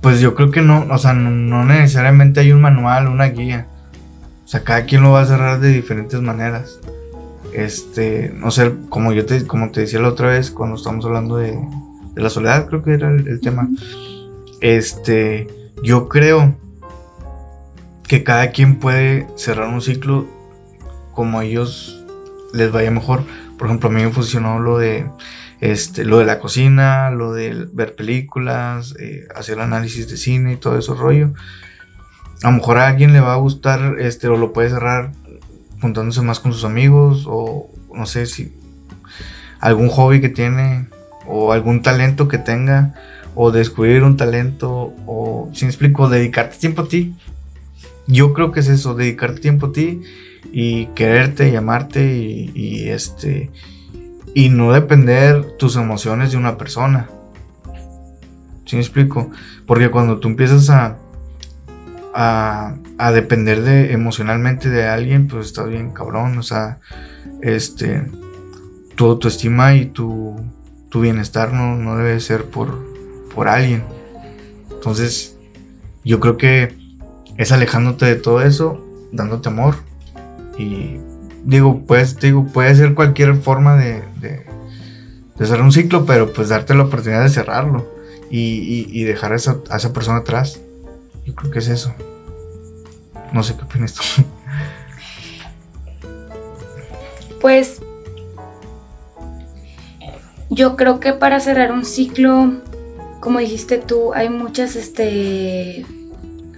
Pues 0.02 0.20
yo 0.20 0.34
creo 0.34 0.50
que 0.50 0.62
no, 0.62 0.88
o 0.90 0.98
sea, 0.98 1.14
no, 1.14 1.64
necesariamente 1.64 2.40
hay 2.40 2.52
un 2.52 2.62
manual, 2.62 3.08
una 3.08 3.26
guía. 3.26 3.68
O 4.44 4.48
sea, 4.48 4.64
cada 4.64 4.86
quien 4.86 5.04
lo 5.04 5.12
va 5.12 5.22
a 5.22 5.26
cerrar 5.26 5.60
de 5.60 5.70
diferentes 5.70 6.20
maneras. 6.22 6.80
Este, 7.54 8.34
no 8.36 8.50
sé, 8.50 8.74
como 8.90 9.14
yo 9.14 9.26
te, 9.26 9.46
como 9.46 9.72
te 9.72 9.82
decía 9.82 10.00
la 10.00 10.10
otra 10.10 10.30
vez 10.30 10.52
cuando 10.52 10.76
estábamos 10.76 11.06
hablando 11.06 11.38
de, 11.38 11.60
la 12.16 12.30
soledad, 12.30 12.68
creo 12.68 12.82
que 12.82 12.94
era 12.94 13.12
el, 13.12 13.40
tema. 13.42 13.70
Este, 14.60 15.48
yo 15.84 16.10
creo 16.10 16.56
que 18.08 18.24
cada 18.24 18.50
quien 18.50 18.80
puede 18.80 19.28
cerrar 19.36 19.70
un 19.70 19.82
ciclo 19.82 20.28
como 21.14 21.40
a 21.40 21.46
ellos 21.46 22.04
les 22.54 22.72
vaya 22.72 22.90
mejor. 22.90 23.24
Por 23.58 23.68
ejemplo, 23.68 23.90
a 23.90 23.92
mí 23.92 24.04
me 24.04 24.12
funcionó 24.12 24.60
lo 24.60 24.78
de 24.80 25.06
este, 25.62 26.06
lo 26.06 26.18
de 26.18 26.26
la 26.26 26.40
cocina, 26.40 27.12
lo 27.12 27.34
de 27.34 27.68
ver 27.72 27.96
películas, 27.96 28.96
eh, 29.00 29.28
hacer 29.36 29.60
análisis 29.60 30.10
de 30.10 30.18
cine 30.18 30.54
y 30.54 30.58
todo 30.58 30.78
eso 30.78 30.96
rollo. 30.96 31.34
A 32.42 32.50
lo 32.50 32.58
mejor 32.58 32.80
a 32.80 32.88
alguien 32.88 33.14
le 33.14 33.20
va 33.20 33.34
a 33.34 33.38
gustar, 33.38 33.98
este, 34.00 34.28
o 34.28 34.38
lo 34.38 34.54
puede 34.54 34.72
cerrar 34.72 35.12
juntándose 35.80 36.22
más 36.24 36.40
con 36.40 36.52
sus 36.52 36.66
amigos, 36.66 37.26
o 37.28 37.70
no 37.94 38.08
sé 38.08 38.26
si 38.26 38.52
algún 39.60 39.90
hobby 39.90 40.20
que 40.20 40.30
tiene, 40.30 40.88
o 41.28 41.54
algún 41.54 41.84
talento 41.84 42.28
que 42.28 42.40
tenga, 42.40 42.96
o 43.36 43.52
descubrir 43.52 44.04
un 44.04 44.18
talento, 44.18 44.94
o, 45.06 45.52
si 45.54 45.66
me 45.66 45.70
explico, 45.70 46.10
dedicarte 46.10 46.58
tiempo 46.58 46.82
a 46.82 46.88
ti. 46.88 47.16
Yo 48.08 48.34
creo 48.34 48.52
que 48.52 48.62
es 48.62 48.68
eso, 48.68 48.96
dedicarte 48.96 49.42
tiempo 49.42 49.68
a 49.68 49.72
ti 49.72 50.02
y 50.52 50.88
quererte 50.88 51.50
y 51.50 51.56
amarte 51.56 52.18
y, 52.18 52.52
y 52.56 52.90
este 52.90 53.52
y 54.34 54.50
no 54.50 54.72
depender 54.72 55.58
tus 55.58 55.76
emociones 55.76 56.32
de 56.32 56.38
una 56.38 56.58
persona. 56.58 57.10
¿Sí 58.66 58.76
me 58.76 58.82
explico? 58.82 59.30
Porque 59.66 59.90
cuando 59.90 60.20
tú 60.20 60.30
empiezas 60.30 60.70
a, 60.70 60.98
a, 62.14 63.12
depender 63.12 63.64
de 63.64 63.92
emocionalmente 63.94 64.70
de 64.70 64.88
alguien, 64.88 65.28
pues 65.28 65.48
estás 65.48 65.68
bien 65.68 65.92
cabrón. 65.92 66.38
O 66.38 66.44
sea, 66.44 66.80
este, 67.42 68.10
tu 68.96 69.08
autoestima 69.08 69.76
y 69.76 69.88
tu, 69.88 70.36
tu 70.90 71.02
bienestar 71.02 71.54
no, 71.54 71.76
no, 71.76 71.98
debe 71.98 72.20
ser 72.20 72.46
por, 72.46 72.80
por 73.34 73.48
alguien. 73.48 73.84
Entonces, 74.70 75.38
yo 76.04 76.20
creo 76.20 76.38
que 76.38 76.78
es 77.38 77.52
alejándote 77.52 78.06
de 78.06 78.16
todo 78.16 78.42
eso, 78.42 78.86
dándote 79.12 79.50
amor 79.50 79.76
y 80.58 80.98
digo, 81.44 81.84
pues, 81.86 82.20
digo, 82.20 82.46
puede 82.46 82.76
ser 82.76 82.94
cualquier 82.94 83.36
forma 83.36 83.78
de, 83.78 84.04
de, 84.20 84.46
cerrar 85.46 85.62
un 85.62 85.72
ciclo, 85.72 86.06
pero 86.06 86.32
pues 86.34 86.50
darte 86.50 86.76
la 86.76 86.84
oportunidad 86.84 87.24
de 87.24 87.30
cerrarlo 87.30 87.92
y, 88.30 89.04
dejar 89.04 89.34
a 89.34 89.36
esa, 89.36 89.58
a 89.70 89.78
esa, 89.78 89.92
persona 89.92 90.20
atrás. 90.20 90.60
Yo 91.26 91.36
creo 91.36 91.52
que 91.52 91.60
es 91.60 91.68
eso. 91.68 91.94
No 93.34 93.44
sé 93.44 93.56
qué 93.56 93.64
opinas 93.64 93.94
tú. 93.94 94.02
Pues 97.42 97.82
yo 100.52 100.76
creo 100.76 101.00
que 101.00 101.14
para 101.14 101.40
cerrar 101.40 101.72
un 101.72 101.86
ciclo, 101.86 102.52
como 103.20 103.40
dijiste 103.40 103.80
tú, 103.80 104.14
hay 104.14 104.30
muchas 104.30 104.76
este, 104.76 105.86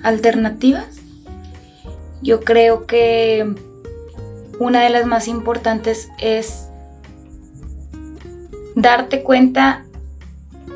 alternativas. 0.03 0.97
Yo 2.21 2.41
creo 2.41 2.85
que 2.85 3.55
una 4.59 4.81
de 4.81 4.89
las 4.89 5.05
más 5.05 5.27
importantes 5.27 6.09
es 6.19 6.69
darte 8.75 9.23
cuenta 9.23 9.85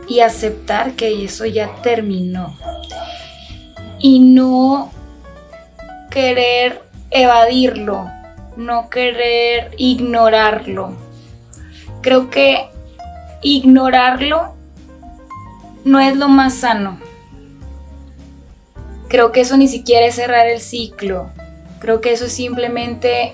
y 0.07 0.21
aceptar 0.21 0.93
que 0.93 1.23
eso 1.23 1.45
ya 1.45 1.81
terminó. 1.81 2.57
Y 3.99 4.19
no 4.19 4.91
querer 6.09 6.81
evadirlo, 7.09 8.09
no 8.55 8.89
querer 8.89 9.71
ignorarlo. 9.77 10.93
Creo 12.01 12.29
que 12.29 12.69
ignorarlo 13.41 14.55
no 15.83 15.99
es 15.99 16.15
lo 16.15 16.27
más 16.27 16.53
sano. 16.53 16.99
Creo 19.07 19.31
que 19.31 19.41
eso 19.41 19.57
ni 19.57 19.67
siquiera 19.67 20.05
es 20.05 20.15
cerrar 20.15 20.47
el 20.47 20.59
ciclo. 20.59 21.29
Creo 21.79 22.01
que 22.01 22.11
eso 22.11 22.25
es 22.25 22.33
simplemente 22.33 23.33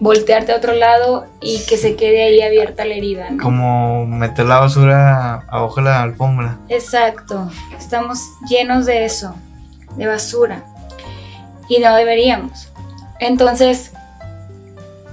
voltearte 0.00 0.52
a 0.52 0.56
otro 0.56 0.72
lado 0.72 1.26
y 1.40 1.64
que 1.66 1.76
se 1.76 1.94
quede 1.94 2.24
ahí 2.24 2.40
abierta 2.40 2.84
la 2.84 2.94
herida. 2.94 3.28
Como 3.40 4.06
meter 4.06 4.46
la 4.46 4.58
basura 4.58 5.44
abajo 5.48 5.76
de 5.76 5.82
la 5.82 6.02
alfombra. 6.02 6.58
Exacto. 6.68 7.50
Estamos 7.78 8.18
llenos 8.48 8.86
de 8.86 9.04
eso, 9.04 9.34
de 9.96 10.06
basura. 10.06 10.64
Y 11.68 11.78
no 11.78 11.94
deberíamos. 11.94 12.68
Entonces, 13.20 13.92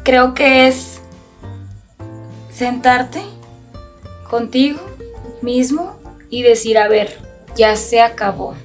creo 0.04 0.34
que 0.34 0.68
es 0.68 1.02
sentarte 2.50 3.22
contigo 4.30 4.80
mismo 5.42 5.98
y 6.30 6.44
decir, 6.44 6.78
a 6.78 6.88
ver, 6.88 7.20
ya 7.56 7.76
se 7.76 8.02
acabó. 8.02 8.56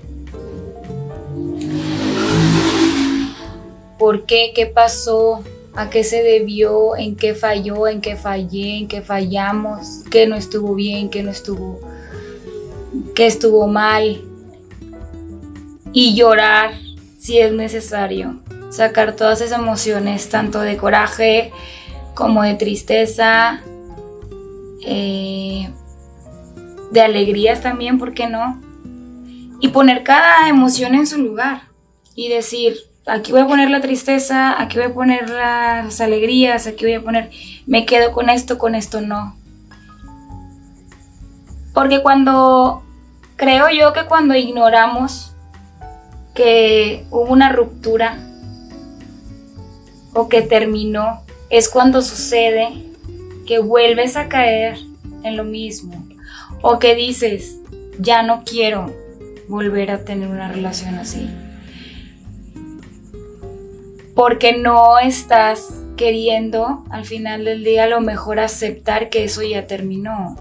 ¿Por 3.98 4.24
qué? 4.24 4.52
¿Qué 4.54 4.66
pasó? 4.66 5.42
¿A 5.74 5.88
qué 5.88 6.04
se 6.04 6.22
debió? 6.22 6.96
¿En 6.96 7.16
qué 7.16 7.34
falló? 7.34 7.88
¿En 7.88 8.00
qué 8.02 8.16
fallé? 8.16 8.78
¿En 8.78 8.88
qué 8.88 9.00
fallamos? 9.00 10.02
¿Qué 10.10 10.26
no 10.26 10.36
estuvo 10.36 10.74
bien? 10.74 11.08
¿Qué 11.08 11.22
no 11.22 11.30
estuvo? 11.30 11.80
¿Qué 13.14 13.26
estuvo 13.26 13.66
mal? 13.66 14.22
Y 15.92 16.14
llorar 16.14 16.74
si 17.18 17.38
es 17.38 17.52
necesario. 17.52 18.40
Sacar 18.70 19.16
todas 19.16 19.40
esas 19.40 19.58
emociones, 19.58 20.28
tanto 20.28 20.60
de 20.60 20.76
coraje 20.76 21.52
como 22.14 22.42
de 22.42 22.54
tristeza, 22.54 23.62
eh, 24.84 25.70
de 26.90 27.00
alegrías 27.00 27.62
también, 27.62 27.98
¿por 27.98 28.12
qué 28.12 28.28
no? 28.28 28.60
Y 29.60 29.68
poner 29.68 30.02
cada 30.02 30.48
emoción 30.48 30.94
en 30.94 31.06
su 31.06 31.18
lugar 31.18 31.68
y 32.14 32.28
decir, 32.28 32.76
aquí 33.06 33.32
voy 33.32 33.42
a 33.42 33.46
poner 33.46 33.70
la 33.70 33.80
tristeza, 33.80 34.60
aquí 34.60 34.78
voy 34.78 34.86
a 34.86 34.94
poner 34.94 35.30
las 35.30 36.00
alegrías, 36.00 36.66
aquí 36.66 36.84
voy 36.84 36.94
a 36.94 37.02
poner, 37.02 37.30
me 37.66 37.84
quedo 37.86 38.12
con 38.12 38.30
esto, 38.30 38.58
con 38.58 38.74
esto 38.74 39.00
no. 39.00 39.36
Porque 41.74 42.02
cuando, 42.02 42.82
creo 43.36 43.70
yo 43.70 43.92
que 43.92 44.04
cuando 44.04 44.34
ignoramos 44.34 45.34
que 46.34 47.04
hubo 47.10 47.32
una 47.32 47.50
ruptura 47.50 48.18
o 50.14 50.28
que 50.28 50.42
terminó, 50.42 51.22
es 51.50 51.68
cuando 51.68 52.02
sucede 52.02 52.86
que 53.46 53.58
vuelves 53.58 54.16
a 54.16 54.28
caer 54.28 54.78
en 55.22 55.36
lo 55.36 55.44
mismo 55.44 56.06
o 56.62 56.78
que 56.78 56.94
dices, 56.94 57.58
ya 57.98 58.22
no 58.22 58.44
quiero 58.44 58.94
volver 59.48 59.90
a 59.90 60.04
tener 60.04 60.28
una 60.28 60.48
relación 60.48 60.94
así. 60.94 61.28
Porque 64.14 64.52
no 64.52 64.98
estás 64.98 65.68
queriendo 65.96 66.84
al 66.90 67.04
final 67.04 67.44
del 67.44 67.64
día 67.64 67.84
a 67.84 67.88
lo 67.88 68.00
mejor 68.00 68.40
aceptar 68.40 69.08
que 69.08 69.24
eso 69.24 69.42
ya 69.42 69.66
terminó 69.66 70.36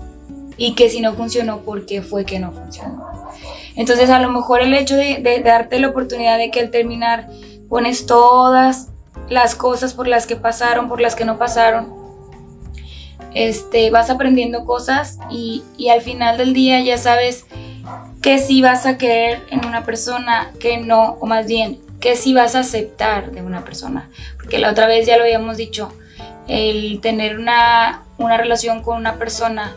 y 0.57 0.75
que 0.75 0.89
si 0.89 1.01
no 1.01 1.13
funcionó, 1.13 1.59
¿por 1.59 1.85
qué 1.85 2.01
fue 2.01 2.25
que 2.25 2.39
no 2.39 2.51
funcionó? 2.51 3.11
Entonces 3.75 4.09
a 4.09 4.19
lo 4.19 4.29
mejor 4.29 4.61
el 4.61 4.73
hecho 4.73 4.95
de, 4.95 5.41
darte 5.43 5.79
la 5.79 5.89
oportunidad 5.89 6.37
de 6.37 6.51
que 6.51 6.59
al 6.59 6.71
terminar 6.71 7.29
pones 7.69 8.05
todas 8.05 8.89
las 9.29 9.55
cosas 9.55 9.93
por 9.93 10.07
las 10.07 10.27
que 10.27 10.35
pasaron, 10.35 10.89
por 10.89 10.99
las 10.99 11.15
que 11.15 11.25
no 11.25 11.37
pasaron, 11.37 11.93
este, 13.33 13.89
vas 13.91 14.09
aprendiendo 14.09 14.65
cosas 14.65 15.19
y, 15.29 15.63
al 15.89 16.01
final 16.01 16.37
del 16.37 16.53
día 16.53 16.81
ya 16.81 16.97
sabes 16.97 17.45
que 18.21 18.39
sí 18.39 18.61
vas 18.61 18.85
a 18.85 18.97
querer 18.97 19.41
en 19.49 19.65
una 19.65 19.83
persona, 19.83 20.51
que 20.59 20.77
no, 20.77 21.17
o 21.21 21.25
más 21.25 21.47
bien, 21.47 21.79
que 22.01 22.17
sí 22.17 22.33
vas 22.33 22.55
a 22.55 22.59
aceptar 22.59 23.31
de 23.31 23.41
una 23.41 23.63
persona. 23.63 24.09
Porque 24.35 24.57
la 24.59 24.71
otra 24.71 24.87
vez 24.87 25.05
ya 25.05 25.15
lo 25.15 25.23
habíamos 25.23 25.55
dicho, 25.55 25.93
el 26.47 26.99
tener 26.99 27.39
una, 27.39 28.03
relación 28.17 28.83
con 28.83 28.97
una 28.97 29.17
persona, 29.17 29.75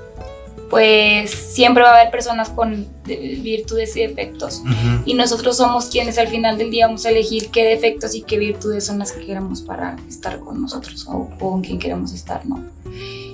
pues 0.70 1.30
siempre 1.30 1.82
va 1.84 1.90
a 1.90 2.00
haber 2.00 2.10
personas 2.10 2.48
con 2.48 2.88
virtudes 3.04 3.94
y 3.96 4.00
defectos. 4.00 4.62
Y 5.04 5.14
nosotros 5.14 5.58
somos 5.58 5.86
quienes 5.86 6.18
al 6.18 6.28
final 6.28 6.58
del 6.58 6.70
día 6.70 6.86
vamos 6.86 7.06
a 7.06 7.10
elegir 7.10 7.50
qué 7.50 7.64
defectos 7.64 8.14
y 8.14 8.22
qué 8.22 8.38
virtudes 8.38 8.84
son 8.84 8.98
las 8.98 9.12
que 9.12 9.24
queremos 9.24 9.60
para 9.60 9.96
estar 10.08 10.40
con 10.40 10.60
nosotros 10.60 11.06
o, 11.06 11.30
o 11.38 11.38
con 11.38 11.62
quien 11.62 11.78
queremos 11.78 12.12
estar, 12.12 12.44
¿no? 12.46 12.64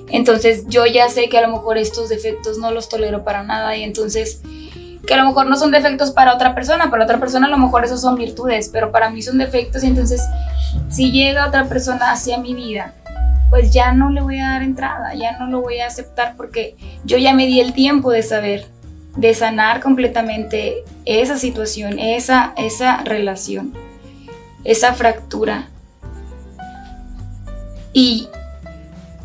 Entonces 0.09 0.65
yo 0.69 0.87
ya 0.87 1.09
sé 1.09 1.29
que 1.29 1.39
a 1.39 1.47
lo 1.47 1.53
mejor 1.53 1.79
estos 1.79 2.09
defectos 2.09 2.59
no 2.59 2.73
los 2.73 2.89
tolero 2.89 3.23
para 3.23 3.45
nada 3.45 3.77
y 3.77 3.85
entonces 3.85 4.41
que 5.11 5.15
a 5.15 5.17
lo 5.17 5.27
mejor 5.27 5.49
no 5.49 5.57
son 5.57 5.73
defectos 5.73 6.13
para 6.13 6.33
otra 6.33 6.55
persona, 6.55 6.89
para 6.89 7.03
otra 7.03 7.19
persona 7.19 7.49
a 7.49 7.51
lo 7.51 7.59
mejor 7.59 7.85
esos 7.85 8.01
son 8.01 8.15
virtudes, 8.15 8.71
pero 8.73 8.93
para 8.93 9.11
mí 9.11 9.23
son 9.23 9.39
defectos 9.39 9.83
y 9.83 9.89
entonces 9.89 10.23
si 10.89 11.11
llega 11.11 11.49
otra 11.49 11.65
persona 11.65 12.13
hacia 12.13 12.39
mi 12.39 12.55
vida, 12.55 12.95
pues 13.51 13.73
ya 13.73 13.91
no 13.91 14.11
le 14.11 14.21
voy 14.21 14.39
a 14.39 14.51
dar 14.51 14.63
entrada, 14.63 15.13
ya 15.17 15.37
no 15.37 15.49
lo 15.49 15.63
voy 15.63 15.81
a 15.81 15.89
aceptar 15.89 16.37
porque 16.37 16.77
yo 17.03 17.19
ya 17.19 17.35
me 17.35 17.47
di 17.47 17.59
el 17.59 17.73
tiempo 17.73 18.13
de 18.13 18.23
saber, 18.23 18.69
de 19.17 19.35
sanar 19.35 19.81
completamente 19.81 20.85
esa 21.07 21.37
situación, 21.37 21.99
esa, 21.99 22.53
esa 22.57 23.03
relación, 23.03 23.75
esa 24.63 24.93
fractura. 24.93 25.71
Y, 27.93 28.29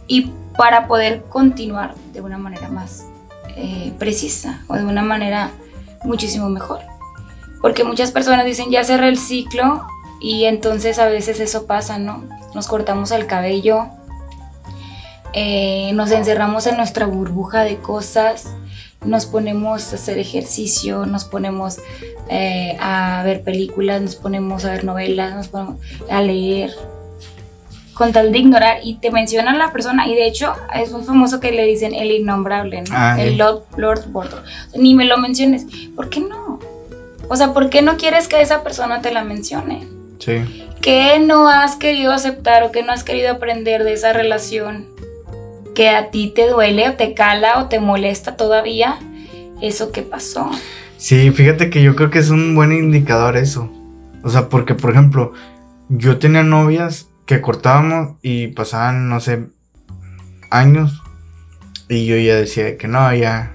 y 0.07 0.31
para 0.57 0.87
poder 0.87 1.21
continuar 1.29 1.93
de 2.11 2.21
una 2.21 2.39
manera 2.39 2.69
más 2.69 3.05
eh, 3.55 3.93
precisa 3.99 4.63
o 4.67 4.73
de 4.77 4.83
una 4.83 5.03
manera 5.03 5.51
muchísimo 6.05 6.49
mejor. 6.49 6.79
Porque 7.61 7.83
muchas 7.83 8.11
personas 8.11 8.45
dicen 8.45 8.69
ya 8.69 8.83
cerré 8.83 9.09
el 9.09 9.17
ciclo 9.17 9.85
y 10.19 10.45
entonces 10.45 10.99
a 10.99 11.07
veces 11.07 11.39
eso 11.39 11.65
pasa, 11.65 11.97
¿no? 11.97 12.23
Nos 12.53 12.67
cortamos 12.67 13.11
el 13.11 13.27
cabello, 13.27 13.87
eh, 15.33 15.91
nos 15.93 16.11
encerramos 16.11 16.67
en 16.67 16.77
nuestra 16.77 17.05
burbuja 17.05 17.63
de 17.63 17.77
cosas, 17.77 18.47
nos 19.03 19.25
ponemos 19.25 19.91
a 19.91 19.95
hacer 19.95 20.17
ejercicio, 20.17 21.05
nos 21.05 21.25
ponemos 21.25 21.79
eh, 22.29 22.77
a 22.79 23.21
ver 23.23 23.43
películas, 23.43 24.01
nos 24.01 24.15
ponemos 24.15 24.65
a 24.65 24.71
ver 24.71 24.83
novelas, 24.83 25.35
nos 25.35 25.47
ponemos 25.49 25.77
a 26.09 26.21
leer, 26.21 26.71
con 27.95 28.11
tal 28.11 28.31
de 28.31 28.37
ignorar 28.37 28.79
y 28.83 28.95
te 28.95 29.09
mencionan 29.09 29.57
la 29.57 29.71
persona 29.71 30.07
y 30.07 30.15
de 30.15 30.27
hecho 30.27 30.53
es 30.75 30.91
muy 30.91 31.03
famoso 31.03 31.39
que 31.39 31.51
le 31.51 31.65
dicen 31.65 31.95
el 31.95 32.11
innombrable, 32.11 32.81
¿no? 32.81 32.93
Ah, 32.93 33.15
el 33.19 33.37
Lord, 33.37 33.63
Lord 33.77 34.03
Ni 34.75 34.93
me 34.93 35.05
lo 35.05 35.17
menciones. 35.17 35.65
¿Por 35.95 36.09
qué 36.09 36.19
no? 36.19 36.59
O 37.29 37.35
sea, 37.37 37.53
¿por 37.53 37.69
qué 37.69 37.81
no 37.81 37.97
quieres 37.97 38.27
que 38.27 38.41
esa 38.41 38.63
persona 38.63 39.01
te 39.01 39.11
la 39.11 39.23
mencione? 39.23 39.87
Sí. 40.19 40.67
¿Qué 40.81 41.19
no 41.19 41.49
has 41.49 41.77
querido 41.77 42.11
aceptar 42.11 42.63
o 42.63 42.71
qué 42.71 42.83
no 42.83 42.91
has 42.91 43.03
querido 43.03 43.31
aprender 43.31 43.83
de 43.85 43.93
esa 43.93 44.11
relación 44.11 44.87
que 45.73 45.89
a 45.89 46.11
ti 46.11 46.31
te 46.35 46.47
duele 46.47 46.89
o 46.89 46.93
te 46.93 47.13
cala 47.13 47.59
o 47.59 47.67
te 47.67 47.79
molesta 47.79 48.35
todavía 48.35 48.99
eso 49.61 49.93
que 49.93 50.01
pasó? 50.01 50.51
Sí, 50.97 51.31
fíjate 51.31 51.69
que 51.69 51.81
yo 51.81 51.95
creo 51.95 52.09
que 52.09 52.19
es 52.19 52.29
un 52.29 52.55
buen 52.55 52.73
indicador 52.73 53.37
eso. 53.37 53.71
O 54.21 54.29
sea, 54.29 54.49
porque 54.49 54.75
por 54.75 54.91
ejemplo, 54.91 55.31
yo 55.87 56.19
tenía 56.19 56.43
novias 56.43 57.09
que 57.25 57.41
cortábamos 57.41 58.17
y 58.21 58.47
pasaban, 58.47 59.09
no 59.09 59.19
sé, 59.19 59.45
años. 60.51 61.01
Y 61.89 62.05
yo 62.05 62.17
ya 62.17 62.35
decía 62.35 62.77
que 62.77 62.87
no, 62.87 63.13
ya, 63.13 63.53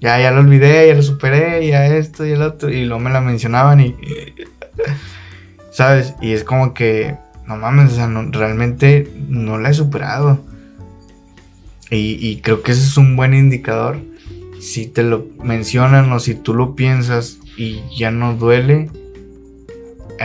ya, 0.00 0.20
ya 0.20 0.30
lo 0.30 0.40
olvidé, 0.40 0.88
ya 0.88 0.94
lo 0.94 1.02
superé, 1.02 1.66
ya 1.66 1.86
esto 1.86 2.26
y 2.26 2.32
el 2.32 2.42
otro. 2.42 2.70
Y 2.70 2.84
luego 2.84 3.00
me 3.00 3.10
la 3.10 3.20
mencionaban 3.20 3.80
y, 3.80 3.96
¿sabes? 5.70 6.14
Y 6.20 6.32
es 6.32 6.44
como 6.44 6.74
que, 6.74 7.16
no 7.46 7.56
mames, 7.56 7.92
o 7.92 7.96
sea, 7.96 8.08
realmente 8.30 9.10
no 9.28 9.58
la 9.58 9.70
he 9.70 9.74
superado. 9.74 10.44
Y, 11.90 12.16
y 12.26 12.40
creo 12.40 12.62
que 12.62 12.72
ese 12.72 12.82
es 12.82 12.96
un 12.96 13.16
buen 13.16 13.34
indicador. 13.34 14.00
Si 14.60 14.86
te 14.86 15.02
lo 15.02 15.26
mencionan 15.42 16.10
o 16.12 16.20
si 16.20 16.34
tú 16.34 16.54
lo 16.54 16.74
piensas 16.74 17.38
y 17.56 17.82
ya 17.96 18.10
no 18.10 18.34
duele, 18.34 18.90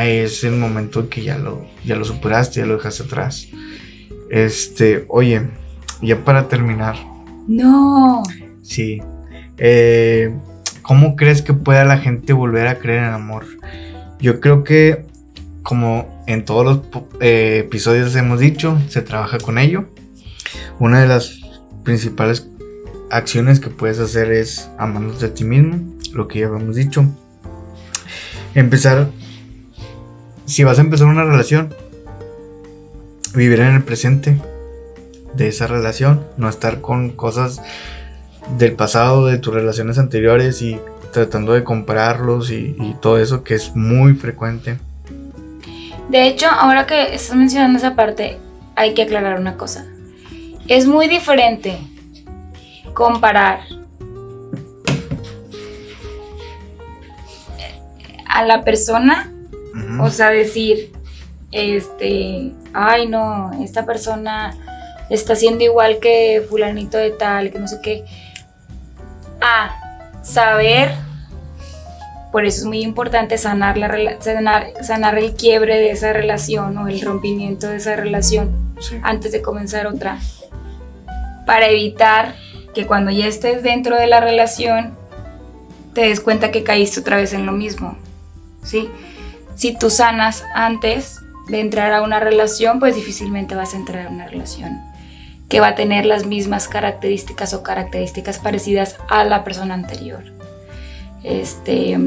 es 0.06 0.44
el 0.44 0.56
momento 0.56 1.10
que 1.10 1.24
ya 1.24 1.38
lo, 1.38 1.66
ya 1.84 1.96
lo 1.96 2.06
superaste, 2.06 2.60
ya 2.60 2.66
lo 2.66 2.76
dejaste 2.76 3.04
atrás. 3.04 3.48
Este, 4.30 5.06
oye, 5.08 5.42
ya 6.02 6.24
para 6.24 6.48
terminar. 6.48 6.96
No. 7.48 8.24
Sí. 8.62 9.02
Eh, 9.58 10.36
¿Cómo 10.82 11.16
crees 11.16 11.42
que 11.42 11.54
pueda 11.54 11.84
la 11.86 11.98
gente 11.98 12.34
volver 12.34 12.68
a 12.68 12.80
creer 12.80 13.00
en 13.00 13.06
el 13.10 13.14
amor? 13.14 13.46
Yo 14.20 14.40
creo 14.40 14.64
que, 14.64 15.06
como 15.64 16.24
en 16.28 16.46
todos 16.46 16.66
los 16.66 17.04
eh, 17.20 17.64
episodios 17.66 18.16
hemos 18.16 18.40
dicho, 18.40 18.78
se 18.88 19.02
trabaja 19.02 19.38
con 19.38 19.58
ello. 19.58 19.86
Una 20.80 21.02
de 21.02 21.08
las 21.08 21.40
principales 21.84 22.48
acciones 23.10 23.60
que 23.60 23.70
puedes 23.70 24.00
hacer 24.00 24.32
es 24.32 24.70
amarnos 24.78 25.20
de 25.20 25.30
ti 25.30 25.44
mismo, 25.44 25.80
lo 26.14 26.28
que 26.28 26.40
ya 26.40 26.48
hemos 26.48 26.76
dicho. 26.76 27.06
Empezar, 28.56 29.10
si 30.48 30.64
vas 30.64 30.80
a 30.80 30.82
empezar 30.82 31.08
una 31.08 31.26
relación, 31.26 31.76
vivir 33.36 33.60
en 33.60 33.76
el 33.76 33.84
presente 33.84 34.42
de 35.34 35.50
esa 35.50 35.68
relación, 35.68 36.26
no 36.38 36.50
estar 36.50 36.82
con 36.82 37.12
cosas 37.12 37.62
del 38.58 38.74
pasado, 38.74 39.28
de 39.28 39.38
tus 39.38 39.54
relaciones 39.54 40.00
anteriores 40.00 40.62
y 40.62 40.80
tratando 41.12 41.52
de 41.52 41.66
compararlos 41.66 42.50
y, 42.50 42.76
todo 43.02 43.20
eso 43.20 43.44
que 43.44 43.56
es 43.56 43.76
muy 43.76 44.14
frecuente. 44.14 44.78
De 46.10 46.28
hecho, 46.28 46.48
ahora 46.48 46.88
que 46.88 47.14
estás 47.14 47.36
mencionando 47.36 47.78
esa 47.78 47.96
parte, 47.96 48.38
hay 48.76 48.94
que 48.94 49.04
aclarar 49.04 49.40
una 49.40 49.58
cosa. 49.58 49.86
Es 50.68 50.88
muy 50.88 51.10
diferente 51.10 51.78
comparar 52.94 53.60
a 58.30 58.46
la 58.46 58.64
persona, 58.64 59.34
o 60.02 60.10
sea, 60.10 60.30
decir, 60.30 60.92
este, 61.52 62.52
ay 62.74 63.08
no, 63.08 63.52
esta 63.64 63.86
persona 63.86 64.56
está 65.10 65.34
haciendo 65.34 65.64
igual 65.64 66.00
que 66.00 66.46
fulanito 66.50 66.98
de 66.98 67.12
tal, 67.12 67.52
que 67.52 67.60
no 67.60 67.68
sé 67.68 67.80
qué, 67.82 68.06
a 69.42 69.72
saber, 70.22 70.92
por 72.32 72.46
eso 72.46 72.60
es 72.60 72.66
muy 72.66 72.82
importante 72.82 73.38
sanar, 73.38 73.78
la, 73.78 74.22
sanar, 74.22 74.74
sanar 74.82 75.18
el 75.18 75.34
quiebre 75.34 75.78
de 75.78 75.92
esa 75.92 76.14
relación 76.14 76.78
o 76.78 76.88
el 76.88 77.02
rompimiento 77.02 77.68
de 77.70 77.78
esa 77.78 77.96
relación 77.96 78.76
antes 79.04 79.32
de 79.32 79.42
comenzar 79.42 79.88
otra, 79.88 80.20
para 81.46 81.68
evitar 81.68 82.36
que 82.74 82.86
cuando 82.86 83.10
ya 83.10 83.26
estés 83.26 83.64
dentro 83.64 83.96
de 83.96 84.08
la 84.08 84.20
relación 84.20 84.96
te 85.94 86.02
des 86.02 86.20
cuenta 86.20 86.52
que 86.52 86.64
caíste 86.64 87.00
otra 87.00 87.16
vez 87.18 87.34
en 87.34 87.46
lo 87.46 87.54
mismo, 87.54 87.98
¿sí? 88.62 88.90
Si 89.58 89.76
tú 89.76 89.90
sanas 89.90 90.44
antes 90.54 91.20
de 91.48 91.60
entrar 91.60 91.92
a 91.92 92.04
una 92.04 92.20
relación, 92.20 92.80
pues 92.80 92.96
difícilmente 92.96 93.56
vas 93.56 93.74
a 93.74 93.78
entrar 93.78 94.08
a 94.08 94.10
una 94.10 94.28
relación 94.28 94.80
que 95.50 95.60
va 95.60 95.70
a 95.70 95.76
tener 95.76 96.06
las 96.06 96.26
mismas 96.26 96.68
características 96.68 97.54
o 97.54 97.64
características 97.64 98.38
parecidas 98.38 98.98
a 99.10 99.24
la 99.24 99.44
persona 99.44 99.74
anterior. 99.74 100.24
Este, 101.24 101.98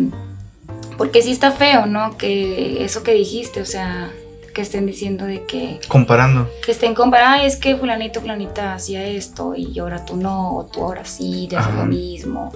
porque 0.97 1.23
sí 1.23 1.33
está 1.33 1.51
feo, 1.51 1.87
¿no? 1.87 2.17
Que 2.17 2.85
eso 2.85 3.03
que 3.03 3.15
dijiste, 3.15 3.61
o 3.61 3.65
sea, 3.65 4.11
que 4.55 4.63
estén 4.63 4.87
diciendo 4.87 5.25
de 5.25 5.45
que... 5.47 5.81
Comparando. 5.89 6.49
Que 6.65 6.73
estén 6.73 6.95
comparando, 6.95 7.45
es 7.45 7.57
que 7.57 7.77
fulanito, 7.77 8.21
fulanita 8.21 8.75
hacía 8.75 9.05
esto 9.07 9.55
y 9.57 9.79
ahora 9.79 10.05
tú 10.05 10.17
no, 10.17 10.57
o 10.57 10.67
tú 10.67 10.83
ahora 10.83 11.05
sí, 11.05 11.47
te 11.49 11.57
haces 11.57 11.75
lo 11.75 11.87
mismo. 11.87 12.53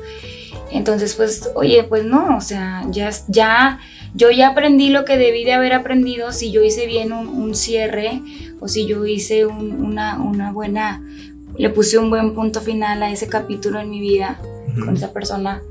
Entonces, 0.71 1.15
pues, 1.15 1.51
oye, 1.55 1.85
pues 1.85 2.05
no, 2.05 2.37
o 2.37 2.41
sea, 2.41 2.85
ya, 2.91 3.11
ya, 3.29 3.79
yo 4.15 4.31
ya 4.31 4.49
aprendí 4.49 4.91
lo 4.91 5.05
que 5.05 5.19
debí 5.19 5.45
de 5.45 5.53
haber 5.53 5.73
aprendido 5.73 6.33
si 6.33 6.53
yo 6.53 6.63
hice 6.63 6.87
bien 6.87 7.13
un, 7.13 7.55
cierre 7.55 8.23
o 8.61 8.69
si 8.69 8.87
yo 8.87 9.05
hice 9.05 9.45
una, 9.47 10.21
una 10.21 10.53
buena, 10.53 11.03
le 11.59 11.69
puse 11.71 11.99
un 11.99 12.11
buen 12.11 12.35
punto 12.35 12.61
final 12.61 13.03
a 13.03 13.11
ese 13.11 13.27
capítulo 13.29 13.81
en 13.81 13.91
mi 13.91 14.01
vida 14.01 14.41
con 14.85 14.97
esa 14.97 15.13
persona, 15.13 15.63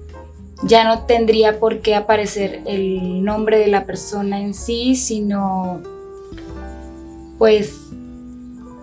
ya 0.65 0.83
no 0.85 1.05
tendría 1.05 1.59
por 1.59 1.81
qué 1.81 1.95
aparecer 1.95 2.61
el 2.65 3.23
nombre 3.23 3.57
de 3.59 3.67
la 3.67 3.85
persona 3.85 4.39
en 4.39 4.53
sí, 4.53 4.95
sino, 4.95 5.81
pues, 7.37 7.73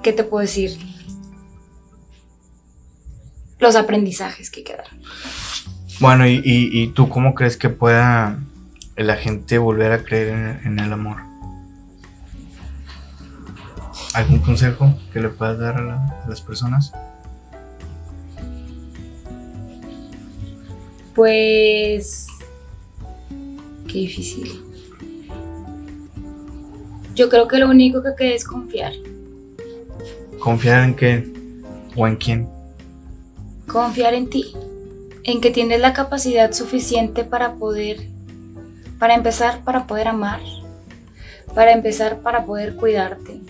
¿qué 0.02 0.12
te 0.12 0.24
puedo 0.24 0.42
decir? 0.42 0.78
Los 3.58 3.76
aprendizajes 3.76 4.50
que 4.50 4.62
quedaron. 4.62 5.00
Bueno, 6.00 6.26
¿y, 6.26 6.92
tú 6.94 7.08
cómo 7.08 7.34
crees 7.34 7.56
que 7.56 7.68
pueda 7.68 8.38
la 9.04 9.16
gente 9.16 9.58
volver 9.58 9.92
a 9.92 10.02
creer 10.04 10.60
en, 10.64 10.78
el 10.78 10.92
amor? 10.92 11.18
¿Algún 14.14 14.38
consejo 14.40 14.94
que 15.12 15.20
le 15.20 15.28
puedas 15.28 15.58
dar 15.58 15.76
a, 15.76 16.26
las 16.28 16.40
personas? 16.40 16.92
Pues... 21.14 22.26
Qué 23.86 23.98
difícil. 23.98 24.62
Yo 27.14 27.28
creo 27.28 27.48
que 27.48 27.58
lo 27.58 27.68
único 27.68 28.02
que 28.02 28.10
queda 28.16 28.34
es 28.34 28.44
confiar. 28.44 28.92
¿Confiar 30.38 30.84
en 30.84 30.94
qué? 30.94 31.32
¿O 31.96 32.06
en 32.06 32.16
quién? 32.16 32.48
Confiar 33.66 34.14
en 34.14 34.30
ti 34.30 34.54
en 35.24 35.40
que 35.40 35.50
tienes 35.50 35.80
la 35.80 35.92
capacidad 35.92 36.52
suficiente 36.52 37.24
para 37.24 37.54
poder, 37.54 38.00
para 39.00 39.14
empezar, 39.14 39.64
para 39.64 39.86
poder 39.86 40.08
amar, 40.08 40.40
para 41.54 41.72
empezar, 41.72 42.18
para 42.18 42.44
poder 42.44 42.76
cuidarte, 42.76 43.40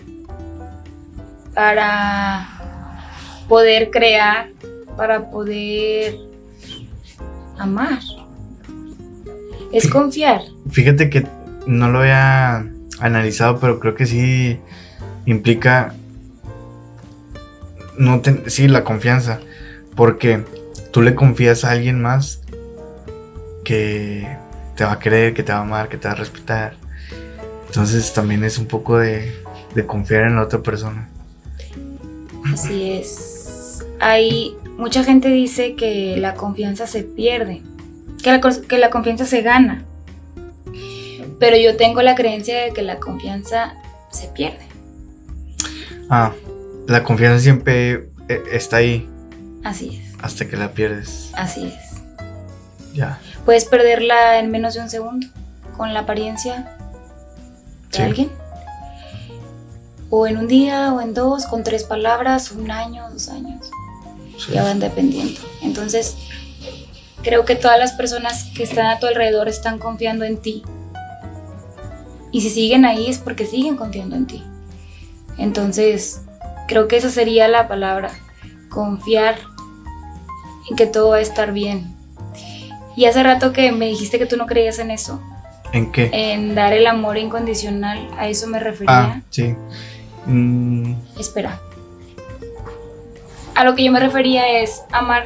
para 1.53 2.47
poder 3.49 3.91
crear, 3.91 4.47
para 4.95 5.29
poder 5.29 6.15
amar. 7.59 7.99
Es 9.73 9.89
confiar. 9.89 10.41
Fíjate 10.69 11.09
que 11.09 11.27
no 11.67 11.89
lo 11.89 11.99
había 11.99 12.65
analizado, 12.99 13.59
pero 13.59 13.79
creo 13.79 13.93
que 13.93 14.05
sí 14.05 14.57
implica 15.25 15.93
no 17.97 18.21
sí 18.47 18.69
la 18.69 18.85
confianza, 18.85 19.41
porque 19.95 20.45
tú 20.91 21.01
le 21.01 21.13
confías 21.13 21.65
a 21.65 21.71
alguien 21.71 22.01
más 22.01 22.41
que 23.65 24.40
te 24.81 24.85
va 24.85 24.93
a 24.93 24.99
creer, 24.99 25.35
que 25.35 25.43
te 25.43 25.51
va 25.51 25.59
a 25.59 25.61
amar, 25.61 25.89
que 25.89 25.97
te 25.97 26.07
va 26.07 26.15
a 26.15 26.17
respetar. 26.17 26.73
Entonces 27.67 28.11
también 28.13 28.43
es 28.43 28.57
un 28.57 28.65
poco 28.65 28.97
de, 28.97 29.31
confiar 29.85 30.23
en 30.23 30.37
la 30.37 30.41
otra 30.41 30.63
persona. 30.63 31.07
Así 32.51 32.93
es. 32.93 33.85
Hay 33.99 34.55
mucha 34.79 35.03
gente 35.03 35.29
dice 35.29 35.75
que 35.75 36.17
la 36.17 36.33
confianza 36.33 36.87
se 36.87 37.03
pierde, 37.03 37.61
que 38.23 38.31
la, 38.31 38.41
que 38.41 38.79
la 38.79 38.89
confianza 38.89 39.27
se 39.27 39.43
gana. 39.43 39.85
Pero 41.39 41.57
yo 41.57 41.77
tengo 41.77 42.01
la 42.01 42.15
creencia 42.15 42.63
de 42.63 42.73
que 42.73 42.81
la 42.81 42.97
confianza 42.97 43.75
se 44.09 44.29
pierde. 44.29 44.65
Ah, 46.09 46.33
la 46.87 47.03
confianza 47.03 47.39
siempre 47.39 48.09
eh, 48.27 48.41
está 48.51 48.77
ahí. 48.77 49.07
Así 49.63 50.01
es 50.03 50.11
hasta 50.21 50.47
que 50.47 50.57
la 50.57 50.71
pierdes. 50.71 51.31
Así 51.33 51.67
es. 51.67 51.90
Ya. 52.93 53.19
Puedes 53.45 53.65
perderla 53.65 54.39
en 54.39 54.51
menos 54.51 54.73
de 54.73 54.81
un 54.81 54.89
segundo 54.89 55.27
con 55.77 55.93
la 55.93 56.01
apariencia 56.01 56.77
de 57.91 58.03
alguien. 58.03 58.31
O 60.09 60.27
en 60.27 60.37
un 60.37 60.47
día, 60.47 60.93
o 60.93 61.01
en 61.01 61.13
dos, 61.13 61.45
con 61.45 61.63
tres 61.63 61.83
palabras, 61.83 62.51
un 62.51 62.69
año, 62.69 63.09
dos 63.11 63.29
años. 63.29 63.69
Ya 64.51 64.63
van 64.63 64.79
dependiendo. 64.79 65.39
Entonces, 65.61 66.17
creo 67.23 67.45
que 67.45 67.55
todas 67.55 67.79
las 67.79 67.93
personas 67.93 68.45
que 68.55 68.63
están 68.63 68.87
a 68.87 68.99
tu 68.99 69.07
alrededor 69.07 69.47
están 69.47 69.79
confiando 69.79 70.25
en 70.25 70.37
ti. 70.37 70.63
Y 72.31 72.41
si 72.41 72.49
siguen 72.49 72.85
ahí 72.85 73.07
es 73.07 73.19
porque 73.19 73.45
siguen 73.45 73.77
confiando 73.77 74.15
en 74.15 74.27
ti. 74.27 74.43
Entonces, 75.37 76.21
creo 76.67 76.87
que 76.87 76.97
esa 76.97 77.09
sería 77.09 77.47
la 77.47 77.67
palabra. 77.67 78.11
Confiar 78.69 79.37
en 80.69 80.75
que 80.75 80.87
todo 80.87 81.09
va 81.09 81.17
a 81.17 81.21
estar 81.21 81.51
bien. 81.51 81.95
Y 82.95 83.05
hace 83.05 83.23
rato 83.23 83.53
que 83.53 83.71
me 83.71 83.87
dijiste 83.87 84.19
que 84.19 84.25
tú 84.25 84.37
no 84.37 84.45
creías 84.45 84.79
en 84.79 84.91
eso. 84.91 85.21
¿En 85.71 85.91
qué? 85.91 86.09
En 86.13 86.55
dar 86.55 86.73
el 86.73 86.85
amor 86.87 87.17
incondicional, 87.17 88.09
a 88.17 88.27
eso 88.27 88.47
me 88.47 88.59
refería. 88.59 88.93
Ah, 88.93 89.21
sí. 89.29 89.55
Mm. 90.25 90.93
Espera. 91.17 91.61
A 93.55 93.63
lo 93.63 93.75
que 93.75 93.83
yo 93.83 93.91
me 93.91 93.99
refería 93.99 94.61
es 94.61 94.81
amar. 94.91 95.25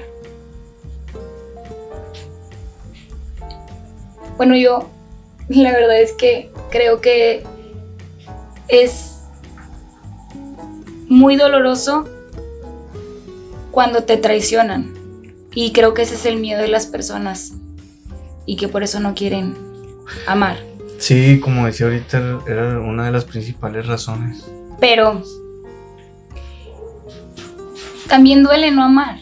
Bueno, 4.38 4.56
yo 4.56 4.90
la 5.50 5.72
verdad 5.72 6.00
es 6.00 6.14
que 6.14 6.52
creo 6.70 7.02
que 7.02 7.44
es 8.68 9.16
muy 11.08 11.36
doloroso 11.36 12.08
cuando 13.72 14.04
te 14.04 14.18
traicionan. 14.18 14.94
Y 15.54 15.72
creo 15.72 15.94
que 15.94 16.02
ese 16.02 16.16
es 16.16 16.26
el 16.26 16.38
miedo 16.38 16.62
de 16.62 16.68
las 16.68 16.86
personas 16.86 17.54
y 18.46 18.56
que 18.56 18.68
por 18.68 18.84
eso 18.84 19.00
no 19.00 19.16
quieren 19.16 19.56
amar. 20.28 20.58
Sí, 20.98 21.40
como 21.40 21.66
decía 21.66 21.88
ahorita, 21.88 22.40
era 22.48 22.80
una 22.80 23.06
de 23.06 23.12
las 23.12 23.26
principales 23.26 23.86
razones. 23.88 24.46
Pero 24.80 25.24
también 28.08 28.44
duele 28.44 28.72
no 28.72 28.84
amar 28.84 29.20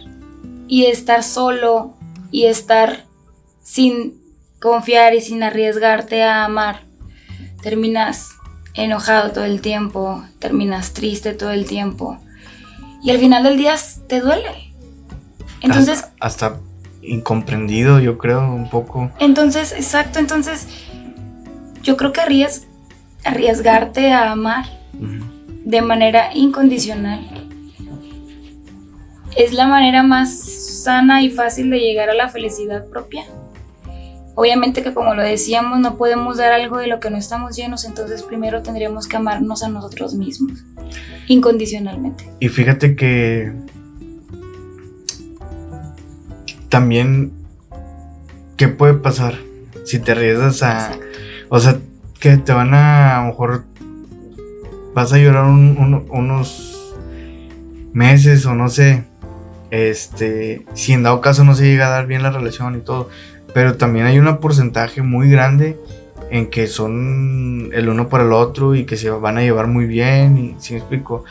y 0.68 0.86
estar 0.86 1.24
solo 1.24 1.94
y 2.32 2.46
estar 2.46 3.06
sin 3.62 4.22
confiar 4.60 5.14
y 5.14 5.22
sin 5.22 5.44
arriesgarte 5.44 6.24
a 6.24 6.46
amar. 6.46 6.82
Terminas 7.62 8.32
enojado 8.74 9.32
todo 9.32 9.46
el 9.46 9.62
tiempo, 9.62 10.24
terminas 10.40 10.94
triste 10.94 11.34
todo 11.34 11.52
el 11.52 11.66
tiempo 11.66 12.20
y 13.04 13.12
al 13.12 13.20
final 13.20 13.44
del 13.44 13.58
día 13.58 13.76
te 14.08 14.22
duele. 14.22 14.74
Entonces... 15.62 16.06
Hasta, 16.20 16.60
incomprendido, 17.06 18.00
yo 18.00 18.18
creo, 18.18 18.54
un 18.54 18.70
poco. 18.70 19.12
Entonces, 19.20 19.74
exacto, 19.74 20.20
entonces 20.20 20.68
yo 21.82 21.98
creo 21.98 22.14
que 22.14 22.22
arriesgarte 23.24 24.12
a 24.12 24.32
amar 24.32 24.66
de 25.66 25.82
manera 25.82 26.34
incondicional 26.34 27.20
es 29.36 29.54
la 29.54 29.68
manera 29.68 30.04
más 30.04 30.40
sana 30.84 31.24
y 31.24 31.30
fácil 31.30 31.70
de 31.70 31.80
llegar 31.80 32.10
a 32.10 32.14
la 32.14 32.30
felicidad 32.30 32.86
propia. 32.88 33.24
Obviamente 34.36 34.84
que 34.84 34.94
como 34.94 35.14
lo 35.14 35.22
decíamos, 35.22 35.80
no 35.80 35.96
podemos 35.96 36.38
dar 36.38 36.52
algo 36.52 36.78
de 36.78 36.88
lo 36.88 37.00
que 37.00 37.10
no 37.10 37.18
estamos 37.18 37.56
llenos, 37.56 37.86
entonces 37.86 38.24
primero 38.24 38.64
tendríamos 38.64 39.08
que 39.08 39.18
amarnos 39.18 39.64
a 39.64 39.70
nosotros 39.70 40.16
mismos, 40.16 40.66
incondicionalmente. 41.28 42.30
Y 42.40 42.50
fíjate 42.50 42.96
que 42.96 43.54
también, 46.74 47.34
¿qué 48.58 48.68
puede 48.68 48.96
pasar 48.96 49.36
si 49.86 50.00
te 50.00 50.14
arriesgas 50.14 50.64
a... 50.64 50.98
O 51.50 51.60
sea, 51.60 51.78
que 52.20 52.38
te 52.38 52.52
van 52.52 52.74
a, 52.74 53.20
a 53.20 53.22
lo 53.22 53.28
mejor, 53.28 53.66
vas 54.96 55.14
a 55.14 55.20
llorar 55.20 55.46
unos 55.46 56.96
meses 57.94 58.48
o 58.48 58.56
no 58.56 58.70
sé, 58.70 59.04
este, 59.70 60.66
si 60.74 60.94
en 60.94 61.04
dado 61.04 61.22
caso 61.22 61.44
no 61.44 61.54
se 61.54 61.66
llega 61.66 61.86
a 61.86 61.92
dar 61.92 62.08
bien 62.08 62.24
la 62.24 62.32
relación 62.32 62.76
y 62.76 62.82
todo, 62.82 63.08
pero 63.54 63.78
también 63.78 64.08
hay 64.08 64.18
un 64.18 64.38
porcentaje 64.40 65.04
muy 65.04 65.30
grande 65.30 65.78
en 66.32 66.50
que 66.50 66.66
son 66.66 67.70
el 67.72 67.88
uno 67.88 68.10
para 68.10 68.24
el 68.24 68.34
otro 68.34 68.74
y 68.74 68.86
que 68.86 68.98
se 68.98 69.12
van 69.12 69.38
a 69.38 69.42
llevar 69.42 69.68
muy 69.68 69.86
bien, 69.86 70.40
y 70.40 70.56
si 70.58 70.74
me 70.74 70.80
explico. 70.80 71.24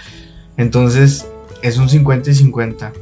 Entonces, 0.57 1.26
es 1.62 1.78
un 1.78 1.88
50 1.88 2.30
y 2.30 2.34
50. 2.34 2.93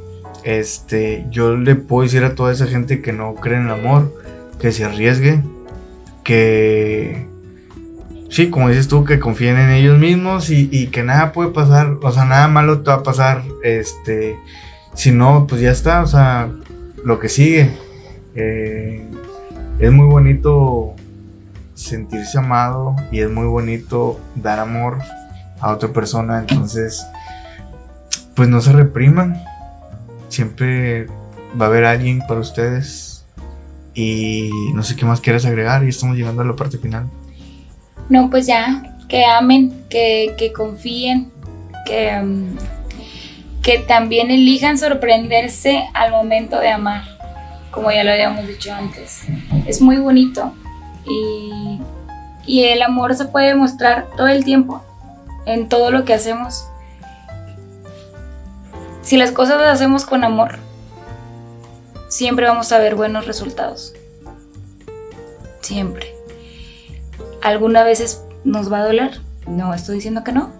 Este, 0.44 1.26
yo 1.30 1.56
le 1.56 1.74
puedo 1.74 2.02
decir 2.02 2.24
a 2.24 2.34
toda 2.34 2.52
esa 2.52 2.66
gente 2.66 3.02
que 3.02 3.12
no 3.12 3.34
cree 3.34 3.58
en 3.58 3.66
el 3.66 3.72
amor, 3.72 4.14
que 4.58 4.72
se 4.72 4.84
arriesgue, 4.84 5.42
que 6.24 7.26
sí, 8.28 8.50
como 8.50 8.68
dices 8.68 8.88
tú, 8.88 9.04
que 9.04 9.18
confíen 9.18 9.58
en 9.58 9.70
ellos 9.70 9.98
mismos 9.98 10.50
y, 10.50 10.68
y, 10.72 10.88
que 10.88 11.02
nada 11.02 11.32
puede 11.32 11.50
pasar, 11.50 11.98
o 12.02 12.12
sea, 12.12 12.24
nada 12.24 12.48
malo 12.48 12.80
te 12.80 12.90
va 12.90 12.98
a 12.98 13.02
pasar, 13.02 13.42
este, 13.62 14.38
si 14.94 15.12
no, 15.12 15.46
pues 15.46 15.60
ya 15.60 15.70
está, 15.70 16.02
o 16.02 16.06
sea, 16.06 16.50
lo 17.04 17.18
que 17.18 17.28
sigue. 17.28 17.70
Eh, 18.34 19.04
es 19.78 19.92
muy 19.92 20.06
bonito 20.06 20.94
sentirse 21.74 22.38
amado 22.38 22.94
y 23.10 23.20
es 23.20 23.30
muy 23.30 23.46
bonito 23.46 24.20
dar 24.34 24.58
amor 24.58 24.98
a 25.60 25.72
otra 25.72 25.90
persona. 25.90 26.40
Entonces, 26.40 27.06
pues 28.34 28.48
no 28.48 28.60
se 28.60 28.72
repriman. 28.72 29.42
Siempre 30.30 31.06
va 31.60 31.66
a 31.66 31.68
haber 31.68 31.84
alguien 31.84 32.22
para 32.26 32.40
ustedes. 32.40 33.26
Y 33.94 34.50
no 34.74 34.82
sé 34.82 34.96
qué 34.96 35.04
más 35.04 35.20
quieres 35.20 35.44
agregar 35.44 35.84
y 35.84 35.88
estamos 35.88 36.16
llegando 36.16 36.40
a 36.40 36.46
la 36.46 36.56
parte 36.56 36.78
final. 36.78 37.06
No, 38.08 38.30
pues 38.30 38.46
ya, 38.46 38.96
que 39.08 39.24
amen, 39.26 39.84
que, 39.90 40.52
confíen, 40.56 41.30
que, 41.84 42.18
mm, 42.18 42.56
que 43.62 43.78
también 43.80 44.30
elijan 44.30 44.78
sorprenderse 44.78 45.84
al 45.92 46.12
momento 46.12 46.58
de 46.58 46.70
amar 46.70 47.20
como 47.70 47.90
ya 47.90 48.04
lo 48.04 48.12
habíamos 48.12 48.46
dicho 48.46 48.72
antes. 48.72 49.24
Es 49.66 49.80
muy 49.80 49.96
bonito 49.96 50.52
y, 51.06 51.80
y 52.46 52.64
el 52.64 52.82
amor 52.82 53.14
se 53.14 53.26
puede 53.26 53.54
mostrar 53.54 54.08
todo 54.16 54.28
el 54.28 54.44
tiempo, 54.44 54.82
en 55.46 55.68
todo 55.68 55.90
lo 55.90 56.04
que 56.04 56.14
hacemos. 56.14 56.66
Si 59.02 59.16
las 59.16 59.32
cosas 59.32 59.60
las 59.60 59.74
hacemos 59.74 60.04
con 60.04 60.24
amor, 60.24 60.58
siempre 62.08 62.46
vamos 62.46 62.70
a 62.72 62.78
ver 62.78 62.94
buenos 62.94 63.26
resultados. 63.26 63.94
Siempre. 65.60 66.14
¿Alguna 67.42 67.82
veces 67.82 68.22
nos 68.44 68.70
va 68.70 68.80
a 68.80 68.84
doler? 68.84 69.20
No 69.46 69.72
estoy 69.74 69.96
diciendo 69.96 70.24
que 70.24 70.32
no. 70.32 70.50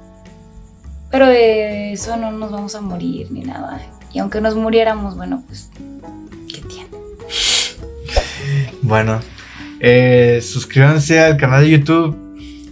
Pero 1.10 1.26
de 1.26 1.92
eso 1.92 2.16
no 2.16 2.30
nos 2.30 2.50
vamos 2.50 2.74
a 2.74 2.80
morir 2.80 3.30
ni 3.30 3.42
nada. 3.42 3.80
Y 4.12 4.20
aunque 4.20 4.40
nos 4.40 4.54
muriéramos, 4.54 5.16
bueno, 5.16 5.42
pues 5.46 5.70
bueno, 8.82 9.20
eh, 9.80 10.40
suscríbanse 10.42 11.20
al 11.20 11.36
canal 11.36 11.62
de 11.62 11.70
YouTube 11.70 12.16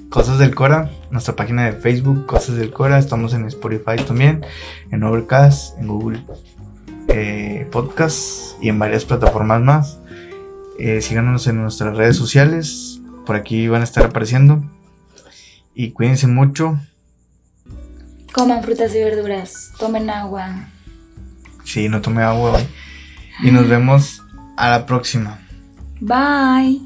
Cosas 0.09 0.39
del 0.39 0.55
Cora, 0.55 0.91
nuestra 1.11 1.37
página 1.37 1.67
de 1.67 1.73
Facebook 1.73 2.27
Cosas 2.27 2.57
del 2.57 2.73
Cora, 2.73 2.99
estamos 2.99 3.35
en 3.35 3.47
Spotify 3.47 3.97
también, 4.07 4.45
en 4.91 5.03
Overcast, 5.03 5.79
en 5.79 5.89
Google 5.89 6.25
eh, 7.09 7.67
Podcast 7.71 8.63
y 8.63 8.69
en 8.69 8.79
varias 8.79 9.05
plataformas 9.05 9.63
más. 9.63 9.99
Eh, 10.79 11.01
síganos 11.01 11.47
en 11.47 11.63
nuestras 11.63 11.97
redes 11.97 12.17
sociales, 12.17 13.01
por 13.27 13.37
aquí 13.37 13.69
van 13.69 13.81
a 13.81 13.85
estar 13.85 14.05
apareciendo. 14.05 14.63
Y 15.75 15.93
cuídense 15.93 16.27
mucho. 16.27 16.79
Coman 18.33 18.63
frutas 18.63 18.95
y 18.95 18.99
verduras, 18.99 19.73
tomen 19.79 20.11
agua. 20.11 20.69
Sí, 21.65 21.89
no 21.89 22.01
tome 22.01 22.23
agua 22.23 22.53
hoy. 22.53 22.63
Y 23.43 23.51
nos 23.51 23.69
vemos 23.69 24.23
a 24.57 24.71
la 24.71 24.87
próxima. 24.87 25.39
Bye. 26.01 26.81